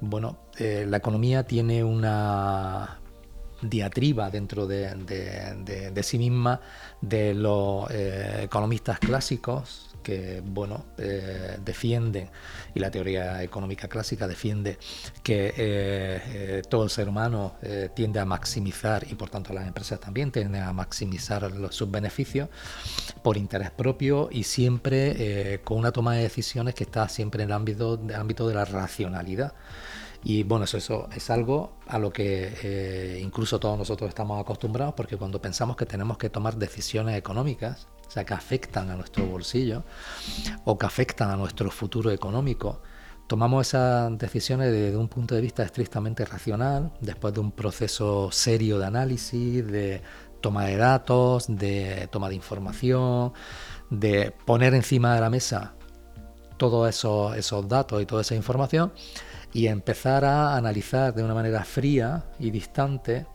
bueno, 0.00 0.38
la 0.58 0.96
economía 0.96 1.44
tiene 1.44 1.82
una 1.84 3.00
diatriba 3.62 4.30
dentro 4.30 4.66
de, 4.66 4.94
de 5.92 6.02
sí 6.02 6.18
misma 6.18 6.60
de 7.00 7.34
los 7.34 7.90
economistas 7.90 8.98
clásicos 8.98 9.93
que 10.04 10.40
bueno, 10.44 10.84
eh, 10.98 11.58
defienden, 11.64 12.30
y 12.74 12.78
la 12.78 12.92
teoría 12.92 13.42
económica 13.42 13.88
clásica 13.88 14.28
defiende 14.28 14.78
que 15.24 15.46
eh, 15.48 15.54
eh, 15.56 16.62
todo 16.68 16.84
el 16.84 16.90
ser 16.90 17.08
humano 17.08 17.54
tiende 17.94 18.20
a 18.20 18.24
maximizar, 18.24 19.04
y 19.10 19.14
por 19.14 19.30
tanto 19.30 19.52
las 19.52 19.66
empresas 19.66 19.98
también 19.98 20.30
tienden 20.30 20.62
a 20.62 20.72
maximizar 20.72 21.50
sus 21.70 21.90
beneficios 21.90 22.48
por 23.22 23.36
interés 23.36 23.70
propio 23.70 24.28
y 24.30 24.44
siempre 24.44 25.60
con 25.64 25.78
una 25.78 25.90
toma 25.90 26.14
de 26.14 26.22
decisiones 26.22 26.74
que 26.74 26.84
está 26.84 27.08
siempre 27.08 27.42
en 27.42 27.48
el 27.48 27.54
ámbito, 27.54 28.00
ámbito 28.14 28.46
de 28.46 28.54
la 28.54 28.64
racionalidad. 28.64 29.54
Y 30.22 30.42
bueno, 30.42 30.64
eso, 30.64 30.78
eso 30.78 31.08
es 31.14 31.30
algo 31.30 31.76
a 31.86 31.98
lo 31.98 32.10
que 32.10 33.18
incluso 33.22 33.58
todos 33.58 33.78
nosotros 33.78 34.08
estamos 34.08 34.40
acostumbrados 34.40 34.94
porque 34.94 35.16
cuando 35.16 35.40
pensamos 35.40 35.76
que 35.76 35.86
tenemos 35.86 36.18
que 36.18 36.28
tomar 36.28 36.56
decisiones 36.56 37.16
económicas, 37.16 37.88
sea, 38.14 38.24
que 38.24 38.34
afectan 38.34 38.90
a 38.90 38.96
nuestro 38.96 39.26
bolsillo 39.26 39.84
o 40.64 40.78
que 40.78 40.86
afectan 40.86 41.30
a 41.30 41.36
nuestro 41.36 41.70
futuro 41.70 42.10
económico. 42.10 42.82
Tomamos 43.26 43.68
esas 43.68 44.16
decisiones 44.18 44.70
desde 44.70 44.96
un 44.96 45.08
punto 45.08 45.34
de 45.34 45.40
vista 45.40 45.62
estrictamente 45.62 46.24
racional, 46.24 46.92
después 47.00 47.34
de 47.34 47.40
un 47.40 47.52
proceso 47.52 48.30
serio 48.30 48.78
de 48.78 48.86
análisis, 48.86 49.66
de 49.66 50.02
toma 50.40 50.66
de 50.66 50.76
datos, 50.76 51.46
de 51.48 52.08
toma 52.12 52.28
de 52.28 52.34
información, 52.34 53.32
de 53.90 54.32
poner 54.44 54.74
encima 54.74 55.14
de 55.14 55.20
la 55.20 55.30
mesa 55.30 55.74
todos 56.56 56.88
esos, 56.88 57.36
esos 57.36 57.66
datos 57.68 58.00
y 58.02 58.06
toda 58.06 58.22
esa 58.22 58.34
información 58.34 58.92
y 59.52 59.66
empezar 59.66 60.24
a 60.24 60.56
analizar 60.56 61.14
de 61.14 61.22
una 61.24 61.34
manera 61.34 61.64
fría 61.64 62.26
y 62.38 62.50
distante 62.50 63.26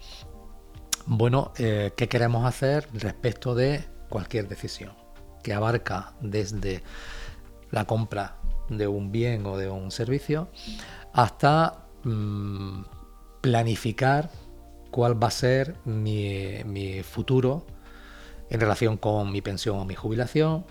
bueno, 1.12 1.54
eh, 1.58 1.92
¿qué 1.98 2.08
queremos 2.08 2.46
hacer 2.46 2.88
respecto 2.94 3.56
de 3.56 3.84
cualquier 4.10 4.48
decisión? 4.48 4.94
Que 5.44 5.54
abarca 5.54 6.14
desde 6.22 6.84
la 7.72 7.86
compra 7.86 8.36
de 8.70 8.88
un 8.88 9.12
bien 9.12 9.46
o 9.46 9.58
de 9.58 9.70
un 9.70 9.92
servicio 9.92 10.50
hasta 11.14 11.86
mm, 12.04 12.84
planificar 13.42 14.30
cuál 14.92 15.22
va 15.22 15.28
a 15.28 15.32
ser 15.32 15.76
mi, 15.86 17.02
futuro 17.04 17.66
en 18.50 18.60
relación 18.60 18.98
con 18.98 19.32
mi 19.32 19.42
pensión 19.42 19.78
o 19.78 19.86
mi 19.86 19.96
jubilación, 19.96 20.66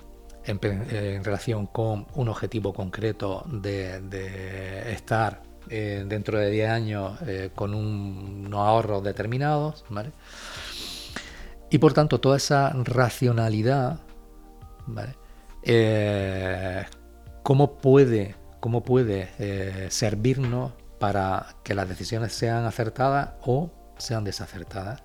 en, 0.44 1.24
relación 1.24 1.66
con 1.66 2.06
un 2.14 2.28
objetivo 2.28 2.72
concreto 2.72 3.44
de, 3.46 4.92
estar 4.92 5.42
eh, 5.68 6.04
dentro 6.06 6.38
de 6.38 6.50
10 6.50 6.70
años 6.70 7.18
eh, 7.26 7.50
con 7.54 7.74
unos 7.74 8.60
ahorros 8.60 9.02
determinados. 9.02 9.84
Y 11.70 11.78
por 11.78 11.92
tanto, 11.92 12.20
toda 12.20 12.36
esa 12.36 12.70
racionalidad, 12.70 14.00
eh, 15.62 16.84
¿cómo 17.42 17.78
puede, 17.78 18.34
cómo 18.60 18.82
puede 18.82 19.90
servirnos 19.90 20.72
para 20.98 21.46
que 21.62 21.74
las 21.74 21.88
decisiones 21.88 22.32
sean 22.32 22.64
acertadas 22.64 23.30
o 23.42 23.70
sean 23.96 24.24
desacertadas. 24.24 25.02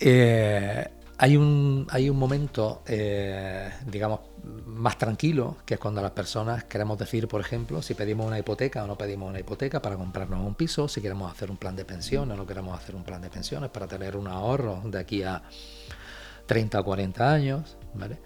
Eh, 0.00 0.88
hay, 1.18 1.36
un, 1.36 1.86
hay 1.90 2.10
un 2.10 2.18
momento, 2.18 2.82
eh, 2.86 3.70
digamos, 3.86 4.20
más 4.66 4.98
tranquilo, 4.98 5.56
que 5.64 5.74
es 5.74 5.80
cuando 5.80 6.02
las 6.02 6.10
personas 6.10 6.64
queremos 6.64 6.98
decir, 6.98 7.28
por 7.28 7.40
ejemplo, 7.40 7.82
si 7.82 7.94
pedimos 7.94 8.26
una 8.26 8.38
hipoteca 8.38 8.84
o 8.84 8.86
no 8.86 8.96
pedimos 8.98 9.30
una 9.30 9.40
hipoteca 9.40 9.80
para 9.80 9.96
comprarnos 9.96 10.40
un 10.44 10.54
piso, 10.54 10.88
si 10.88 11.00
queremos 11.00 11.30
hacer 11.30 11.50
un 11.50 11.56
plan 11.56 11.76
de 11.76 11.84
pensiones 11.84 12.34
o 12.34 12.36
no 12.36 12.46
queremos 12.46 12.76
hacer 12.78 12.94
un 12.94 13.04
plan 13.04 13.22
de 13.22 13.30
pensiones 13.30 13.70
para 13.70 13.86
tener 13.86 14.16
un 14.16 14.26
ahorro 14.26 14.82
de 14.84 14.98
aquí 14.98 15.22
a 15.22 15.42
30 16.46 16.80
o 16.80 16.84
40 16.84 17.32
años, 17.32 17.76
¿vale? 17.94 18.18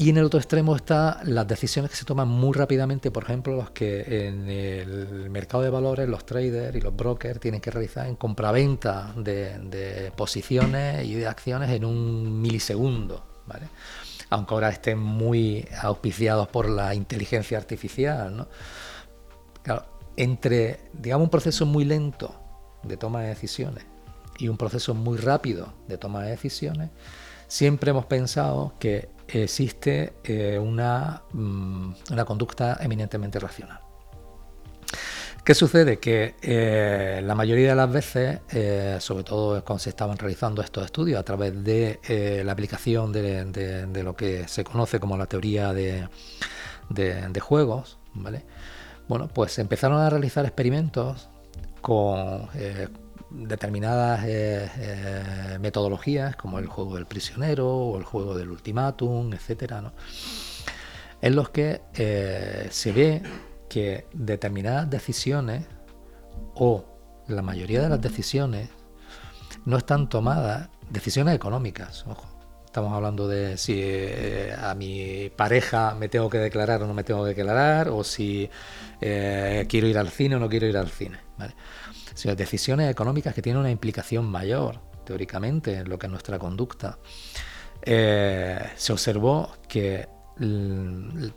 Y 0.00 0.10
en 0.10 0.16
el 0.16 0.26
otro 0.26 0.38
extremo 0.38 0.76
están 0.76 1.16
las 1.24 1.48
decisiones 1.48 1.90
que 1.90 1.96
se 1.96 2.04
toman 2.04 2.28
muy 2.28 2.52
rápidamente, 2.52 3.10
por 3.10 3.24
ejemplo, 3.24 3.56
los 3.56 3.70
que 3.70 4.28
en 4.28 4.48
el 4.48 5.28
mercado 5.28 5.64
de 5.64 5.70
valores, 5.70 6.08
los 6.08 6.24
traders 6.24 6.76
y 6.76 6.80
los 6.80 6.94
brokers 6.94 7.40
tienen 7.40 7.60
que 7.60 7.72
realizar 7.72 8.06
en 8.06 8.14
compraventa 8.14 9.12
de, 9.16 10.12
posiciones 10.14 11.04
y 11.04 11.14
de 11.14 11.26
acciones 11.26 11.70
en 11.70 11.84
un 11.84 12.40
milisegundo, 12.40 13.24
aunque 14.30 14.54
ahora 14.54 14.68
estén 14.68 15.00
muy 15.00 15.66
auspiciados 15.82 16.46
por 16.46 16.68
la 16.68 16.94
inteligencia 16.94 17.58
artificial. 17.58 18.46
entre, 20.16 20.78
digamos, 20.92 21.24
un 21.24 21.30
proceso 21.30 21.66
muy 21.66 21.84
lento 21.84 22.32
de 22.84 22.96
toma 22.96 23.22
de 23.22 23.30
decisiones 23.30 23.84
y 24.38 24.46
un 24.46 24.56
proceso 24.56 24.94
muy 24.94 25.18
rápido 25.18 25.72
de 25.88 25.98
toma 25.98 26.22
de 26.22 26.30
decisiones, 26.30 26.90
siempre 27.48 27.90
hemos 27.90 28.06
pensado 28.06 28.74
que 28.78 29.17
existe 29.28 30.14
eh, 30.24 30.58
una, 30.58 31.22
mm, 31.32 31.92
una, 32.12 32.24
conducta 32.24 32.78
eminentemente 32.80 33.38
racional. 33.38 33.80
¿Qué 35.44 35.54
sucede? 35.54 35.98
Que 35.98 36.34
eh, 36.42 37.22
la 37.24 37.34
mayoría 37.34 37.70
de 37.70 37.74
las 37.74 37.90
veces, 37.90 38.40
eh, 38.50 38.98
sobre 39.00 39.24
todo 39.24 39.64
cuando 39.64 39.78
se 39.78 39.90
estaban 39.90 40.18
realizando 40.18 40.60
estos 40.60 40.84
estudios 40.84 41.18
a 41.18 41.22
través 41.22 41.64
de 41.64 42.42
la 42.44 42.52
aplicación 42.52 43.12
de, 43.12 44.02
lo 44.02 44.14
que 44.14 44.46
se 44.46 44.64
conoce 44.64 45.00
como 45.00 45.16
la 45.16 45.26
teoría 45.26 45.72
de, 45.72 46.08
juegos, 47.40 47.98
¿vale? 48.12 48.44
Bueno, 49.08 49.28
pues 49.28 49.58
empezaron 49.58 49.98
a 50.00 50.10
realizar 50.10 50.44
experimentos 50.44 51.30
con 51.80 52.48
determinadas 53.30 54.24
eh, 54.24 54.70
eh, 54.76 55.58
metodologías, 55.60 56.36
como 56.36 56.58
el 56.58 56.66
juego 56.66 56.94
del 56.94 57.06
prisionero 57.06 57.68
o 57.68 57.98
el 57.98 58.04
juego 58.04 58.36
del 58.36 58.50
ultimátum, 58.50 59.32
etcétera, 59.32 59.80
¿no? 59.80 59.92
en 61.20 61.36
los 61.36 61.50
que 61.50 61.82
eh, 61.94 62.68
se 62.70 62.92
ve 62.92 63.22
que 63.68 64.06
determinadas 64.12 64.88
decisiones 64.88 65.66
o 66.54 66.84
la 67.26 67.42
mayoría 67.42 67.82
de 67.82 67.88
las 67.88 68.00
decisiones 68.00 68.70
no 69.66 69.76
están 69.76 70.08
tomadas, 70.08 70.70
decisiones 70.88 71.34
económicas, 71.34 72.04
ojo. 72.06 72.26
Estamos 72.64 72.92
hablando 72.92 73.26
de 73.26 73.56
si 73.56 73.82
a 74.56 74.74
mi 74.74 75.30
pareja 75.34 75.94
me 75.94 76.08
tengo 76.08 76.28
que 76.28 76.38
declarar 76.38 76.82
o 76.82 76.86
no 76.86 76.92
me 76.92 77.02
tengo 77.02 77.24
que 77.24 77.30
declarar, 77.30 77.88
o 77.88 78.04
si 78.04 78.48
quiero 79.00 79.86
ir 79.86 79.98
al 79.98 80.10
cine 80.10 80.36
o 80.36 80.38
no 80.38 80.50
quiero 80.50 80.66
ir 80.66 80.76
al 80.76 80.90
cine. 80.90 81.18
Sino 82.18 82.34
decisiones 82.34 82.90
económicas 82.90 83.32
que 83.32 83.40
tienen 83.40 83.60
una 83.60 83.70
implicación 83.70 84.26
mayor, 84.28 84.80
teóricamente, 85.04 85.76
en 85.76 85.88
lo 85.88 86.00
que 86.00 86.06
es 86.06 86.10
nuestra 86.10 86.36
conducta. 86.36 86.98
Eh, 87.80 88.58
se 88.74 88.92
observó 88.92 89.52
que 89.68 90.08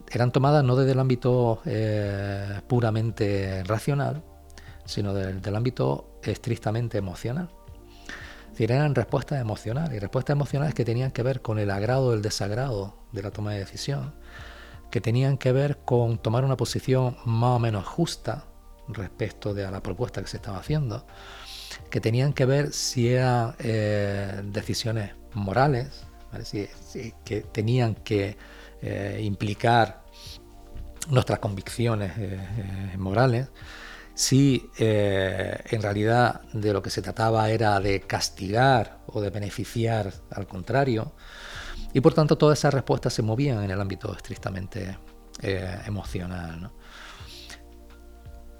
eran 0.10 0.32
tomadas 0.32 0.64
no 0.64 0.76
desde 0.76 0.94
el 0.94 1.00
ámbito 1.00 1.62
eh, 1.66 2.62
puramente 2.68 3.64
racional, 3.64 4.24
sino 4.84 5.14
del, 5.14 5.56
ámbito 5.56 6.20
estrictamente 6.24 6.98
emocional. 6.98 7.52
Es 8.46 8.52
decir, 8.54 8.72
eran 8.72 8.96
respuestas 8.96 9.40
emocionales, 9.40 9.96
y 9.96 10.00
respuestas 10.00 10.34
emocionales 10.34 10.74
que 10.74 10.84
tenían 10.84 11.12
que 11.12 11.22
ver 11.22 11.44
con 11.44 11.60
el 11.60 11.70
agrado 11.70 12.08
o 12.08 12.14
el 12.14 12.24
desagrado 12.24 12.96
de 13.12 13.22
la 13.22 13.30
toma 13.30 13.54
de 13.54 13.60
decisión, 13.60 14.16
que 14.90 15.00
tenían 15.00 15.38
que 15.38 15.52
ver 15.52 15.78
con 15.86 16.18
tomar 16.18 16.44
una 16.44 16.58
posición 16.58 17.18
más 17.24 17.58
o 17.58 17.60
menos 17.60 17.86
justa 17.86 18.48
respecto 18.94 19.54
de 19.54 19.66
a 19.66 19.72
la 19.72 19.82
propuesta 19.82 20.22
que 20.22 20.28
se 20.28 20.38
estaba 20.38 20.58
haciendo, 20.60 21.06
que 21.90 22.00
tenían 22.00 22.34
que 22.34 22.46
ver 22.46 22.74
si 22.74 23.10
eran 23.10 23.56
eh, 23.60 24.42
decisiones 24.46 25.12
morales, 25.34 26.04
que 27.26 27.42
tenían 27.52 27.96
que 27.96 28.38
eh, 28.82 29.20
implicar 29.22 30.04
nuestras 31.10 31.40
convicciones 31.40 32.14
eh, 32.18 32.96
morales, 32.98 33.50
si 34.14 34.70
en 34.78 35.82
realidad 35.82 36.42
de 36.54 36.74
lo 36.74 36.82
que 36.82 36.90
se 36.90 37.02
trataba 37.02 37.50
era 37.50 37.80
de 37.80 38.02
castigar 38.02 39.00
o 39.08 39.22
de 39.22 39.30
beneficiar 39.30 40.14
al 40.30 40.48
contrario, 40.48 41.14
y 41.94 42.02
por 42.02 42.14
tanto 42.14 42.38
todas 42.38 42.60
esas 42.60 42.74
respuestas 42.74 43.14
se 43.14 43.24
movían 43.24 43.64
en 43.64 43.72
el 43.72 43.82
ámbito 43.82 44.14
estrictamente 44.16 44.98
emocional. 45.88 46.62
¿no? 46.62 46.81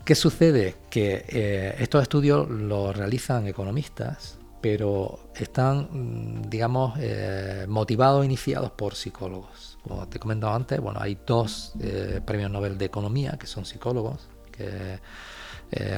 ¿Qué 0.06 0.16
sucede? 0.16 0.76
Que 0.90 1.26
eh, 1.30 1.76
estos 1.80 2.02
estudios 2.02 2.50
los 2.50 2.96
realizan 2.96 3.48
economistas, 3.48 4.40
pero 4.60 5.32
están, 5.36 5.90
mm, 5.92 6.50
digamos, 6.50 6.98
eh, 7.00 7.66
motivados, 7.68 8.26
iniciados 8.26 8.72
por 8.72 8.96
psicólogos. 8.96 9.78
Como 9.84 10.08
te 10.08 10.18
he 10.18 10.20
comentado 10.20 10.54
antes, 10.54 10.80
bueno, 10.80 11.00
hay 11.02 11.20
dos 11.26 11.74
eh, 11.82 12.20
premios 12.26 12.50
Nobel 12.50 12.78
de 12.78 12.86
Economía 12.86 13.38
que 13.40 13.48
son 13.48 13.66
psicólogos, 13.66 14.30
que, 14.52 15.00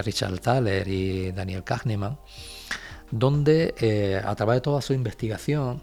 Richard 0.04 0.38
Thaler 0.40 0.88
y 0.88 1.32
Daniel 1.32 1.64
Kahneman, 1.64 2.20
donde 3.10 4.22
a 4.24 4.36
través 4.36 4.58
de 4.58 4.62
toda 4.62 4.84
su 4.84 4.94
investigación 4.94 5.82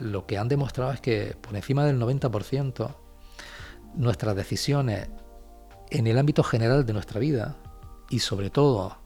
lo 0.00 0.24
que 0.24 0.38
han 0.38 0.48
demostrado 0.48 0.92
es 0.92 1.00
que 1.02 1.36
por 1.42 1.54
encima 1.54 1.84
del 1.84 2.00
90% 2.00 2.96
nuestras 3.96 4.34
decisiones 4.34 5.08
en 5.90 6.06
el 6.06 6.18
ámbito 6.18 6.42
general 6.42 6.84
de 6.86 6.92
nuestra 6.92 7.20
vida 7.20 7.56
y 8.08 8.20
sobre 8.20 8.50
todo 8.50 8.96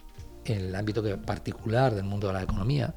en 0.44 0.60
el 0.60 0.74
ámbito 0.74 1.02
particular 1.22 1.94
del 1.94 2.04
mundo 2.04 2.28
de 2.28 2.32
la 2.32 2.42
economía 2.42 2.94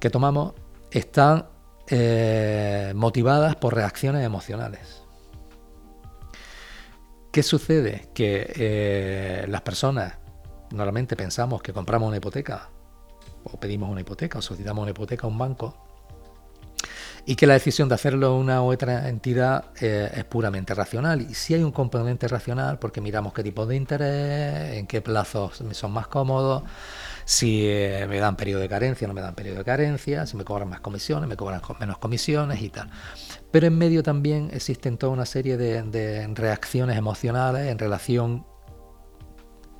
que 0.00 0.10
tomamos 0.10 0.54
están 0.90 1.46
eh, 1.88 2.92
motivadas 2.94 3.56
por 3.56 3.74
reacciones 3.74 4.24
emocionales. 4.24 5.02
¿Qué 7.32 7.42
sucede? 7.42 8.10
Que 8.14 8.52
eh, 8.56 9.46
las 9.48 9.62
personas 9.62 10.14
normalmente 10.70 11.16
pensamos 11.16 11.62
que 11.62 11.72
compramos 11.72 12.08
una 12.08 12.16
hipoteca 12.16 12.70
o 13.44 13.58
pedimos 13.58 13.90
una 13.90 14.00
hipoteca 14.00 14.38
o 14.38 14.42
solicitamos 14.42 14.82
una 14.82 14.90
hipoteca 14.90 15.26
a 15.26 15.30
un 15.30 15.38
banco 15.38 15.87
y 17.28 17.36
que 17.36 17.46
la 17.46 17.52
decisión 17.52 17.90
de 17.90 17.94
hacerlo 17.94 18.34
una 18.36 18.62
u 18.62 18.72
otra 18.72 19.06
entidad 19.10 19.66
eh, 19.82 20.10
es 20.14 20.24
puramente 20.24 20.72
racional. 20.74 21.20
Y 21.20 21.34
si 21.34 21.52
hay 21.52 21.62
un 21.62 21.72
componente 21.72 22.26
racional, 22.26 22.78
porque 22.78 23.02
miramos 23.02 23.34
qué 23.34 23.42
tipo 23.42 23.66
de 23.66 23.76
interés, 23.76 24.78
en 24.78 24.86
qué 24.86 25.02
plazos 25.02 25.62
son 25.72 25.92
más 25.92 26.06
cómodos, 26.06 26.62
si 27.26 27.66
eh, 27.66 28.06
me 28.08 28.18
dan 28.18 28.34
periodo 28.34 28.62
de 28.62 28.70
carencia, 28.70 29.06
no 29.06 29.12
me 29.12 29.20
dan 29.20 29.34
periodo 29.34 29.58
de 29.58 29.64
carencia, 29.66 30.24
si 30.24 30.38
me 30.38 30.44
cobran 30.44 30.70
más 30.70 30.80
comisiones, 30.80 31.28
me 31.28 31.36
cobran 31.36 31.60
menos 31.78 31.98
comisiones 31.98 32.62
y 32.62 32.70
tal. 32.70 32.88
Pero 33.50 33.66
en 33.66 33.76
medio 33.76 34.02
también 34.02 34.48
existen 34.54 34.96
toda 34.96 35.12
una 35.12 35.26
serie 35.26 35.58
de, 35.58 35.82
de 35.82 36.26
reacciones 36.28 36.96
emocionales 36.96 37.70
en 37.70 37.78
relación 37.78 38.46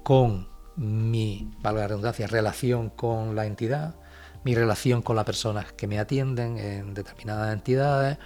con 0.03 0.49
mi, 0.76 1.51
valga 1.62 1.80
la 1.80 1.88
redundancia, 1.88 2.26
relación 2.26 2.90
con 2.90 3.34
la 3.34 3.46
entidad, 3.46 3.94
mi 4.45 4.55
relación 4.55 5.03
con 5.03 5.16
las 5.16 5.24
personas 5.24 5.72
que 5.72 5.86
me 5.86 5.99
atienden 5.99 6.59
en 6.59 6.95
determinadas 6.95 7.53
entidades, 7.53 8.18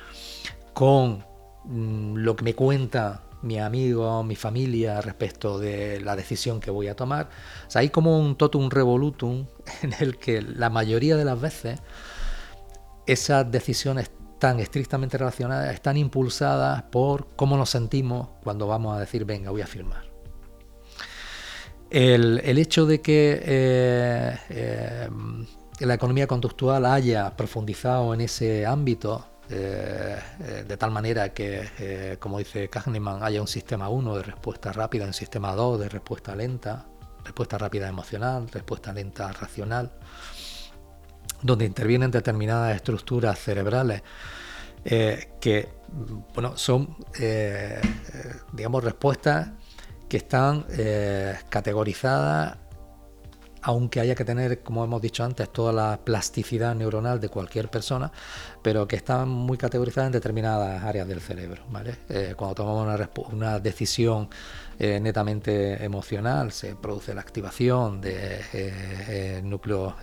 con 0.73 1.25
mm, 1.65 2.17
lo 2.17 2.37
que 2.37 2.45
me 2.45 2.55
cuenta 2.55 3.23
mi 3.43 3.59
amigo, 3.59 4.23
mi 4.23 4.37
familia 4.37 5.01
respecto 5.01 5.59
de 5.59 6.01
la 6.01 6.17
decisión 6.17 6.61
que 6.61 6.71
voy 6.71 6.89
a 6.89 6.95
tomar. 6.95 7.29
O 7.67 7.71
sea, 7.71 7.81
hay 7.81 7.91
como 7.91 8.19
un 8.19 8.37
totum 8.37 8.71
revolutum 8.71 9.47
en 9.83 9.95
el 9.99 10.17
que 10.19 10.43
la 10.43 10.71
mayoría 10.71 11.17
de 11.17 11.25
las 11.25 11.41
veces 11.41 11.81
esas 13.07 13.51
decisiones 13.51 14.11
tan 14.39 14.61
estrictamente 14.61 15.19
relacionadas 15.19 15.73
están 15.75 15.97
impulsadas 15.97 16.83
por 16.85 17.29
cómo 17.37 17.57
nos 17.57 17.71
sentimos 17.71 18.29
cuando 18.43 18.67
vamos 18.67 18.97
a 18.97 19.01
decir, 19.01 19.25
venga, 19.25 19.51
voy 19.51 19.63
a 19.63 19.67
firmar. 19.67 20.05
El, 21.91 22.41
hecho 22.59 22.87
de 22.87 23.03
que 23.03 23.41
eh, 23.45 24.37
eh, 24.49 25.09
la 25.81 25.95
economía 25.95 26.27
conductual 26.27 26.87
haya 26.87 27.37
profundizado 27.37 28.15
en 28.15 28.21
ese 28.21 28.67
ámbito 28.67 29.27
eh, 29.55 30.19
eh, 30.41 30.65
de 30.67 30.77
tal 30.79 30.91
manera 30.91 31.35
que, 31.35 31.69
eh, 31.79 32.17
como 32.19 32.39
dice 32.39 32.71
Kahneman, 32.71 33.23
haya 33.23 33.41
un 33.41 33.49
sistema 33.49 33.89
1 33.89 34.17
de 34.17 34.23
respuesta 34.23 34.73
rápida, 34.73 35.05
un 35.05 35.13
sistema 35.13 35.55
2 35.55 35.81
de 35.81 35.89
respuesta 35.91 36.35
lenta, 36.35 36.87
respuesta 37.25 37.59
rápida 37.59 37.89
emocional, 37.89 38.49
respuesta 38.51 38.93
lenta 38.93 39.31
racional, 39.33 39.93
donde 41.43 41.67
intervienen 41.67 42.11
determinadas 42.11 42.77
estructuras 42.77 43.39
cerebrales 43.39 44.03
que 44.85 45.69
bueno, 46.35 46.57
son, 46.57 46.97
digamos, 48.53 48.83
respuestas 48.83 49.51
que 50.09 50.17
están 50.17 50.65
categorizadas 51.49 52.57
aunque 53.63 54.01
haya 54.01 54.15
que 54.15 54.25
tener, 54.25 54.63
como 54.63 54.85
hemos 54.85 55.01
dicho 55.01 55.25
antes, 55.25 55.49
toda 55.53 55.73
la 55.73 56.01
plasticidad 56.05 56.75
neuronal 56.75 57.21
de 57.21 57.29
cualquier 57.29 57.71
persona, 57.71 58.11
pero 58.61 58.89
que 58.89 58.97
están 58.97 59.29
muy 59.29 59.57
categorizadas 59.57 60.09
en 60.09 60.13
determinadas 60.13 60.83
áreas 60.83 61.07
del 61.07 61.21
cerebro. 61.21 61.63
Eh, 62.09 62.35
cuando 62.37 62.57
tomamos 62.57 63.09
una, 63.33 63.61
decisión 63.61 64.29
eh, 64.79 64.99
netamente 65.01 65.85
emocional, 65.85 66.51
se 66.51 66.75
produce 66.75 67.15
la 67.15 67.21
activación 67.21 68.01
del 68.01 68.41
eh, 68.53 69.41
núcleo 69.45 69.97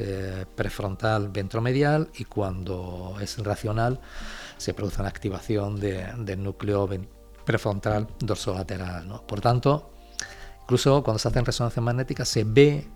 prefrontal 0.56 1.30
ventromedial 1.30 2.10
y 2.18 2.26
cuando 2.26 3.18
es 3.22 3.38
racional, 3.40 4.00
se 4.58 4.74
produce 4.74 5.02
la 5.04 5.10
activación 5.10 5.80
del 5.80 6.44
núcleo 6.44 6.90
prefrontal 7.44 8.08
dorsolateral. 8.20 9.22
Por 9.28 9.42
tanto, 9.42 9.92
incluso 10.62 11.04
cuando 11.04 11.20
se 11.20 11.28
hacen 11.28 11.46
resonancias 11.46 11.84
magnéticas, 11.84 12.30
se 12.30 12.44
ve 12.46 12.88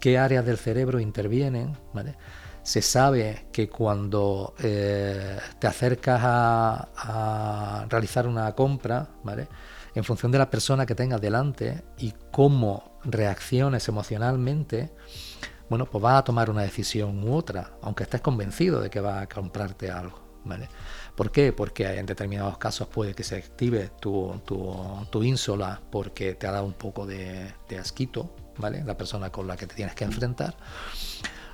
qué 0.00 0.18
áreas 0.18 0.44
del 0.44 0.58
cerebro 0.58 1.00
intervienen. 1.00 1.76
Se 2.62 2.82
sabe 2.82 3.46
que 3.52 3.68
cuando 3.68 4.54
eh, 4.58 5.38
te 5.58 5.66
acercas 5.66 6.20
a, 6.22 7.86
realizar 7.88 8.26
una 8.26 8.52
compra, 8.54 9.08
en 9.94 10.04
función 10.04 10.30
de 10.30 10.38
la 10.38 10.50
persona 10.50 10.84
que 10.84 10.94
tengas 10.94 11.20
delante 11.20 11.82
y 11.98 12.12
cómo 12.30 12.98
reacciones 13.04 13.88
emocionalmente, 13.88 14.92
bueno, 15.70 15.86
pues 15.86 16.02
vas 16.02 16.18
a 16.18 16.24
tomar 16.24 16.50
una 16.50 16.62
decisión 16.62 17.22
u 17.26 17.34
otra, 17.34 17.72
aunque 17.82 18.04
estés 18.04 18.20
convencido 18.20 18.80
de 18.80 18.90
que 18.90 19.00
vas 19.00 19.22
a 19.22 19.28
comprarte 19.28 19.90
algo. 19.90 20.28
¿Por 21.14 21.30
qué? 21.30 21.52
Porque 21.52 21.98
en 21.98 22.06
determinados 22.06 22.58
casos 22.58 22.88
puede 22.88 23.14
que 23.14 23.24
se 23.24 23.36
active 23.36 23.90
tu, 24.00 24.40
tu, 24.44 25.06
porque 25.90 26.34
te 26.34 26.46
ha 26.46 26.52
dado 26.52 26.64
un 26.64 26.72
poco 26.72 27.06
de, 27.06 27.52
de 27.68 27.78
asquito, 27.78 28.30
la 28.58 28.96
persona 28.96 29.30
con 29.30 29.46
la 29.46 29.56
que 29.56 29.66
te 29.66 29.74
tienes 29.74 29.94
que 29.94 30.04
enfrentar. 30.04 30.56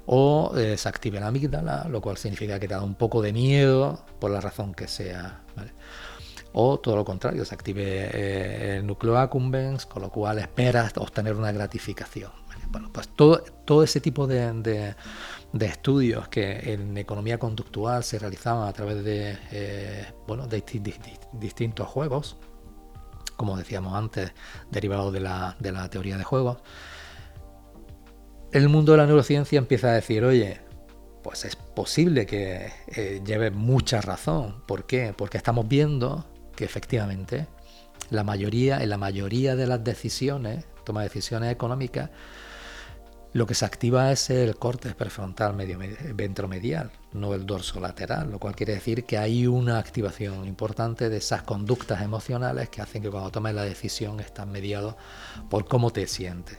O 0.06 0.52
eh, 0.56 0.76
se 0.76 0.88
active 0.88 1.18
la 1.18 1.28
amígdala, 1.28 1.86
lo 1.88 2.00
cual 2.00 2.16
significa 2.16 2.60
que 2.60 2.68
te 2.68 2.74
da 2.74 2.82
un 2.82 2.94
poco 2.94 3.22
de 3.22 3.32
miedo 3.32 4.04
por 4.18 4.30
la 4.30 4.40
razón 4.40 4.74
que 4.74 4.86
sea. 4.86 5.40
O 6.52 6.78
todo 6.78 6.96
lo 6.96 7.04
contrario, 7.04 7.44
se 7.44 7.54
active 7.54 8.10
eh, 8.12 8.76
el 8.76 8.86
núcleo 8.86 9.18
accumbens, 9.18 9.86
con 9.86 10.02
lo 10.02 10.10
cual 10.10 10.38
esperas 10.38 10.92
obtener 10.96 11.34
una 11.34 11.52
gratificación. 11.52 12.30
Bueno, 12.70 12.90
pues 12.92 13.08
todo, 13.08 13.42
todo 13.64 13.82
ese 13.82 14.00
tipo 14.00 14.26
de, 14.26 14.94
de, 15.52 15.66
estudios 15.66 16.28
que 16.28 16.72
en 16.72 16.96
economía 16.96 17.38
conductual 17.38 18.02
se 18.02 18.18
realizaban 18.18 18.68
a 18.68 18.72
través 18.72 19.04
de, 19.04 19.38
eh, 19.52 20.06
bueno, 20.26 20.46
de 20.46 20.62
distintos 21.32 21.88
juegos, 21.88 22.36
como 23.36 23.56
decíamos 23.56 23.94
antes, 23.94 24.32
derivados 24.70 25.12
de 25.12 25.20
la, 25.20 25.56
de 25.58 25.72
la 25.72 25.88
teoría 25.88 26.16
de 26.16 26.24
juegos, 26.24 26.58
el 28.54 28.68
mundo 28.68 28.92
de 28.92 28.98
la 28.98 29.06
neurociencia 29.06 29.58
empieza 29.58 29.88
a 29.88 29.94
decir, 29.94 30.24
oye, 30.24 30.60
pues 31.24 31.44
es 31.44 31.56
posible 31.56 32.24
que 32.24 32.72
eh, 32.86 33.20
lleve 33.26 33.50
mucha 33.50 34.00
razón. 34.00 34.62
¿Por 34.64 34.86
qué? 34.86 35.12
Porque 35.12 35.36
estamos 35.36 35.66
viendo 35.66 36.24
que 36.54 36.64
efectivamente 36.64 37.48
la 38.10 38.22
mayoría, 38.22 38.80
en 38.80 38.90
la 38.90 38.96
mayoría 38.96 39.56
de 39.56 39.66
las 39.66 39.82
decisiones, 39.82 40.66
toma 40.84 41.00
de 41.00 41.08
decisiones 41.08 41.50
económicas, 41.50 42.10
lo 43.32 43.44
que 43.44 43.54
se 43.56 43.64
activa 43.64 44.12
es 44.12 44.30
el 44.30 44.54
corte 44.54 44.94
prefrontal 44.94 45.56
medio, 45.56 45.76
ventromedial, 46.14 46.92
no 47.12 47.34
el 47.34 47.46
dorso 47.46 47.80
lateral, 47.80 48.30
lo 48.30 48.38
cual 48.38 48.54
quiere 48.54 48.74
decir 48.74 49.02
que 49.02 49.18
hay 49.18 49.48
una 49.48 49.80
activación 49.80 50.46
importante 50.46 51.08
de 51.08 51.16
esas 51.16 51.42
conductas 51.42 52.02
emocionales 52.02 52.68
que 52.68 52.82
hacen 52.82 53.02
que 53.02 53.10
cuando 53.10 53.32
tomes 53.32 53.56
la 53.56 53.64
decisión 53.64 54.20
estás 54.20 54.46
mediado 54.46 54.96
por 55.50 55.66
cómo 55.66 55.90
te 55.90 56.06
sientes. 56.06 56.58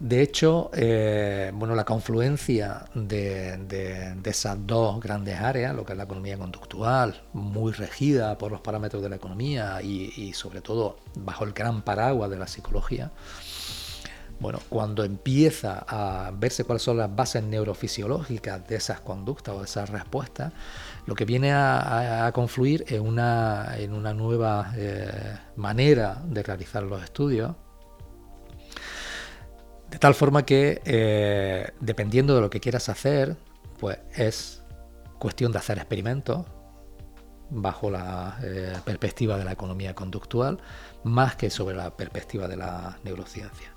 De 0.00 0.22
hecho, 0.22 0.70
eh, 0.72 1.52
bueno, 1.52 1.74
la 1.74 1.84
confluencia 1.84 2.86
de, 2.94 4.16
esas 4.24 4.66
dos 4.66 4.98
grandes 4.98 5.38
áreas, 5.38 5.74
lo 5.74 5.84
que 5.84 5.92
es 5.92 5.98
la 5.98 6.04
economía 6.04 6.38
conductual, 6.38 7.20
muy 7.34 7.72
regida 7.72 8.38
por 8.38 8.50
los 8.50 8.62
parámetros 8.62 9.02
de 9.02 9.10
la 9.10 9.16
economía 9.16 9.82
y, 9.82 10.32
sobre 10.32 10.62
todo 10.62 10.96
bajo 11.16 11.44
el 11.44 11.52
gran 11.52 11.82
paraguas 11.82 12.30
de 12.30 12.38
la 12.38 12.46
psicología, 12.46 13.10
bueno, 14.40 14.58
cuando 14.70 15.04
empieza 15.04 15.84
a 15.86 16.30
verse 16.30 16.64
cuáles 16.64 16.82
son 16.82 16.96
las 16.96 17.14
bases 17.14 17.42
neurofisiológicas 17.42 18.66
de 18.66 18.76
esas 18.76 19.00
conductas 19.00 19.54
o 19.54 19.58
de 19.58 19.66
esas 19.66 19.90
respuestas, 19.90 20.54
lo 21.04 21.14
que 21.14 21.26
viene 21.26 21.52
a, 21.52 22.30
confluir 22.32 22.86
en 22.88 23.02
una, 23.02 23.74
en 23.76 23.92
una 23.92 24.14
nueva 24.14 24.72
eh, 24.76 25.36
manera 25.56 26.22
de 26.24 26.42
realizar 26.42 26.84
los 26.84 27.02
estudios 27.02 27.54
de 29.90 29.98
tal 29.98 30.14
forma 30.14 30.44
que, 30.44 30.80
eh, 30.84 31.72
dependiendo 31.80 32.34
de 32.34 32.40
lo 32.40 32.48
que 32.48 32.60
quieras 32.60 32.88
hacer, 32.88 33.36
pues 33.78 33.98
es 34.14 34.62
cuestión 35.18 35.50
de 35.52 35.58
hacer 35.58 35.78
experimentos 35.78 36.46
bajo 37.50 37.90
la 37.90 38.38
eh, 38.42 38.76
perspectiva 38.84 39.36
de 39.36 39.44
la 39.44 39.52
economía 39.52 39.94
conductual, 39.94 40.58
más 41.02 41.34
que 41.34 41.50
sobre 41.50 41.76
la 41.76 41.96
perspectiva 41.96 42.46
de 42.46 42.56
la 42.56 42.98
neurociencia. 43.02 43.74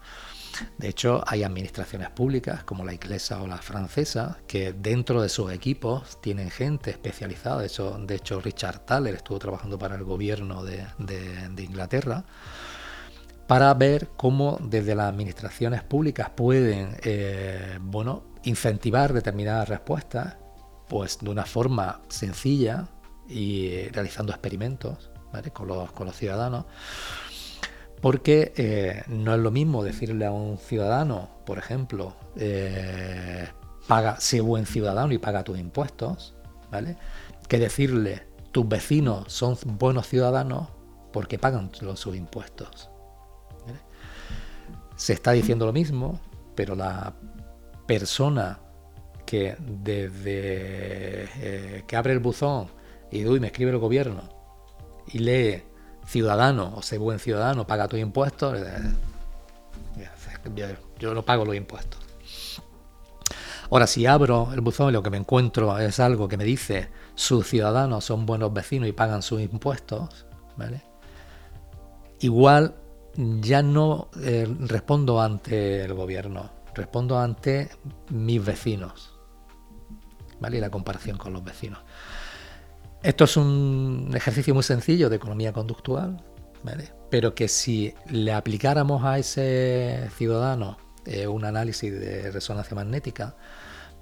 De 0.78 0.88
hecho, 0.88 1.24
hay 1.26 1.42
administraciones 1.42 2.12
públicas 2.12 2.64
como 2.64 2.86
la 2.86 2.94
inglesa 2.94 3.42
o 3.42 3.48
la 3.48 3.58
francesa 3.58 4.38
que 4.46 4.72
dentro 4.72 5.20
de 5.20 5.30
sus 5.30 5.52
equipos 5.52 6.22
tienen 6.22 6.52
gente 6.52 6.92
especializada. 6.92 7.62
De 7.62 7.66
hecho, 7.66 7.98
de 7.98 8.14
hecho 8.14 8.40
Richard 8.40 8.86
Thaler 8.86 9.16
estuvo 9.16 9.40
trabajando 9.40 9.80
para 9.80 9.96
el 9.96 10.04
gobierno 10.04 10.64
de 10.64 10.86
Inglaterra 11.58 12.24
para 13.48 13.74
ver 13.74 14.10
cómo 14.16 14.58
desde 14.62 14.96
las 14.96 15.10
administraciones 15.10 15.84
públicas 15.84 16.30
pueden 16.30 16.96
eh, 17.04 17.78
bueno, 17.82 18.24
incentivar 18.44 19.14
determinadas 19.14 19.70
respuestas 19.70 20.38
pues 20.88 21.20
de 21.20 21.30
una 21.30 21.46
forma 21.46 22.02
sencilla 22.08 22.88
y 23.28 23.88
realizando 23.90 24.32
experimentos 24.32 25.12
con, 25.54 25.68
los, 25.68 25.90
los, 26.00 26.16
ciudadanos. 26.16 26.66
Porque 28.02 28.54
eh, 28.58 29.04
no 29.08 29.34
es 29.34 29.40
lo 29.40 29.50
mismo 29.50 29.84
decirle 29.84 30.26
a 30.26 30.32
un 30.32 30.58
ciudadano, 30.58 31.30
por 31.46 31.58
ejemplo, 31.58 32.16
eh, 32.36 33.48
paga, 33.88 34.20
sé 34.20 34.42
buen 34.42 34.66
ciudadano 34.66 35.14
y 35.14 35.18
paga 35.18 35.44
tus 35.44 35.58
impuestos, 35.58 36.36
¿vale? 36.70 36.98
que 37.48 37.60
decirle 37.60 38.28
tus 38.52 38.68
vecinos 38.68 39.32
son 39.34 39.58
buenos 39.66 40.08
ciudadanos 40.08 40.68
porque 41.12 41.40
pagan 41.40 41.72
sus 41.74 42.16
impuestos 42.16 42.90
se 45.04 45.12
está 45.12 45.34
diciendo 45.34 45.66
lo 45.66 45.74
mismo, 45.74 46.18
pero 46.56 46.76
la 46.76 47.14
persona 47.86 48.60
que 49.26 49.58
desde 49.60 51.28
eh, 51.36 51.84
que 51.86 51.98
abre 51.98 52.14
el 52.14 52.20
buzón 52.20 52.70
y 53.12 53.22
me 53.26 53.48
escribe 53.48 53.72
el 53.72 53.80
gobierno 53.80 54.22
y 55.12 55.20
lee 55.20 55.64
ciudadano 56.08 56.72
o 56.78 56.82
sé 56.82 56.98
buen 56.98 57.20
ciudadano, 57.20 57.68
paga 57.68 57.90
tus 57.90 58.00
impuestos, 58.00 58.58
yo 60.98 61.14
no 61.14 61.24
pago 61.24 61.44
los 61.44 61.56
impuestos. 61.58 62.00
Ahora, 63.72 63.88
si 63.88 64.06
abro 64.06 64.52
el 64.54 64.62
buzón 64.62 64.88
y 64.88 64.94
lo 64.94 65.04
que 65.04 65.10
me 65.10 65.18
encuentro 65.18 65.78
es 65.80 66.00
algo 66.00 66.30
que 66.30 66.38
me 66.38 66.46
dice 66.46 66.88
sus 67.14 67.46
ciudadanos 67.46 68.06
son 68.06 68.26
buenos 68.26 68.54
vecinos 68.54 68.88
y 68.88 68.94
pagan 68.94 69.22
sus 69.22 69.42
impuestos, 69.42 70.26
¿vale? 70.56 70.82
Igual 72.22 72.76
ya 73.16 73.62
no 73.62 74.10
eh, 74.22 74.48
respondo 74.60 75.22
ante 75.22 75.84
el 75.84 75.94
gobierno, 75.94 76.52
respondo 76.74 77.20
ante 77.20 77.70
mis 78.10 78.44
vecinos. 78.44 79.20
¿Vale? 80.40 80.58
Y 80.58 80.60
la 80.60 80.70
comparación 80.70 81.18
con 81.18 81.34
los 81.34 81.44
vecinos. 81.44 81.80
Esto 83.02 83.26
es 83.26 83.38
un 83.38 84.12
ejercicio 84.14 84.54
muy 84.54 84.64
sencillo 84.64 85.10
de 85.10 85.18
economía 85.18 85.54
conductual, 85.54 86.24
pero 87.10 87.36
que 87.36 87.48
si 87.48 87.94
le 88.10 88.34
aplicáramos 88.34 89.04
a 89.04 89.20
ese 89.20 90.10
ciudadano 90.16 90.78
eh, 91.06 91.28
un 91.28 91.44
análisis 91.44 91.92
de 91.92 92.32
resonancia 92.32 92.76
magnética, 92.76 93.36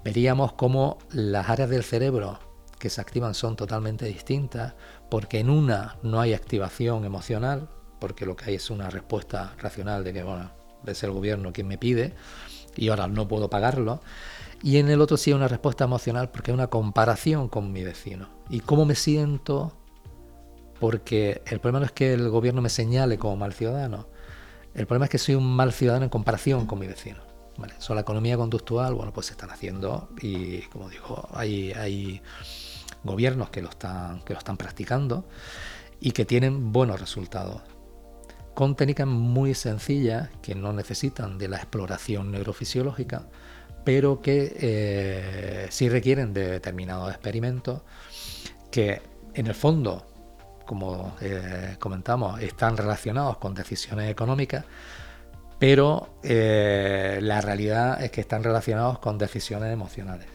veríamos 0.04 0.54
cómo 0.54 1.00
las 1.12 1.50
áreas 1.50 1.70
del 1.70 1.84
cerebro 1.84 2.40
que 2.78 2.90
se 2.90 3.02
activan 3.02 3.34
son 3.34 3.56
totalmente 3.56 4.06
distintas, 4.06 4.76
porque 5.10 5.40
en 5.40 5.50
una 5.50 5.98
no 6.04 6.20
hay 6.20 6.34
activación 6.34 7.06
emocional, 7.06 7.70
porque 8.02 8.26
lo 8.26 8.36
que 8.36 8.46
hay 8.46 8.56
es 8.56 8.72
una 8.72 8.90
respuesta 8.90 9.54
racional 9.60 10.04
de 10.04 10.12
que, 10.12 10.24
bueno, 10.24 10.50
es 10.88 11.04
el 11.04 11.12
gobierno 11.12 11.54
quien 11.54 11.68
me 11.68 11.78
pide 11.78 12.16
y 12.76 12.90
ahora 12.90 13.08
no 13.08 13.28
puedo 13.28 13.48
pagarlo. 13.50 14.02
Y 14.64 14.78
en 14.78 14.90
el 14.90 15.02
otro 15.02 15.18
sí 15.18 15.30
hay 15.30 15.36
una 15.36 15.48
respuesta 15.48 15.84
emocional 15.84 16.32
porque 16.32 16.50
hay 16.50 16.56
una 16.56 16.68
comparación 16.68 17.48
con 17.48 17.72
mi 17.72 17.84
vecino. 17.84 18.28
Y 18.50 18.62
cómo 18.62 18.86
me 18.86 18.96
siento, 18.96 19.74
porque 20.80 21.44
el 21.46 21.60
problema 21.60 21.80
no 21.80 21.86
es 21.86 21.92
que 21.92 22.14
el 22.14 22.28
gobierno 22.30 22.64
me 22.64 22.70
señale 22.70 23.20
como 23.20 23.38
mal 23.38 23.54
ciudadano, 23.54 24.08
el 24.74 24.88
problema 24.88 25.06
es 25.06 25.12
que 25.12 25.20
soy 25.20 25.36
un 25.36 25.56
mal 25.56 25.72
ciudadano 25.72 26.06
en 26.06 26.10
comparación 26.10 26.66
con 26.66 26.80
mi 26.80 26.88
vecino. 26.88 27.20
¿vale? 27.58 27.76
Eso 27.78 27.94
la 27.94 28.02
economía 28.02 28.36
conductual, 28.36 28.96
bueno, 28.96 29.14
pues 29.14 29.28
se 29.28 29.34
están 29.34 29.52
haciendo 29.52 30.10
y 30.20 30.62
como 30.64 30.90
digo, 30.90 31.30
hay, 31.34 31.72
hay 31.74 32.22
gobiernos 33.04 33.52
que 33.52 33.62
lo, 33.62 33.70
están, 33.70 34.22
que 34.22 34.34
lo 34.34 34.40
están 34.40 34.58
practicando 34.58 35.24
y 36.00 36.12
que 36.14 36.26
tienen 36.26 36.72
buenos 36.72 37.00
resultados 37.00 37.62
con 38.54 38.76
técnicas 38.76 39.08
muy 39.08 39.54
sencillas 39.54 40.30
que 40.42 40.56
no 40.56 40.74
necesitan 40.74 41.38
de 41.38 41.48
la 41.48 41.58
exploración 41.58 42.32
neurofisiológica, 42.32 43.24
pero 43.84 44.22
que 44.22 44.56
eh, 44.60 45.68
sí 45.70 45.90
requieren 45.90 46.34
de 46.34 46.48
determinados 46.48 47.10
experimentos 47.12 47.82
que 48.70 49.02
en 49.34 49.48
el 49.48 49.56
fondo, 49.56 50.06
como 50.66 51.16
eh, 51.22 51.78
comentamos, 51.80 52.42
están 52.42 52.78
relacionados 52.78 53.38
con 53.38 53.54
decisiones 53.54 54.10
económicas, 54.12 54.66
pero 55.58 56.16
eh, 56.24 57.20
la 57.22 57.40
realidad 57.40 58.04
es 58.04 58.12
que 58.12 58.22
están 58.22 58.44
relacionados 58.44 59.00
con 59.00 59.18
decisiones 59.18 59.72
emocionales. 59.72 60.28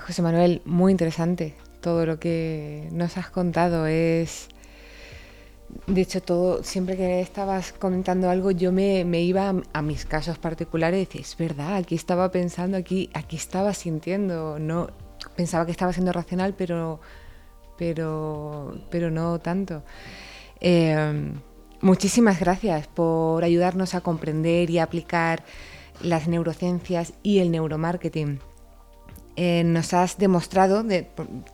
José 0.00 0.22
Manuel, 0.22 0.62
muy 0.64 0.90
interesante 0.90 1.54
todo 1.80 2.06
lo 2.06 2.18
que 2.18 2.88
nos 2.92 3.16
has 3.16 3.30
contado. 3.30 3.86
Es, 3.86 4.48
de 5.86 6.00
hecho, 6.00 6.22
todo, 6.22 6.62
siempre 6.62 6.96
que 6.96 7.20
estabas 7.20 7.72
comentando 7.72 8.30
algo, 8.30 8.50
yo 8.50 8.72
me, 8.72 9.02
iba 9.22 9.54
a, 9.72 9.82
mis 9.82 10.04
casos 10.04 10.38
particulares 10.38 11.00
y 11.00 11.04
decía, 11.04 11.20
es 11.20 11.36
verdad, 11.36 11.76
aquí 11.76 11.94
estaba 11.94 12.30
pensando, 12.30 12.76
aquí, 12.76 13.10
aquí 13.14 13.36
estaba 13.36 13.74
sintiendo, 13.74 14.58
no 14.58 14.88
pensaba 15.36 15.66
que 15.66 15.72
estaba 15.72 15.92
siendo 15.92 16.12
racional, 16.12 16.54
pero, 16.56 17.00
pero, 17.76 18.80
pero 18.90 19.10
no 19.10 19.38
tanto. 19.40 19.82
Em, 20.60 21.40
muchísimas 21.80 22.40
gracias 22.40 22.86
por 22.88 23.44
ayudarnos 23.44 23.94
a 23.94 24.00
comprender 24.00 24.70
y 24.70 24.78
aplicar 24.78 25.44
las 26.02 26.28
neurociencias 26.28 27.14
y 27.22 27.40
el 27.40 27.50
neuromarketing 27.50 28.40
eh, 29.40 29.62
nos 29.62 29.94
has 29.94 30.18
demostrado 30.18 30.84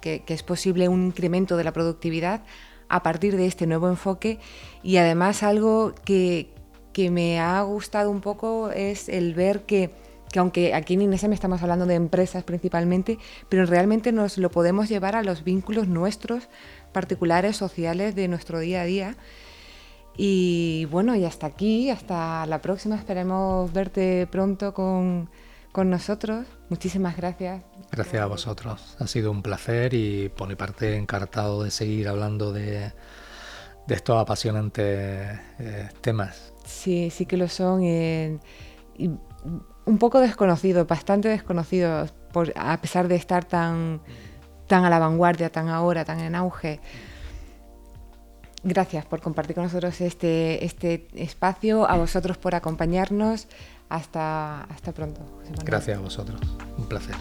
que, 0.01 0.25
es 0.27 0.43
posible 0.43 0.89
un 0.89 1.05
incremento 1.05 1.59
de 1.59 1.65
la 1.65 1.73
productividad 1.75 2.41
a 2.89 3.03
partir 3.03 3.37
de 3.37 3.45
este 3.45 3.67
nuevo 3.67 3.91
enfoque 3.91 4.39
y 4.83 4.97
además 4.97 5.43
algo 5.43 5.95
que, 6.03 6.49
me 7.11 7.39
ha 7.41 7.61
gustado 7.61 8.11
un 8.11 8.23
poco 8.23 8.71
es 8.71 9.11
el 9.11 9.35
ver 9.35 9.67
que, 9.67 9.91
aunque 10.35 10.73
aquí 10.73 10.95
en 10.95 11.03
INESEM 11.03 11.35
estamos 11.35 11.61
hablando 11.61 11.85
de 11.85 11.97
empresas 11.97 12.43
principalmente, 12.43 13.19
pero 13.51 13.67
realmente 13.67 14.13
nos 14.13 14.39
lo 14.39 14.51
podemos 14.51 14.89
llevar 14.89 15.15
a 15.15 15.23
los 15.23 15.45
vínculos 15.45 15.87
nuestros 15.87 16.49
particulares, 16.91 17.59
sociales 17.59 18.15
de 18.15 18.29
nuestro 18.29 18.61
día 18.61 18.81
a 18.81 18.85
día. 18.87 19.17
Y 20.17 20.87
bueno, 20.91 21.15
y 21.17 21.27
hasta 21.27 21.49
aquí, 21.49 21.91
hasta 21.91 22.47
la 22.47 22.63
próxima, 22.63 22.97
esperemos 22.97 23.71
verte 23.75 24.27
pronto 24.31 24.73
con 24.73 25.29
con 25.75 25.91
nosotros. 25.91 26.47
Muchísimas 26.69 27.17
gracias. 27.17 27.65
Gracias 27.91 28.23
a 28.23 28.27
vosotros. 28.27 28.97
Ha 29.01 29.09
sido 29.09 29.33
un 29.33 29.43
placer 29.43 29.93
y 29.93 30.29
por 30.29 30.47
mi 30.47 30.55
parte 30.55 30.97
encantado 30.97 31.65
de 31.65 31.73
seguir 31.73 32.07
hablando 32.07 32.53
de, 32.53 32.93
estos 33.89 34.23
apasionantes 34.23 34.87
eh, 35.59 35.89
temas. 36.01 36.53
Sí, 36.65 37.11
sí 37.11 37.27
que 37.27 37.37
lo 37.37 37.49
son. 37.49 37.83
y 37.83 38.39
un 39.85 39.99
poco 39.99 40.21
desconocidos, 40.21 40.87
bastante 40.87 41.29
desconocidos, 41.29 42.15
por, 42.33 42.53
a 42.55 42.81
pesar 42.81 43.09
de 43.09 43.17
estar 43.17 43.45
tan, 43.45 44.01
tan 44.69 44.85
a 44.85 44.91
la 44.91 45.01
vanguardia, 45.01 45.51
tan 45.51 45.69
ahora, 45.69 46.05
tan 46.05 46.21
en 46.21 46.37
auge. 46.37 46.81
Gracias 48.63 49.05
por 49.07 49.21
compartir 49.21 49.57
con 49.57 49.65
nosotros 49.65 50.01
este, 50.01 50.65
este 50.65 51.09
espacio, 51.15 51.91
a 51.91 51.97
vosotros 51.97 52.39
por 52.39 52.55
acompañarnos. 52.55 53.49
Hasta, 53.89 54.65
hasta 54.65 54.93
pronto. 54.93 55.21
Gracias 55.65 55.99
a 55.99 56.01
vosotros. 56.01 56.41
Un 56.77 56.87
placer. 56.87 57.17